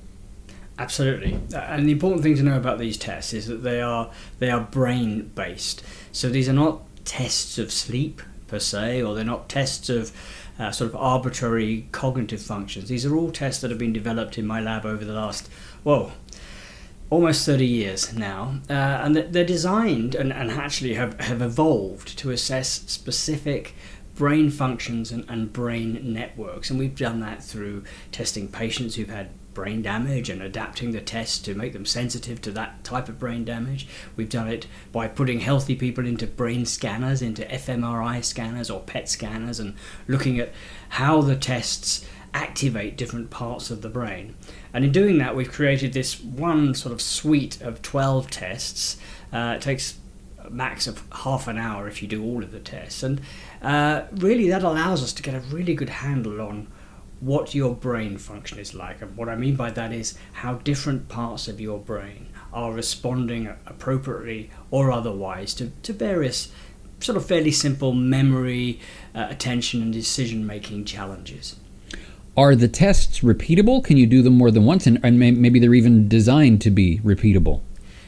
Absolutely, 0.79 1.39
and 1.55 1.87
the 1.87 1.91
important 1.91 2.21
thing 2.21 2.35
to 2.35 2.43
know 2.43 2.55
about 2.55 2.77
these 2.77 2.97
tests 2.97 3.33
is 3.33 3.47
that 3.47 3.63
they 3.63 3.81
are 3.81 4.11
they 4.37 4.51
are 4.51 4.61
brain 4.61 5.31
based. 5.33 5.81
So 6.11 6.29
these 6.29 6.47
are 6.47 6.53
not 6.53 6.81
tests 7.03 7.57
of 7.57 7.71
sleep 7.71 8.21
per 8.47 8.59
se, 8.59 9.01
or 9.01 9.15
they're 9.15 9.23
not 9.23 9.49
tests 9.49 9.89
of 9.89 10.11
uh, 10.59 10.71
sort 10.71 10.89
of 10.89 10.95
arbitrary 10.95 11.87
cognitive 11.91 12.41
functions. 12.41 12.89
These 12.89 13.05
are 13.05 13.15
all 13.15 13.31
tests 13.31 13.61
that 13.61 13.71
have 13.71 13.79
been 13.79 13.93
developed 13.93 14.37
in 14.37 14.45
my 14.45 14.59
lab 14.59 14.85
over 14.85 15.03
the 15.03 15.13
last, 15.13 15.49
whoa, 15.83 16.11
almost 17.09 17.45
30 17.45 17.65
years 17.65 18.13
now. 18.13 18.59
Uh, 18.69 18.73
and 18.73 19.15
they're 19.15 19.45
designed 19.45 20.15
and, 20.15 20.31
and 20.33 20.51
actually 20.51 20.93
have, 20.95 21.19
have 21.19 21.41
evolved 21.41 22.17
to 22.19 22.31
assess 22.31 22.69
specific 22.69 23.75
brain 24.15 24.49
functions 24.49 25.11
and, 25.11 25.25
and 25.29 25.53
brain 25.53 25.99
networks. 26.03 26.69
And 26.69 26.79
we've 26.79 26.95
done 26.95 27.19
that 27.21 27.43
through 27.43 27.83
testing 28.11 28.47
patients 28.47 28.95
who've 28.95 29.09
had 29.09 29.29
brain 29.53 29.81
damage 29.81 30.29
and 30.29 30.41
adapting 30.41 30.91
the 30.91 31.01
tests 31.01 31.39
to 31.39 31.55
make 31.55 31.73
them 31.73 31.85
sensitive 31.85 32.39
to 32.39 32.51
that 32.51 32.83
type 32.83 33.09
of 33.09 33.17
brain 33.17 33.43
damage. 33.43 33.87
We've 34.15 34.29
done 34.29 34.47
it 34.47 34.67
by 34.91 35.07
putting 35.07 35.39
healthy 35.39 35.75
people 35.75 36.05
into 36.05 36.27
brain 36.27 36.65
scanners, 36.65 37.23
into 37.23 37.43
fMRI 37.43 38.23
scanners 38.23 38.69
or 38.69 38.81
PET 38.81 39.09
scanners, 39.09 39.59
and 39.59 39.73
looking 40.07 40.39
at 40.39 40.53
how 40.89 41.21
the 41.21 41.35
tests 41.35 42.05
activate 42.37 42.95
different 42.95 43.31
parts 43.31 43.71
of 43.71 43.81
the 43.81 43.89
brain. 43.89 44.35
And 44.71 44.85
in 44.85 44.91
doing 44.91 45.17
that, 45.17 45.35
we've 45.35 45.51
created 45.51 45.93
this 45.93 46.21
one 46.21 46.75
sort 46.75 46.93
of 46.93 47.01
suite 47.01 47.59
of 47.61 47.81
12 47.81 48.29
tests. 48.29 48.97
Uh, 49.33 49.55
it 49.55 49.61
takes 49.63 49.97
a 50.37 50.51
max 50.51 50.85
of 50.85 51.01
half 51.11 51.47
an 51.47 51.57
hour 51.57 51.87
if 51.87 52.03
you 52.03 52.07
do 52.07 52.23
all 52.23 52.43
of 52.43 52.51
the 52.51 52.59
tests. 52.59 53.01
And 53.01 53.21
uh, 53.63 54.03
really, 54.11 54.47
that 54.49 54.61
allows 54.61 55.01
us 55.01 55.13
to 55.13 55.23
get 55.23 55.33
a 55.33 55.39
really 55.39 55.73
good 55.73 55.89
handle 55.89 56.39
on 56.39 56.67
what 57.19 57.55
your 57.55 57.73
brain 57.73 58.19
function 58.19 58.59
is 58.59 58.75
like. 58.75 59.01
And 59.01 59.17
what 59.17 59.29
I 59.29 59.35
mean 59.35 59.55
by 59.55 59.71
that 59.71 59.91
is 59.91 60.15
how 60.33 60.53
different 60.55 61.09
parts 61.09 61.47
of 61.47 61.59
your 61.59 61.79
brain 61.79 62.27
are 62.53 62.71
responding 62.71 63.47
appropriately 63.65 64.51
or 64.69 64.91
otherwise 64.91 65.55
to, 65.55 65.71
to 65.81 65.91
various 65.91 66.51
sort 66.99 67.17
of 67.17 67.25
fairly 67.25 67.51
simple 67.51 67.93
memory, 67.93 68.79
uh, 69.15 69.25
attention, 69.27 69.81
and 69.81 69.91
decision 69.91 70.45
making 70.45 70.85
challenges. 70.85 71.55
Are 72.37 72.55
the 72.55 72.67
tests 72.67 73.21
repeatable? 73.21 73.83
Can 73.83 73.97
you 73.97 74.05
do 74.05 74.21
them 74.21 74.33
more 74.33 74.51
than 74.51 74.63
once? 74.63 74.85
And, 74.85 74.99
and 75.03 75.19
maybe 75.19 75.59
they're 75.59 75.73
even 75.73 76.07
designed 76.07 76.61
to 76.61 76.69
be 76.69 76.99
repeatable? 76.99 77.61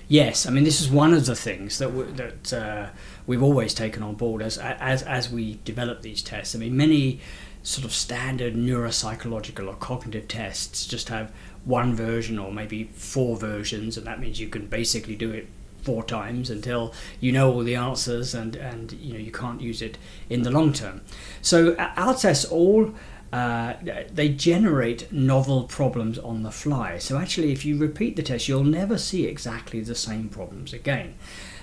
Yes, 0.08 0.46
I 0.46 0.52
mean 0.52 0.64
this 0.64 0.82
is 0.82 0.90
one 0.90 1.14
of 1.14 1.26
the 1.26 1.36
things 1.36 1.80
that 1.80 1.94
we, 1.94 2.04
that 2.14 2.54
uh, 2.54 2.90
we've 3.28 3.44
always 3.44 3.74
taken 3.74 4.02
on 4.02 4.16
board 4.16 4.42
as 4.42 4.58
as 4.58 5.04
as 5.04 5.30
we 5.30 5.60
develop 5.66 6.02
these 6.02 6.24
tests. 6.24 6.56
I 6.56 6.58
mean 6.58 6.76
many 6.76 7.20
sort 7.62 7.86
of 7.86 7.94
standard 7.94 8.56
neuropsychological 8.56 9.68
or 9.68 9.76
cognitive 9.76 10.28
tests 10.28 10.88
just 10.88 11.10
have 11.10 11.32
one 11.66 11.94
version 11.94 12.40
or 12.40 12.52
maybe 12.52 12.86
four 12.96 13.38
versions, 13.38 13.98
and 13.98 14.08
that 14.08 14.20
means 14.20 14.40
you 14.40 14.50
can 14.50 14.66
basically 14.66 15.16
do 15.16 15.30
it 15.30 15.48
four 15.84 16.04
times 16.04 16.50
until 16.50 16.94
you 17.20 17.32
know 17.32 17.54
all 17.54 17.64
the 17.64 17.76
answers 17.76 18.34
and 18.34 18.56
and 18.56 18.92
you 18.94 19.14
know 19.14 19.20
you 19.20 19.32
can't 19.32 19.62
use 19.62 19.82
it 19.82 19.98
in 20.30 20.42
the 20.42 20.52
long 20.52 20.74
term. 20.74 21.02
So 21.42 21.76
our 21.78 22.16
tests 22.16 22.46
all 22.46 22.96
uh, 23.32 23.74
they 24.12 24.30
generate 24.30 25.12
novel 25.12 25.64
problems 25.64 26.18
on 26.18 26.44
the 26.44 26.52
fly. 26.52 26.98
So 26.98 27.18
actually, 27.18 27.52
if 27.52 27.66
you 27.66 27.78
repeat 27.78 28.16
the 28.16 28.24
test, 28.24 28.48
you'll 28.48 28.64
never 28.64 28.98
see 28.98 29.26
exactly 29.26 29.82
the 29.82 29.96
same 29.96 30.30
problems 30.30 30.74
again. 30.74 31.16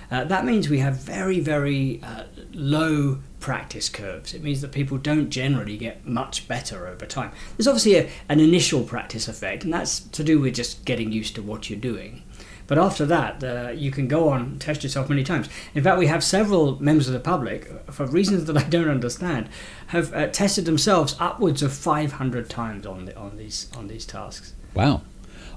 Uh, 0.09 0.23
that 0.23 0.45
means 0.45 0.69
we 0.69 0.79
have 0.79 0.95
very, 0.95 1.39
very 1.39 2.01
uh, 2.01 2.23
low 2.53 3.19
practice 3.39 3.89
curves. 3.89 4.33
It 4.33 4.41
means 4.41 4.61
that 4.61 4.71
people 4.71 4.97
don't 4.97 5.29
generally 5.29 5.77
get 5.77 6.07
much 6.07 6.47
better 6.47 6.87
over 6.87 7.05
time. 7.05 7.31
There's 7.57 7.67
obviously 7.67 7.95
a, 7.97 8.09
an 8.29 8.39
initial 8.39 8.83
practice 8.83 9.27
effect, 9.27 9.65
and 9.65 9.73
that's 9.73 9.99
to 9.99 10.23
do 10.23 10.39
with 10.39 10.55
just 10.55 10.85
getting 10.85 11.11
used 11.11 11.35
to 11.35 11.41
what 11.41 11.69
you're 11.69 11.79
doing. 11.79 12.23
But 12.67 12.77
after 12.77 13.05
that, 13.05 13.43
uh, 13.43 13.71
you 13.71 13.91
can 13.91 14.07
go 14.07 14.29
on 14.29 14.59
test 14.59 14.83
yourself 14.83 15.09
many 15.09 15.23
times. 15.23 15.49
In 15.73 15.83
fact, 15.83 15.97
we 15.97 16.07
have 16.07 16.23
several 16.23 16.81
members 16.81 17.07
of 17.07 17.13
the 17.13 17.19
public, 17.19 17.71
for 17.89 18.05
reasons 18.05 18.45
that 18.45 18.57
I 18.57 18.63
don't 18.63 18.89
understand, 18.89 19.49
have 19.87 20.13
uh, 20.13 20.27
tested 20.27 20.65
themselves 20.65 21.15
upwards 21.19 21.63
of 21.63 21.73
500 21.73 22.49
times 22.49 22.85
on 22.85 23.05
the, 23.05 23.17
on 23.17 23.37
these 23.37 23.67
on 23.75 23.87
these 23.87 24.05
tasks. 24.05 24.53
Wow. 24.73 25.01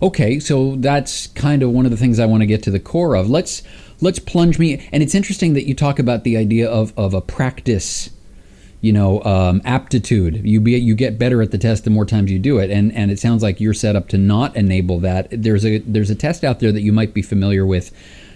Okay, 0.03 0.41
so 0.41 0.77
that's 0.77 1.27
kind 1.29 1.63
of 1.63 1.71
one 1.71 1.85
of 1.85 1.91
the 1.91 1.97
things 1.97 2.19
I 2.19 2.27
want 2.27 2.41
to 2.41 2.47
get 2.47 2.63
to 2.63 2.71
the 2.71 2.81
core 2.81 3.15
of. 3.15 3.29
Let's 3.29 3.63
let's 4.01 4.19
plunge 4.19 4.59
me. 4.59 4.89
And 4.93 5.03
it's 5.03 5.15
interesting 5.15 5.55
that 5.55 5.67
you 5.67 5.75
talk 5.75 5.99
about 5.99 6.25
the 6.25 6.37
idea 6.37 6.71
of, 6.71 6.93
of 6.97 7.13
a 7.13 7.21
practice, 7.21 8.11
you 8.81 8.93
know, 8.93 9.22
um, 9.24 9.61
aptitude. 9.64 10.41
You 10.45 10.61
be 10.61 10.72
you 10.72 10.95
get 10.95 11.18
better 11.18 11.43
at 11.43 11.51
the 11.51 11.59
test 11.59 11.85
the 11.85 11.91
more 11.91 12.07
times 12.07 12.31
you 12.31 12.39
do 12.39 12.59
it, 12.59 12.70
and 12.70 12.93
and 12.95 13.11
it 13.11 13.18
sounds 13.18 13.43
like 13.43 13.61
you're 13.61 13.74
set 13.74 13.97
up 13.97 14.09
to 14.09 14.18
not 14.18 14.57
enable 14.57 15.01
that. 15.01 15.28
There's 15.31 15.64
a 15.64 15.78
there's 15.78 16.11
a 16.11 16.14
test 16.14 16.45
out 16.45 16.61
there 16.61 16.72
that 16.72 16.83
you 16.83 16.93
might 16.93 17.14
be 17.14 17.22
familiar 17.22 17.66
with. 17.66 17.93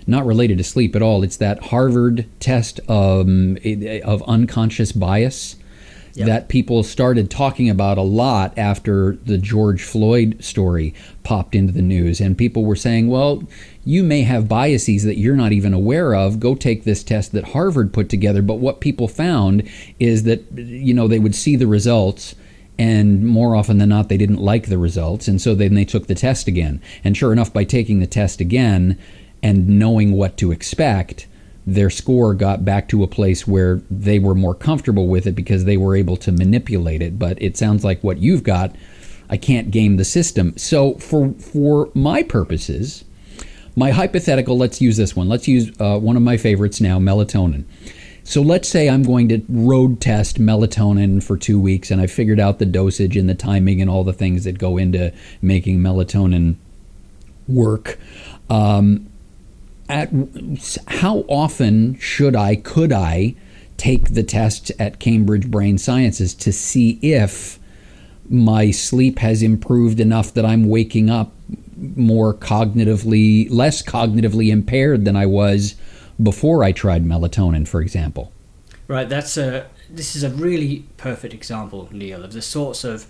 Not 0.06 0.26
related 0.26 0.58
to 0.58 0.64
sleep 0.64 0.94
at 0.94 1.00
all. 1.00 1.22
It's 1.22 1.38
that 1.38 1.64
Harvard 1.64 2.26
test 2.38 2.78
um, 2.90 3.56
of 4.04 4.22
unconscious 4.24 4.92
bias 4.92 5.56
yep. 6.14 6.26
that 6.26 6.48
people 6.48 6.82
started 6.82 7.30
talking 7.30 7.68
about 7.68 7.98
a 7.98 8.02
lot 8.02 8.56
after 8.56 9.16
the 9.24 9.38
George 9.38 9.82
Floyd 9.82 10.42
story 10.42 10.94
popped 11.22 11.54
into 11.54 11.72
the 11.72 11.82
news. 11.82 12.20
And 12.20 12.38
people 12.38 12.64
were 12.64 12.76
saying, 12.76 13.08
well, 13.08 13.42
you 13.84 14.02
may 14.02 14.22
have 14.22 14.48
biases 14.48 15.04
that 15.04 15.18
you're 15.18 15.36
not 15.36 15.52
even 15.52 15.74
aware 15.74 16.14
of. 16.14 16.40
Go 16.40 16.54
take 16.54 16.84
this 16.84 17.02
test 17.02 17.32
that 17.32 17.48
Harvard 17.48 17.92
put 17.92 18.08
together. 18.08 18.42
But 18.42 18.58
what 18.58 18.80
people 18.80 19.08
found 19.08 19.68
is 19.98 20.22
that, 20.24 20.44
you 20.52 20.94
know, 20.94 21.08
they 21.08 21.18
would 21.18 21.34
see 21.34 21.56
the 21.56 21.66
results 21.66 22.34
and 22.78 23.24
more 23.26 23.54
often 23.54 23.78
than 23.78 23.88
not 23.88 24.08
they 24.08 24.16
didn't 24.16 24.40
like 24.40 24.68
the 24.68 24.78
results 24.78 25.28
and 25.28 25.40
so 25.40 25.54
then 25.54 25.74
they 25.74 25.84
took 25.84 26.08
the 26.08 26.14
test 26.14 26.48
again 26.48 26.82
and 27.04 27.16
sure 27.16 27.32
enough 27.32 27.52
by 27.52 27.62
taking 27.62 28.00
the 28.00 28.06
test 28.06 28.40
again 28.40 28.98
and 29.44 29.68
knowing 29.68 30.10
what 30.10 30.36
to 30.36 30.50
expect 30.50 31.28
their 31.66 31.90
score 31.90 32.34
got 32.34 32.64
back 32.64 32.88
to 32.88 33.02
a 33.02 33.06
place 33.06 33.46
where 33.46 33.80
they 33.90 34.18
were 34.18 34.34
more 34.34 34.54
comfortable 34.54 35.08
with 35.08 35.26
it 35.26 35.32
because 35.32 35.64
they 35.64 35.76
were 35.76 35.96
able 35.96 36.16
to 36.18 36.32
manipulate 36.32 37.02
it. 37.02 37.18
But 37.18 37.40
it 37.40 37.56
sounds 37.56 37.84
like 37.84 38.04
what 38.04 38.18
you've 38.18 38.42
got, 38.42 38.74
I 39.30 39.36
can't 39.36 39.70
game 39.70 39.96
the 39.96 40.04
system. 40.04 40.56
So 40.58 40.94
for 40.94 41.32
for 41.34 41.90
my 41.94 42.22
purposes, 42.22 43.04
my 43.76 43.90
hypothetical, 43.90 44.56
let's 44.56 44.80
use 44.80 44.96
this 44.96 45.16
one. 45.16 45.28
Let's 45.28 45.48
use 45.48 45.72
uh, 45.80 45.98
one 45.98 46.16
of 46.16 46.22
my 46.22 46.36
favorites 46.36 46.80
now, 46.80 46.98
melatonin. 46.98 47.64
So 48.26 48.40
let's 48.40 48.68
say 48.68 48.88
I'm 48.88 49.02
going 49.02 49.28
to 49.28 49.42
road 49.48 50.00
test 50.00 50.40
melatonin 50.40 51.22
for 51.22 51.36
two 51.36 51.60
weeks, 51.60 51.90
and 51.90 52.00
I 52.00 52.06
figured 52.06 52.40
out 52.40 52.58
the 52.58 52.66
dosage 52.66 53.16
and 53.16 53.28
the 53.28 53.34
timing 53.34 53.80
and 53.80 53.90
all 53.90 54.04
the 54.04 54.14
things 54.14 54.44
that 54.44 54.58
go 54.58 54.78
into 54.78 55.12
making 55.42 55.80
melatonin 55.80 56.56
work. 57.46 57.98
Um, 58.48 59.10
at 59.88 60.10
how 60.88 61.18
often 61.28 61.98
should 61.98 62.36
I, 62.36 62.56
could 62.56 62.92
I 62.92 63.34
take 63.76 64.14
the 64.14 64.22
tests 64.22 64.70
at 64.78 64.98
Cambridge 64.98 65.50
Brain 65.50 65.78
Sciences 65.78 66.34
to 66.34 66.52
see 66.52 66.98
if 67.02 67.58
my 68.28 68.70
sleep 68.70 69.18
has 69.18 69.42
improved 69.42 70.00
enough 70.00 70.32
that 70.34 70.44
I'm 70.46 70.68
waking 70.68 71.10
up 71.10 71.32
more 71.76 72.32
cognitively, 72.32 73.48
less 73.50 73.82
cognitively 73.82 74.50
impaired 74.50 75.04
than 75.04 75.16
I 75.16 75.26
was 75.26 75.74
before 76.22 76.64
I 76.64 76.72
tried 76.72 77.04
melatonin, 77.04 77.66
for 77.66 77.80
example? 77.80 78.32
Right, 78.86 79.08
that's 79.08 79.36
a 79.36 79.66
this 79.90 80.16
is 80.16 80.22
a 80.22 80.30
really 80.30 80.84
perfect 80.96 81.34
example, 81.34 81.88
Neil, 81.92 82.24
of 82.24 82.32
the 82.32 82.42
sorts 82.42 82.84
of 82.84 83.06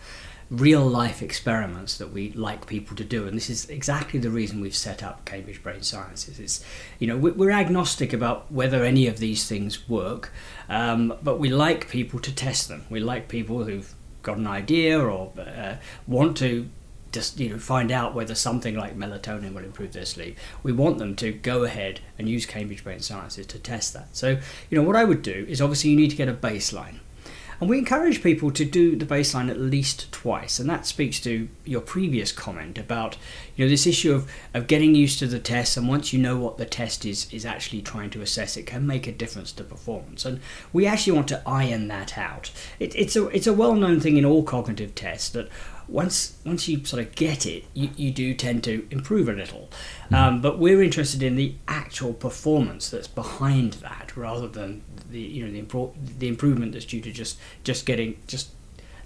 real 0.50 0.86
life 0.86 1.22
experiments 1.22 1.98
that 1.98 2.12
we 2.12 2.32
like 2.32 2.66
people 2.66 2.96
to 2.96 3.04
do. 3.04 3.26
And 3.26 3.36
this 3.36 3.50
is 3.50 3.68
exactly 3.68 4.20
the 4.20 4.30
reason 4.30 4.60
we've 4.60 4.76
set 4.76 5.02
up 5.02 5.24
cambridge 5.24 5.62
brain 5.62 5.82
sciences. 5.82 6.38
It's 6.38 6.64
you 6.98 7.06
know 7.06 7.16
we're 7.16 7.50
agnostic 7.50 8.12
about 8.12 8.50
whether 8.50 8.84
any 8.84 9.06
of 9.06 9.18
these 9.18 9.48
things 9.48 9.88
work 9.88 10.32
um, 10.68 11.14
but 11.22 11.38
we 11.38 11.48
like 11.48 11.88
people 11.88 12.20
to 12.20 12.34
test 12.34 12.68
them. 12.68 12.84
We 12.90 13.00
like 13.00 13.28
people 13.28 13.64
who've 13.64 13.94
got 14.22 14.38
an 14.38 14.46
idea 14.46 14.98
or 14.98 15.32
uh, 15.38 15.76
want 16.06 16.36
to 16.38 16.68
just 17.12 17.38
you 17.38 17.48
know 17.48 17.58
find 17.58 17.92
out 17.92 18.12
whether 18.12 18.34
something 18.34 18.74
like 18.74 18.96
melatonin 18.96 19.54
will 19.54 19.64
improve 19.64 19.92
their 19.92 20.04
sleep. 20.04 20.36
We 20.62 20.72
want 20.72 20.98
them 20.98 21.14
to 21.16 21.32
go 21.32 21.64
ahead 21.64 22.00
and 22.18 22.28
use 22.28 22.46
cambridge 22.46 22.82
brain 22.82 23.00
sciences 23.00 23.46
to 23.48 23.58
test 23.58 23.92
that. 23.92 24.16
So 24.16 24.38
you 24.70 24.78
know 24.78 24.82
what 24.82 24.96
i 24.96 25.04
would 25.04 25.22
do 25.22 25.46
is 25.48 25.60
obviously 25.60 25.90
you 25.90 25.96
need 25.96 26.10
to 26.10 26.16
get 26.16 26.28
a 26.28 26.34
baseline 26.34 26.98
and 27.60 27.70
we 27.70 27.78
encourage 27.78 28.22
people 28.22 28.50
to 28.50 28.64
do 28.64 28.96
the 28.96 29.06
baseline 29.06 29.50
at 29.50 29.60
least 29.60 30.10
twice. 30.12 30.58
And 30.58 30.68
that 30.68 30.86
speaks 30.86 31.20
to 31.20 31.48
your 31.64 31.80
previous 31.80 32.32
comment 32.32 32.78
about 32.78 33.16
you 33.56 33.64
know 33.64 33.68
this 33.68 33.86
issue 33.86 34.12
of, 34.12 34.30
of 34.52 34.66
getting 34.66 34.94
used 34.94 35.18
to 35.20 35.26
the 35.26 35.38
test 35.38 35.76
and 35.76 35.88
once 35.88 36.12
you 36.12 36.18
know 36.18 36.36
what 36.36 36.58
the 36.58 36.66
test 36.66 37.04
is 37.04 37.32
is 37.32 37.46
actually 37.46 37.82
trying 37.82 38.10
to 38.10 38.22
assess 38.22 38.56
it 38.56 38.66
can 38.66 38.86
make 38.86 39.06
a 39.06 39.12
difference 39.12 39.52
to 39.52 39.64
performance. 39.64 40.24
And 40.24 40.40
we 40.72 40.86
actually 40.86 41.12
want 41.12 41.28
to 41.28 41.42
iron 41.46 41.88
that 41.88 42.18
out. 42.18 42.50
It, 42.78 42.94
it's 42.96 43.16
a 43.16 43.28
it's 43.28 43.46
a 43.46 43.52
well 43.52 43.74
known 43.74 44.00
thing 44.00 44.16
in 44.16 44.24
all 44.24 44.42
cognitive 44.42 44.94
tests 44.94 45.28
that 45.30 45.48
once 45.88 46.36
once 46.44 46.68
you 46.68 46.84
sort 46.84 47.02
of 47.02 47.14
get 47.14 47.46
it, 47.46 47.64
you, 47.74 47.90
you 47.96 48.10
do 48.10 48.34
tend 48.34 48.64
to 48.64 48.86
improve 48.90 49.28
a 49.28 49.32
little. 49.32 49.70
Mm-hmm. 50.04 50.14
Um, 50.14 50.42
but 50.42 50.58
we're 50.58 50.82
interested 50.82 51.22
in 51.22 51.36
the 51.36 51.54
actual 51.68 52.12
performance 52.12 52.90
that's 52.90 53.08
behind 53.08 53.74
that, 53.74 54.16
rather 54.16 54.48
than 54.48 54.82
the 55.10 55.20
you 55.20 55.44
know 55.44 55.52
the 55.52 55.62
impro- 55.62 55.94
the 56.18 56.28
improvement 56.28 56.72
that's 56.72 56.84
due 56.84 57.00
to 57.00 57.12
just 57.12 57.38
just 57.62 57.86
getting 57.86 58.16
just 58.26 58.50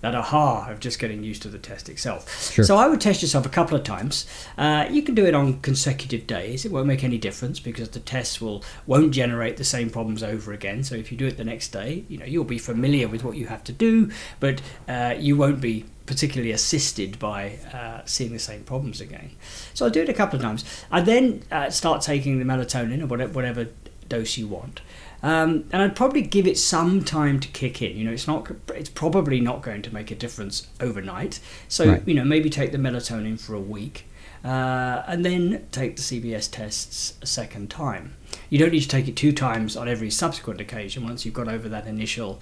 that 0.00 0.14
aha 0.14 0.68
of 0.70 0.80
just 0.80 0.98
getting 0.98 1.22
used 1.22 1.42
to 1.42 1.48
the 1.48 1.58
test 1.58 1.88
itself. 1.88 2.52
Sure. 2.52 2.64
So 2.64 2.76
I 2.76 2.88
would 2.88 3.00
test 3.00 3.22
yourself 3.22 3.46
a 3.46 3.48
couple 3.48 3.76
of 3.76 3.84
times. 3.84 4.26
Uh, 4.56 4.86
you 4.90 5.02
can 5.02 5.14
do 5.14 5.26
it 5.26 5.34
on 5.34 5.60
consecutive 5.60 6.26
days. 6.26 6.64
It 6.64 6.72
won't 6.72 6.86
make 6.86 7.04
any 7.04 7.18
difference 7.18 7.60
because 7.60 7.90
the 7.90 8.00
tests 8.00 8.40
will 8.40 8.64
won't 8.86 9.12
generate 9.12 9.56
the 9.56 9.64
same 9.64 9.90
problems 9.90 10.22
over 10.22 10.52
again. 10.52 10.84
So 10.84 10.94
if 10.94 11.10
you 11.10 11.18
do 11.18 11.26
it 11.26 11.36
the 11.36 11.44
next 11.44 11.68
day, 11.68 12.04
you 12.08 12.18
know 12.18 12.26
you'll 12.26 12.44
be 12.44 12.58
familiar 12.58 13.08
with 13.08 13.24
what 13.24 13.36
you 13.36 13.46
have 13.46 13.64
to 13.64 13.72
do, 13.72 14.10
but 14.40 14.60
uh, 14.88 15.14
you 15.18 15.36
won't 15.36 15.60
be 15.60 15.84
particularly 16.08 16.52
assisted 16.52 17.18
by 17.18 17.58
uh, 17.72 18.00
seeing 18.06 18.32
the 18.32 18.38
same 18.38 18.64
problems 18.64 18.98
again. 19.00 19.30
So 19.74 19.84
I'll 19.84 19.90
do 19.90 20.02
it 20.02 20.08
a 20.08 20.14
couple 20.14 20.36
of 20.36 20.42
times. 20.42 20.64
I 20.90 21.02
then 21.02 21.42
uh, 21.52 21.68
start 21.68 22.00
taking 22.00 22.38
the 22.38 22.46
melatonin 22.46 23.02
or 23.02 23.06
whatever, 23.06 23.32
whatever 23.32 23.68
dose 24.08 24.38
you 24.38 24.48
want. 24.48 24.80
Um, 25.22 25.64
and 25.72 25.82
I'd 25.82 25.96
probably 25.96 26.22
give 26.22 26.46
it 26.46 26.58
some 26.58 27.02
time 27.02 27.40
to 27.40 27.48
kick 27.48 27.82
in. 27.82 27.96
You 27.96 28.04
know, 28.04 28.12
it's 28.12 28.26
not. 28.26 28.50
It's 28.68 28.90
probably 28.90 29.40
not 29.40 29.62
going 29.62 29.82
to 29.82 29.92
make 29.92 30.10
a 30.10 30.14
difference 30.14 30.68
overnight. 30.80 31.40
So 31.66 31.88
right. 31.88 32.02
you 32.06 32.14
know, 32.14 32.24
maybe 32.24 32.50
take 32.50 32.72
the 32.72 32.78
melatonin 32.78 33.40
for 33.40 33.54
a 33.54 33.60
week, 33.60 34.04
uh, 34.44 35.02
and 35.06 35.24
then 35.24 35.66
take 35.72 35.96
the 35.96 36.02
CBS 36.02 36.50
tests 36.50 37.14
a 37.20 37.26
second 37.26 37.70
time. 37.70 38.14
You 38.48 38.58
don't 38.58 38.70
need 38.70 38.82
to 38.82 38.88
take 38.88 39.08
it 39.08 39.16
two 39.16 39.32
times 39.32 39.76
on 39.76 39.88
every 39.88 40.10
subsequent 40.10 40.60
occasion. 40.60 41.04
Once 41.04 41.24
you've 41.24 41.34
got 41.34 41.48
over 41.48 41.68
that 41.68 41.86
initial, 41.86 42.40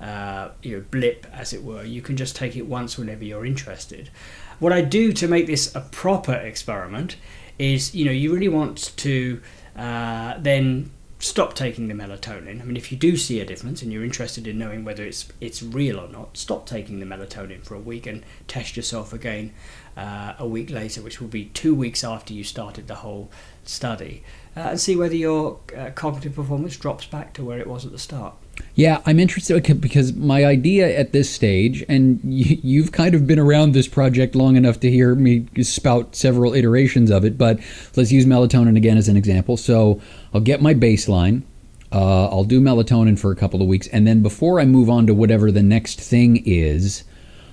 uh, 0.00 0.50
you 0.62 0.76
know, 0.76 0.84
blip, 0.90 1.26
as 1.32 1.54
it 1.54 1.64
were, 1.64 1.82
you 1.82 2.02
can 2.02 2.16
just 2.16 2.36
take 2.36 2.56
it 2.56 2.66
once 2.66 2.98
whenever 2.98 3.24
you're 3.24 3.46
interested. 3.46 4.10
What 4.58 4.72
I 4.72 4.82
do 4.82 5.12
to 5.14 5.28
make 5.28 5.46
this 5.46 5.74
a 5.74 5.80
proper 5.80 6.34
experiment 6.34 7.16
is, 7.58 7.94
you 7.94 8.04
know, 8.04 8.12
you 8.12 8.34
really 8.34 8.48
want 8.48 8.96
to 8.98 9.40
uh, 9.76 10.34
then 10.38 10.90
stop 11.18 11.54
taking 11.54 11.88
the 11.88 11.94
melatonin. 11.94 12.60
I 12.60 12.64
mean, 12.64 12.76
if 12.76 12.92
you 12.92 12.98
do 12.98 13.16
see 13.16 13.40
a 13.40 13.44
difference 13.44 13.82
and 13.82 13.92
you're 13.92 14.04
interested 14.04 14.46
in 14.46 14.58
knowing 14.58 14.84
whether 14.84 15.04
it's 15.04 15.28
it's 15.40 15.62
real 15.62 15.98
or 15.98 16.08
not, 16.08 16.36
stop 16.36 16.66
taking 16.66 17.00
the 17.00 17.06
melatonin 17.06 17.62
for 17.62 17.74
a 17.74 17.80
week 17.80 18.06
and 18.06 18.22
test 18.46 18.76
yourself 18.76 19.12
again 19.12 19.52
uh, 19.96 20.34
a 20.38 20.46
week 20.46 20.70
later, 20.70 21.02
which 21.02 21.20
will 21.20 21.28
be 21.28 21.46
two 21.46 21.74
weeks 21.74 22.04
after 22.04 22.32
you 22.32 22.44
started 22.44 22.86
the 22.86 22.96
whole 22.96 23.30
study, 23.64 24.22
uh, 24.56 24.60
and 24.60 24.80
see 24.80 24.96
whether 24.96 25.16
your 25.16 25.58
uh, 25.76 25.90
cognitive 25.90 26.34
performance 26.34 26.76
drops 26.76 27.06
back 27.06 27.34
to 27.34 27.44
where 27.44 27.58
it 27.58 27.66
was 27.66 27.84
at 27.84 27.92
the 27.92 27.98
start. 27.98 28.34
Yeah, 28.74 29.02
I'm 29.06 29.18
interested 29.18 29.80
because 29.80 30.12
my 30.14 30.44
idea 30.44 30.96
at 30.96 31.12
this 31.12 31.28
stage, 31.28 31.84
and 31.88 32.20
you, 32.22 32.82
have 32.82 32.92
kind 32.92 33.14
of 33.14 33.26
been 33.26 33.38
around 33.38 33.72
this 33.72 33.88
project 33.88 34.36
long 34.36 34.54
enough 34.54 34.78
to 34.80 34.90
hear 34.90 35.14
me 35.16 35.46
spout 35.62 36.14
several 36.14 36.54
iterations 36.54 37.10
of 37.10 37.24
it, 37.24 37.36
but 37.36 37.58
let's 37.96 38.12
use 38.12 38.24
melatonin 38.24 38.76
again 38.76 38.96
as 38.96 39.08
an 39.08 39.16
example. 39.16 39.56
So 39.56 40.00
I'll 40.32 40.40
get 40.40 40.62
my 40.62 40.74
baseline. 40.74 41.42
Uh, 41.90 42.26
I'll 42.26 42.44
do 42.44 42.60
melatonin 42.60 43.18
for 43.18 43.32
a 43.32 43.36
couple 43.36 43.60
of 43.62 43.66
weeks, 43.66 43.88
and 43.88 44.06
then 44.06 44.22
before 44.22 44.60
I 44.60 44.64
move 44.64 44.88
on 44.88 45.06
to 45.08 45.14
whatever 45.14 45.50
the 45.50 45.62
next 45.62 46.00
thing 46.00 46.42
is, 46.46 47.02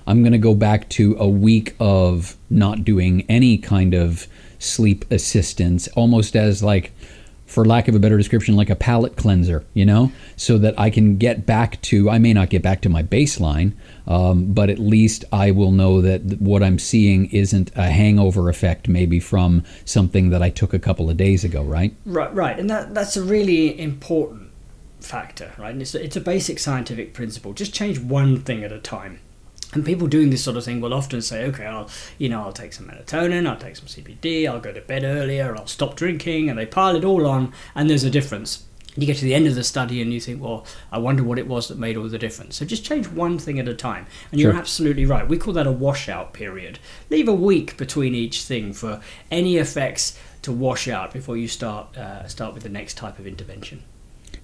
I'm 0.06 0.22
going 0.22 0.32
to 0.32 0.38
go 0.38 0.54
back 0.54 0.88
to 0.90 1.16
a 1.18 1.26
week 1.26 1.74
of 1.80 2.36
not 2.48 2.84
doing 2.84 3.24
any 3.28 3.58
kind 3.58 3.94
of 3.94 4.28
sleep 4.58 5.04
assistance, 5.10 5.88
almost 5.88 6.36
as 6.36 6.62
like 6.62 6.92
for 7.46 7.64
lack 7.64 7.88
of 7.88 7.94
a 7.94 7.98
better 7.98 8.18
description, 8.18 8.56
like 8.56 8.70
a 8.70 8.76
palate 8.76 9.16
cleanser, 9.16 9.64
you 9.72 9.84
know, 9.84 10.12
so 10.36 10.58
that 10.58 10.78
I 10.78 10.90
can 10.90 11.16
get 11.16 11.46
back 11.46 11.80
to, 11.82 12.10
I 12.10 12.18
may 12.18 12.32
not 12.32 12.50
get 12.50 12.62
back 12.62 12.80
to 12.82 12.88
my 12.88 13.02
baseline, 13.02 13.72
um, 14.06 14.52
but 14.52 14.68
at 14.68 14.78
least 14.78 15.24
I 15.32 15.52
will 15.52 15.70
know 15.70 16.00
that 16.00 16.40
what 16.40 16.62
I'm 16.62 16.78
seeing 16.78 17.26
isn't 17.26 17.70
a 17.76 17.84
hangover 17.84 18.48
effect, 18.48 18.88
maybe 18.88 19.20
from 19.20 19.64
something 19.84 20.30
that 20.30 20.42
I 20.42 20.50
took 20.50 20.74
a 20.74 20.78
couple 20.78 21.08
of 21.08 21.16
days 21.16 21.44
ago, 21.44 21.62
right? 21.62 21.94
Right, 22.04 22.34
right. 22.34 22.58
And 22.58 22.68
that, 22.68 22.94
that's 22.94 23.16
a 23.16 23.22
really 23.22 23.78
important 23.80 24.50
factor, 25.00 25.52
right? 25.56 25.70
And 25.70 25.80
it's 25.80 25.94
a, 25.94 26.02
it's 26.02 26.16
a 26.16 26.20
basic 26.20 26.58
scientific 26.58 27.14
principle. 27.14 27.52
Just 27.52 27.72
change 27.72 28.00
one 28.00 28.40
thing 28.40 28.64
at 28.64 28.72
a 28.72 28.78
time 28.78 29.20
and 29.76 29.84
people 29.84 30.06
doing 30.06 30.30
this 30.30 30.42
sort 30.42 30.56
of 30.56 30.64
thing 30.64 30.80
will 30.80 30.94
often 30.94 31.20
say, 31.20 31.44
okay, 31.44 31.66
I'll, 31.66 31.90
you 32.16 32.30
know, 32.30 32.40
I'll 32.42 32.52
take 32.52 32.72
some 32.72 32.88
melatonin, 32.88 33.46
I'll 33.46 33.58
take 33.58 33.76
some 33.76 33.84
CBD, 33.84 34.48
I'll 34.48 34.58
go 34.58 34.72
to 34.72 34.80
bed 34.80 35.04
earlier, 35.04 35.54
I'll 35.54 35.66
stop 35.66 35.96
drinking, 35.96 36.48
and 36.48 36.58
they 36.58 36.64
pile 36.64 36.96
it 36.96 37.04
all 37.04 37.26
on, 37.26 37.52
and 37.74 37.90
there's 37.90 38.02
a 38.02 38.10
difference. 38.10 38.64
You 38.96 39.06
get 39.06 39.18
to 39.18 39.26
the 39.26 39.34
end 39.34 39.46
of 39.46 39.54
the 39.54 39.62
study 39.62 40.00
and 40.00 40.14
you 40.14 40.20
think, 40.20 40.42
well, 40.42 40.64
I 40.90 40.96
wonder 40.96 41.22
what 41.22 41.38
it 41.38 41.46
was 41.46 41.68
that 41.68 41.76
made 41.76 41.98
all 41.98 42.08
the 42.08 42.16
difference. 42.16 42.56
So 42.56 42.64
just 42.64 42.86
change 42.86 43.06
one 43.06 43.38
thing 43.38 43.58
at 43.58 43.68
a 43.68 43.74
time. 43.74 44.06
And 44.32 44.40
you're 44.40 44.54
absolutely 44.54 45.04
right. 45.04 45.28
We 45.28 45.36
call 45.36 45.52
that 45.52 45.66
a 45.66 45.70
washout 45.70 46.32
period. 46.32 46.78
Leave 47.10 47.28
a 47.28 47.34
week 47.34 47.76
between 47.76 48.14
each 48.14 48.44
thing 48.44 48.72
for 48.72 49.02
any 49.30 49.58
effects 49.58 50.18
to 50.40 50.50
wash 50.50 50.88
out 50.88 51.12
before 51.12 51.36
you 51.36 51.46
start 51.46 51.94
uh, 51.94 52.26
start 52.26 52.54
with 52.54 52.62
the 52.62 52.70
next 52.70 52.94
type 52.94 53.18
of 53.18 53.26
intervention. 53.26 53.82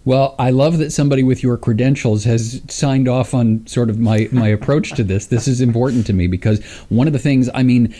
Well, 0.05 0.35
I 0.39 0.51
love 0.51 0.79
that 0.79 0.91
somebody 0.91 1.23
with 1.23 1.43
your 1.45 1.57
credentials 1.57 2.25
has 2.25 2.61
signed 2.69 3.07
off 3.07 3.35
on 3.35 3.67
sort 3.69 3.89
of 3.89 4.01
my, 4.01 4.29
my 4.33 4.49
approach 4.49 4.93
to 4.95 5.05
this. 5.05 5.27
This 5.27 5.47
is 5.47 5.61
important 5.61 6.07
to 6.07 6.13
me 6.13 6.27
because 6.27 6.63
one 6.89 7.07
of 7.07 7.13
the 7.13 7.21
things, 7.21 7.49
I 7.55 7.63
mean, 7.63 7.95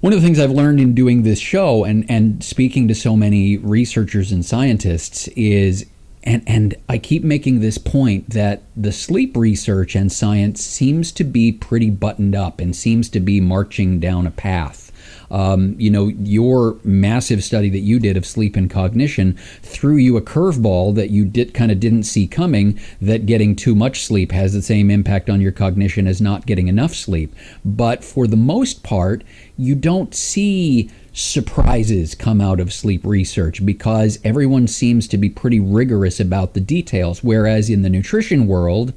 one 0.00 0.12
of 0.12 0.20
the 0.20 0.26
things 0.26 0.38
I've 0.38 0.50
learned 0.50 0.80
in 0.80 0.94
doing 0.94 1.22
this 1.22 1.38
show 1.38 1.84
and, 1.84 2.04
and 2.10 2.44
speaking 2.44 2.88
to 2.88 2.94
so 2.94 3.16
many 3.16 3.56
researchers 3.56 4.32
and 4.32 4.44
scientists 4.44 5.28
is, 5.28 5.86
and, 6.24 6.42
and 6.46 6.74
I 6.90 6.98
keep 6.98 7.24
making 7.24 7.60
this 7.60 7.78
point 7.78 8.30
that 8.30 8.62
the 8.76 8.92
sleep 8.92 9.34
research 9.34 9.94
and 9.94 10.12
science 10.12 10.62
seems 10.62 11.10
to 11.12 11.24
be 11.24 11.52
pretty 11.52 11.88
buttoned 11.88 12.34
up 12.34 12.60
and 12.60 12.76
seems 12.76 13.08
to 13.10 13.20
be 13.20 13.40
marching 13.40 13.98
down 13.98 14.26
a 14.26 14.30
path 14.30 14.89
um, 15.30 15.74
you 15.78 15.90
know, 15.90 16.08
your 16.08 16.78
massive 16.84 17.44
study 17.44 17.70
that 17.70 17.80
you 17.80 17.98
did 17.98 18.16
of 18.16 18.26
sleep 18.26 18.56
and 18.56 18.70
cognition 18.70 19.34
threw 19.62 19.96
you 19.96 20.16
a 20.16 20.22
curveball 20.22 20.94
that 20.96 21.10
you 21.10 21.24
did 21.24 21.54
kind 21.54 21.70
of 21.70 21.80
didn't 21.80 22.04
see 22.04 22.26
coming. 22.26 22.78
That 23.00 23.26
getting 23.26 23.56
too 23.56 23.74
much 23.74 24.04
sleep 24.04 24.32
has 24.32 24.52
the 24.52 24.62
same 24.62 24.90
impact 24.90 25.30
on 25.30 25.40
your 25.40 25.52
cognition 25.52 26.06
as 26.06 26.20
not 26.20 26.46
getting 26.46 26.68
enough 26.68 26.94
sleep. 26.94 27.34
But 27.64 28.04
for 28.04 28.26
the 28.26 28.36
most 28.36 28.82
part, 28.82 29.24
you 29.56 29.74
don't 29.74 30.14
see 30.14 30.90
surprises 31.12 32.14
come 32.14 32.40
out 32.40 32.60
of 32.60 32.72
sleep 32.72 33.04
research 33.04 33.64
because 33.64 34.18
everyone 34.24 34.66
seems 34.66 35.08
to 35.08 35.18
be 35.18 35.28
pretty 35.28 35.60
rigorous 35.60 36.20
about 36.20 36.54
the 36.54 36.60
details. 36.60 37.22
Whereas 37.22 37.68
in 37.68 37.82
the 37.82 37.90
nutrition 37.90 38.46
world, 38.46 38.92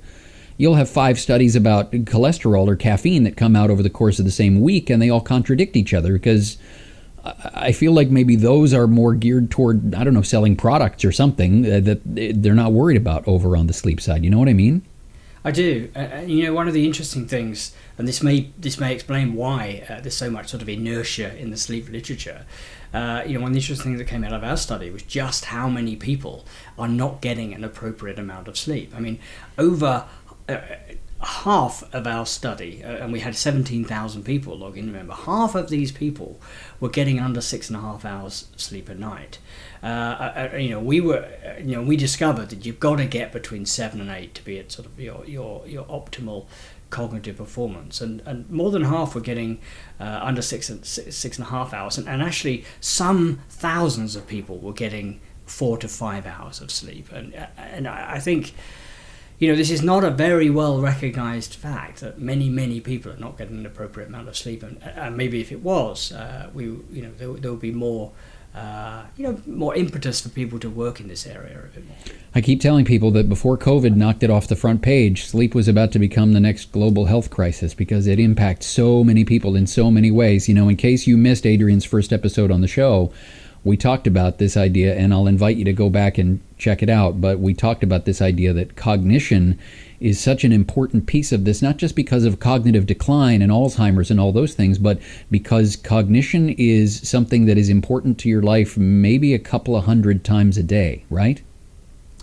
you'll 0.57 0.75
have 0.75 0.89
five 0.89 1.19
studies 1.19 1.55
about 1.55 1.91
cholesterol 1.91 2.67
or 2.67 2.75
caffeine 2.75 3.23
that 3.23 3.37
come 3.37 3.55
out 3.55 3.69
over 3.69 3.83
the 3.83 3.89
course 3.89 4.19
of 4.19 4.25
the 4.25 4.31
same 4.31 4.61
week, 4.61 4.89
and 4.89 5.01
they 5.01 5.09
all 5.09 5.21
contradict 5.21 5.75
each 5.75 5.93
other 5.93 6.13
because 6.13 6.57
I 7.23 7.71
feel 7.71 7.93
like 7.93 8.09
maybe 8.09 8.35
those 8.35 8.73
are 8.73 8.87
more 8.87 9.13
geared 9.13 9.49
toward 9.49 9.95
I 9.95 10.03
don't 10.03 10.13
know 10.13 10.21
selling 10.21 10.55
products 10.55 11.05
or 11.05 11.11
something 11.11 11.65
uh, 11.65 11.79
that 11.81 12.01
they're 12.05 12.53
not 12.53 12.73
worried 12.73 12.97
about 12.97 13.27
over 13.27 13.55
on 13.55 13.67
the 13.67 13.73
sleep 13.73 14.01
side. 14.01 14.23
You 14.23 14.29
know 14.29 14.39
what 14.39 14.49
I 14.49 14.53
mean? 14.53 14.83
I 15.45 15.51
do. 15.51 15.89
Uh, 15.95 16.21
you 16.25 16.43
know, 16.43 16.53
one 16.53 16.67
of 16.69 16.73
the 16.73 16.85
interesting 16.85 17.27
things, 17.27 17.73
and 17.97 18.07
this 18.07 18.23
may 18.23 18.51
this 18.57 18.79
may 18.79 18.93
explain 18.93 19.35
why 19.35 19.83
uh, 19.89 19.99
there's 20.01 20.15
so 20.15 20.29
much 20.29 20.49
sort 20.49 20.61
of 20.61 20.69
inertia 20.69 21.37
in 21.37 21.49
the 21.49 21.57
sleep 21.57 21.89
literature. 21.89 22.45
Uh, 22.93 23.23
you 23.25 23.33
know, 23.33 23.41
one 23.41 23.49
of 23.49 23.53
the 23.53 23.59
interesting 23.59 23.91
things 23.91 23.99
that 23.99 24.07
came 24.07 24.23
out 24.23 24.33
of 24.33 24.43
our 24.43 24.55
study 24.55 24.89
was 24.89 25.01
just 25.03 25.45
how 25.45 25.67
many 25.67 25.95
people 25.95 26.45
are 26.77 26.87
not 26.87 27.21
getting 27.21 27.53
an 27.53 27.63
appropriate 27.63 28.19
amount 28.19 28.47
of 28.47 28.57
sleep. 28.57 28.93
I 28.95 28.99
mean, 28.99 29.19
over 29.57 30.05
half 31.23 31.83
of 31.93 32.05
our 32.05 32.25
study, 32.25 32.83
uh, 32.83 32.87
and 32.87 33.13
we 33.13 33.21
had 33.21 33.35
17,000 33.35 34.23
people 34.23 34.57
log 34.57 34.77
in, 34.77 34.87
remember, 34.87 35.13
half 35.13 35.55
of 35.55 35.69
these 35.69 35.91
people 35.91 36.39
were 36.79 36.89
getting 36.89 37.19
under 37.19 37.41
six 37.41 37.69
and 37.69 37.77
a 37.77 37.81
half 37.81 38.03
hours 38.03 38.47
sleep 38.57 38.89
a 38.89 38.95
night. 38.95 39.39
Uh, 39.81 39.85
uh, 39.85 40.49
uh 40.53 40.57
you 40.57 40.69
know, 40.69 40.79
we 40.79 40.99
were, 40.99 41.27
you 41.59 41.75
know, 41.75 41.81
we 41.81 41.95
discovered 41.95 42.49
that 42.49 42.65
you've 42.65 42.79
got 42.79 42.97
to 42.97 43.05
get 43.05 43.31
between 43.31 43.65
seven 43.65 44.01
and 44.01 44.09
eight 44.09 44.33
to 44.35 44.43
be 44.43 44.59
at 44.59 44.71
sort 44.71 44.85
of 44.85 44.99
your, 44.99 45.25
your, 45.25 45.65
your 45.67 45.85
optimal 45.85 46.45
cognitive 46.89 47.37
performance, 47.37 48.01
and, 48.01 48.21
and 48.25 48.49
more 48.49 48.69
than 48.69 48.83
half 48.83 49.15
were 49.15 49.21
getting 49.21 49.59
uh, 49.99 50.19
under 50.21 50.41
six 50.41 50.69
and 50.69 50.85
six, 50.85 51.15
six 51.15 51.37
and 51.37 51.47
a 51.47 51.49
half 51.49 51.73
hours, 51.73 51.97
and, 51.97 52.07
and 52.07 52.21
actually 52.21 52.63
some 52.79 53.39
thousands 53.49 54.15
of 54.15 54.27
people 54.27 54.59
were 54.59 54.73
getting 54.73 55.19
four 55.45 55.77
to 55.77 55.87
five 55.87 56.25
hours 56.25 56.61
of 56.61 56.69
sleep, 56.69 57.11
and 57.11 57.33
and 57.57 57.87
I 57.87 58.19
think. 58.19 58.53
You 59.39 59.49
know, 59.49 59.55
this 59.55 59.69
is 59.69 59.81
not 59.81 60.03
a 60.03 60.11
very 60.11 60.49
well 60.49 60.79
recognized 60.79 61.55
fact 61.55 61.99
that 62.01 62.19
many, 62.19 62.49
many 62.49 62.79
people 62.79 63.11
are 63.11 63.17
not 63.17 63.37
getting 63.37 63.57
an 63.57 63.65
appropriate 63.65 64.07
amount 64.07 64.29
of 64.29 64.37
sleep, 64.37 64.63
and, 64.63 64.81
and 64.83 65.17
maybe 65.17 65.41
if 65.41 65.51
it 65.51 65.61
was, 65.61 66.11
uh, 66.11 66.49
we, 66.53 66.65
you 66.65 67.01
know, 67.01 67.11
there, 67.17 67.33
there 67.33 67.51
would 67.51 67.61
be 67.61 67.71
more 67.71 68.11
uh, 68.55 69.03
you 69.17 69.23
know, 69.23 69.41
more 69.47 69.73
impetus 69.75 70.21
for 70.21 70.29
people 70.29 70.59
to 70.59 70.69
work 70.69 70.99
in 70.99 71.07
this 71.07 71.25
area 71.25 71.57
a 71.57 71.67
bit 71.73 71.87
more. 71.87 71.97
I 72.35 72.41
keep 72.41 72.61
telling 72.61 72.85
people 72.85 73.09
that 73.11 73.27
before 73.27 73.57
COVID 73.57 73.95
knocked 73.95 74.21
it 74.21 74.29
off 74.29 74.47
the 74.47 74.55
front 74.55 74.83
page, 74.83 75.25
sleep 75.25 75.55
was 75.55 75.67
about 75.67 75.91
to 75.93 75.99
become 75.99 76.33
the 76.33 76.39
next 76.39 76.71
global 76.71 77.05
health 77.05 77.31
crisis 77.31 77.73
because 77.73 78.05
it 78.05 78.19
impacts 78.19 78.67
so 78.67 79.03
many 79.03 79.25
people 79.25 79.55
in 79.55 79.65
so 79.65 79.89
many 79.89 80.11
ways. 80.11 80.47
You 80.47 80.53
know, 80.53 80.69
in 80.69 80.75
case 80.75 81.07
you 81.07 81.17
missed 81.17 81.47
Adrian's 81.47 81.85
first 81.85 82.13
episode 82.13 82.51
on 82.51 82.61
the 82.61 82.67
show, 82.67 83.11
we 83.63 83.77
talked 83.77 84.07
about 84.07 84.37
this 84.37 84.57
idea, 84.57 84.95
and 84.95 85.13
I'll 85.13 85.27
invite 85.27 85.57
you 85.57 85.65
to 85.65 85.73
go 85.73 85.89
back 85.89 86.17
and 86.17 86.41
check 86.57 86.83
it 86.83 86.89
out. 86.89 87.21
But 87.21 87.39
we 87.39 87.53
talked 87.53 87.83
about 87.83 88.05
this 88.05 88.21
idea 88.21 88.53
that 88.53 88.75
cognition 88.75 89.57
is 90.03 90.19
such 90.19 90.43
an 90.43 90.51
important 90.51 91.05
piece 91.07 91.31
of 91.31 91.45
this, 91.45 91.61
not 91.61 91.77
just 91.77 91.95
because 91.95 92.25
of 92.25 92.41
cognitive 92.41 92.85
decline 92.85 93.41
and 93.41 93.51
Alzheimer's 93.51 94.11
and 94.11 94.19
all 94.19 94.33
those 94.33 94.53
things, 94.53 94.77
but 94.77 94.99
because 95.31 95.77
cognition 95.77 96.49
is 96.49 97.07
something 97.07 97.45
that 97.45 97.57
is 97.57 97.69
important 97.69 98.17
to 98.19 98.27
your 98.27 98.41
life 98.41 98.77
maybe 98.77 99.33
a 99.33 99.39
couple 99.39 99.77
of 99.77 99.85
hundred 99.85 100.25
times 100.25 100.57
a 100.57 100.63
day, 100.63 101.05
right? 101.09 101.41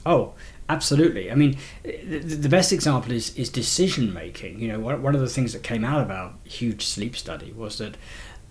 Oh, 0.05 0.35
absolutely. 0.69 1.31
I 1.31 1.35
mean, 1.35 1.57
the, 1.83 2.49
best 2.51 2.71
example 2.71 3.13
is, 3.13 3.35
is 3.35 3.49
decision 3.49 4.13
making. 4.13 4.61
You 4.61 4.69
know, 4.69 4.97
one 4.99 5.15
of 5.15 5.21
the 5.23 5.29
things 5.29 5.55
that 5.55 5.63
came 5.63 5.83
out 5.83 6.03
of 6.03 6.11
our 6.11 6.35
huge 6.45 6.85
sleep 6.85 7.17
study 7.17 7.53
was 7.53 7.79
that 7.79 7.97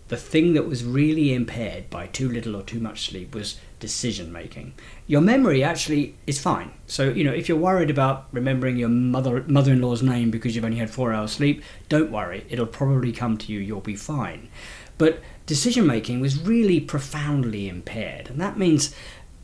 the 0.09 0.17
thing 0.17 0.53
that 0.53 0.67
was 0.67 0.83
really 0.83 1.33
impaired 1.33 1.89
by 1.89 2.07
too 2.07 2.29
little 2.29 2.55
or 2.55 2.63
too 2.63 2.79
much 2.79 3.09
sleep 3.09 3.33
was 3.33 3.59
decision 3.79 4.31
making. 4.31 4.73
Your 5.07 5.21
memory 5.21 5.63
actually 5.63 6.15
is 6.27 6.41
fine. 6.41 6.71
So, 6.87 7.09
you 7.09 7.23
know, 7.23 7.31
if 7.31 7.47
you're 7.47 7.57
worried 7.57 7.89
about 7.89 8.27
remembering 8.31 8.77
your 8.77 8.89
mother 8.89 9.43
mother-in-law's 9.47 10.03
name 10.03 10.31
because 10.31 10.55
you've 10.55 10.65
only 10.65 10.77
had 10.77 10.89
4 10.89 11.13
hours 11.13 11.31
sleep, 11.31 11.63
don't 11.87 12.11
worry. 12.11 12.45
It'll 12.49 12.65
probably 12.65 13.11
come 13.11 13.37
to 13.37 13.53
you. 13.53 13.59
You'll 13.59 13.81
be 13.81 13.95
fine. 13.95 14.49
But 14.97 15.21
decision 15.45 15.87
making 15.87 16.19
was 16.19 16.41
really 16.41 16.79
profoundly 16.81 17.69
impaired, 17.69 18.29
and 18.29 18.41
that 18.41 18.57
means 18.57 18.93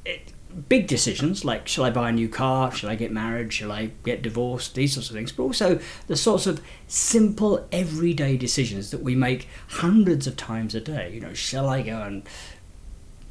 it, 0.03 0.34
big 0.56 0.88
decisions 0.88 1.43
like 1.43 1.68
shall 1.68 1.84
I 1.84 1.89
buy 1.89 2.10
a 2.10 2.12
new 2.12 2.30
car, 2.30 2.72
shall 2.72 2.89
I 2.89 2.95
get 2.95 3.12
married, 3.12 3.51
shall 3.53 3.72
I 3.72 3.91
get 4.03 4.22
divorced, 4.22 4.76
these 4.76 4.93
sorts 4.93 5.10
of 5.10 5.16
things, 5.16 5.32
but 5.32 5.43
also 5.43 5.80
the 6.08 6.16
sorts 6.16 6.47
of 6.47 6.62
simple 6.88 7.68
everyday 7.72 8.38
decisions 8.38 8.91
that 8.91 9.01
we 9.01 9.16
make 9.16 9.47
hundreds 9.68 10.28
of 10.28 10.38
times 10.38 10.74
a 10.74 10.82
day. 10.82 11.12
You 11.14 11.22
know, 11.22 11.34
shall 11.34 11.70
I 11.70 11.82
go 11.82 12.01
and 12.01 12.24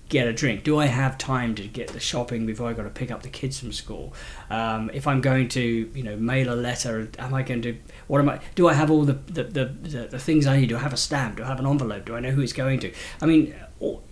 get 0.09 0.27
a 0.27 0.33
drink? 0.33 0.65
Do 0.65 0.79
I 0.79 0.87
have 0.87 1.17
time 1.17 1.55
to 1.55 1.67
get 1.67 1.89
the 1.89 2.01
shopping 2.01 2.45
before 2.47 2.69
I 2.69 2.75
got 2.75 2.83
to 2.83 2.91
pick 2.91 3.11
up 3.11 3.23
the 3.23 3.29
kids 3.29 3.59
from 3.59 3.73
school? 3.73 4.13
Um, 4.51 4.91
if 4.93 5.07
I'm 5.07 5.21
going 5.21 5.49
to, 5.51 5.91
you 5.95 6.03
know, 6.03 6.17
mail 6.17 6.53
a 6.53 6.57
letter, 6.57 7.09
am 7.19 7.35
I 7.35 7.43
going 7.43 7.63
to? 7.63 7.77
What 8.07 8.21
am 8.21 8.29
I? 8.29 8.41
Do 8.55 8.69
I 8.69 8.75
have 8.75 8.91
all 8.91 9.05
the 9.05 9.15
the, 9.15 9.45
the, 9.45 9.65
the, 9.65 9.99
the 10.09 10.19
things 10.19 10.47
I 10.47 10.61
need? 10.61 10.69
Do 10.69 10.77
I 10.77 10.81
have 10.81 10.93
a 10.93 10.99
stamp? 10.99 11.37
Do 11.39 11.45
I 11.45 11.47
have 11.47 11.59
an 11.59 11.67
envelope? 11.67 12.05
Do 12.05 12.17
I 12.17 12.21
know 12.21 12.31
who 12.31 12.43
it's 12.43 12.53
going 12.53 12.81
to? 12.81 12.93
I 13.23 13.27
mean, 13.27 13.55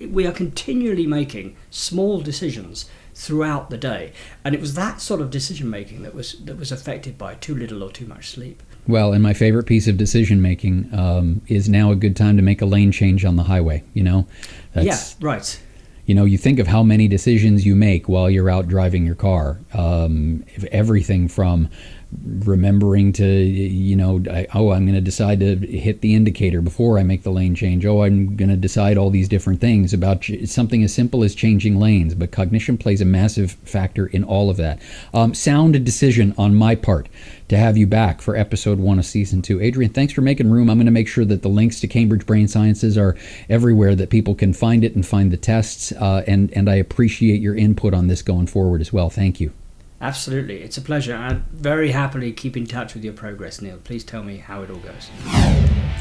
we 0.01 0.27
are 0.27 0.33
continually 0.33 1.07
making 1.07 1.57
small 1.71 2.21
decisions 2.21 2.89
throughout 3.15 3.71
the 3.71 3.79
day. 3.79 4.13
And 4.45 4.55
it 4.55 4.61
was 4.61 4.75
that 4.75 5.01
sort 5.01 5.21
of 5.21 5.31
decision 5.31 5.69
making 5.71 6.03
that 6.03 6.15
was 6.15 6.33
that 6.45 6.59
was 6.59 6.73
affected 6.73 7.19
by 7.19 7.35
too 7.35 7.55
little 7.55 7.83
or 7.83 7.91
too 7.91 8.07
much 8.07 8.31
sleep. 8.31 8.63
Well, 8.87 9.13
and 9.13 9.23
my 9.23 9.33
favorite 9.33 9.67
piece 9.67 9.87
of 9.87 9.97
decision 9.97 10.43
making 10.43 10.89
um, 10.93 11.41
is 11.47 11.69
now 11.69 11.93
a 11.93 11.97
good 11.97 12.17
time 12.17 12.37
to 12.37 12.43
make 12.43 12.61
a 12.61 12.67
lane 12.67 12.91
change 12.91 13.25
on 13.25 13.37
the 13.37 13.45
highway. 13.45 13.85
You 13.95 14.03
know, 14.03 14.27
That's, 14.73 14.87
yeah, 14.87 15.27
right. 15.27 15.63
You 16.07 16.17
know, 16.17 16.25
you 16.25 16.37
think 16.37 16.59
of 16.59 16.67
how 16.67 16.83
many 16.83 17.07
decisions 17.07 17.65
you 17.65 17.77
make 17.77 18.09
while 18.09 18.29
you're 18.29 18.51
out 18.51 18.67
driving 18.67 19.07
your 19.07 19.15
car. 19.15 19.61
Um, 19.73 20.45
everything 20.73 21.29
from 21.29 21.71
remembering 22.45 23.13
to 23.13 23.25
you 23.25 23.97
know 23.97 24.23
I, 24.31 24.47
oh 24.55 24.71
i'm 24.71 24.85
going 24.85 24.95
to 24.95 25.01
decide 25.01 25.41
to 25.41 25.57
hit 25.57 26.03
the 26.03 26.15
indicator 26.15 26.61
before 26.61 26.99
i 26.99 27.03
make 27.03 27.23
the 27.23 27.31
lane 27.31 27.55
change. 27.55 27.87
Oh 27.87 28.03
i'm 28.03 28.37
going 28.37 28.51
to 28.51 28.57
decide 28.57 28.99
all 28.99 29.11
these 29.11 29.29
different 29.29 29.61
things 29.61 29.93
about 29.93 30.25
something 30.45 30.83
as 30.83 30.93
simple 30.93 31.25
as 31.25 31.35
changing 31.35 31.79
lanes 31.79 32.15
but 32.15 32.31
cognition 32.31 32.77
plays 32.77 33.01
a 33.01 33.05
massive 33.05 33.53
factor 33.65 34.07
in 34.07 34.25
all 34.25 34.51
of 34.51 34.57
that. 34.59 34.81
Um, 35.15 35.35
sound 35.35 35.85
decision 35.85 36.35
on 36.37 36.55
my 36.55 36.75
part 36.75 37.09
to 37.49 37.57
have 37.57 37.77
you 37.77 37.87
back 37.87 38.21
for 38.21 38.37
episode 38.37 38.79
one 38.79 38.99
of 38.99 39.07
season 39.07 39.43
two. 39.43 39.61
Adrian 39.61 39.93
thanks 39.93 40.13
for 40.13 40.21
making 40.21 40.51
room. 40.51 40.69
I'm 40.69 40.77
going 40.77 40.87
to 40.87 40.93
make 40.93 41.09
sure 41.09 41.25
that 41.25 41.43
the 41.43 41.49
links 41.49 41.81
to 41.81 41.89
cambridge 41.89 42.27
brain 42.27 42.49
sciences 42.49 42.99
are 42.99 43.17
everywhere 43.49 43.95
that 43.95 44.11
people 44.11 44.35
can 44.35 44.53
find 44.53 44.85
it 44.85 44.95
and 44.95 45.07
find 45.07 45.31
the 45.31 45.37
tests 45.37 45.93
uh, 45.93 46.23
and 46.27 46.53
and 46.53 46.69
i 46.69 46.75
appreciate 46.75 47.41
your 47.41 47.57
input 47.57 47.95
on 47.95 48.09
this 48.09 48.23
going 48.23 48.47
forward 48.47 48.81
as 48.81 48.93
well. 48.93 49.11
Thank 49.11 49.41
you 49.41 49.53
Absolutely. 50.03 50.61
It's 50.63 50.77
a 50.77 50.83
pleasure. 50.83 51.15
I 51.15 51.41
very 51.53 51.93
happily 51.93 52.33
keep 52.33 52.57
in 52.57 52.67
touch 52.67 52.95
with 52.95 53.05
your 53.05 53.13
progress, 53.13 53.63
Neil. 53.63 53.79
Please 53.85 54.03
tell 54.03 54.25
me 54.25 54.37
how 54.37 54.63
it 54.63 54.71
all 54.71 54.79
goes. 54.79 55.09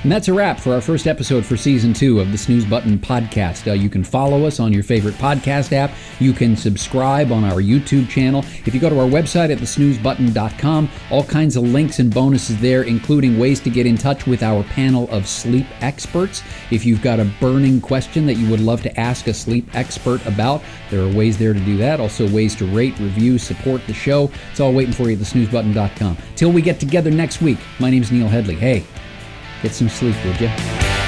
And 0.04 0.12
that's 0.12 0.28
a 0.28 0.34
wrap 0.34 0.60
for 0.60 0.74
our 0.74 0.82
first 0.82 1.06
episode 1.06 1.45
for 1.45 1.56
season 1.56 1.93
two 1.93 2.20
of 2.20 2.32
the 2.32 2.38
Snooze 2.38 2.66
Button 2.66 2.97
podcast. 2.97 3.70
Uh, 3.70 3.74
you 3.74 3.88
can 3.88 4.04
follow 4.04 4.45
us 4.45 4.60
on 4.60 4.74
your 4.74 4.82
favorite 4.82 5.14
podcast 5.16 5.74
app. 5.74 5.91
You 6.20 6.34
can 6.34 6.58
subscribe 6.58 7.32
on 7.32 7.43
our 7.43 7.62
YouTube 7.62 8.10
channel. 8.10 8.43
If 8.66 8.74
you 8.74 8.80
go 8.80 8.89
to 8.89 8.99
our 8.99 9.08
website 9.08 9.52
at 9.52 9.60
thesnoozebutton.com, 9.60 10.89
all 11.12 11.24
kinds 11.24 11.56
of 11.56 11.64
links 11.64 11.99
and 11.99 12.12
bonuses 12.12 12.60
there, 12.60 12.82
including 12.82 13.38
ways 13.38 13.60
to 13.60 13.70
get 13.70 13.86
in 13.86 13.95
touch 13.95 14.26
with 14.26 14.41
our 14.41 14.64
panel 14.64 15.08
of 15.12 15.28
sleep 15.28 15.68
experts. 15.82 16.41
If 16.72 16.84
you've 16.84 17.04
got 17.04 17.20
a 17.20 17.26
burning 17.39 17.80
question 17.80 18.26
that 18.26 18.36
you 18.36 18.49
would 18.49 18.62
love 18.62 18.82
to 18.82 18.99
ask 18.99 19.28
a 19.28 19.34
sleep 19.36 19.76
expert 19.76 20.26
about, 20.26 20.64
there 20.89 21.02
are 21.02 21.14
ways 21.14 21.38
there 21.38 21.54
to 21.54 21.60
do 21.60 21.78
that. 21.78 21.99
Also, 21.99 22.28
ways 22.30 22.56
to 22.56 22.66
rate, 22.66 22.97
review, 22.97 23.38
support 23.38 23.86
the 23.91 23.99
show. 23.99 24.31
It's 24.51 24.59
all 24.59 24.73
waiting 24.73 24.93
for 24.93 25.09
you 25.09 25.13
at 25.13 25.19
thesnoozebutton.com. 25.19 26.17
Till 26.35 26.51
we 26.51 26.61
get 26.61 26.79
together 26.79 27.11
next 27.11 27.41
week, 27.41 27.57
my 27.79 27.89
name 27.89 28.01
is 28.03 28.11
Neil 28.11 28.27
Headley. 28.27 28.55
Hey, 28.55 28.83
Get 29.61 29.73
some 29.73 29.89
sleep, 29.89 30.15
would 30.25 30.41
you? 30.41 31.01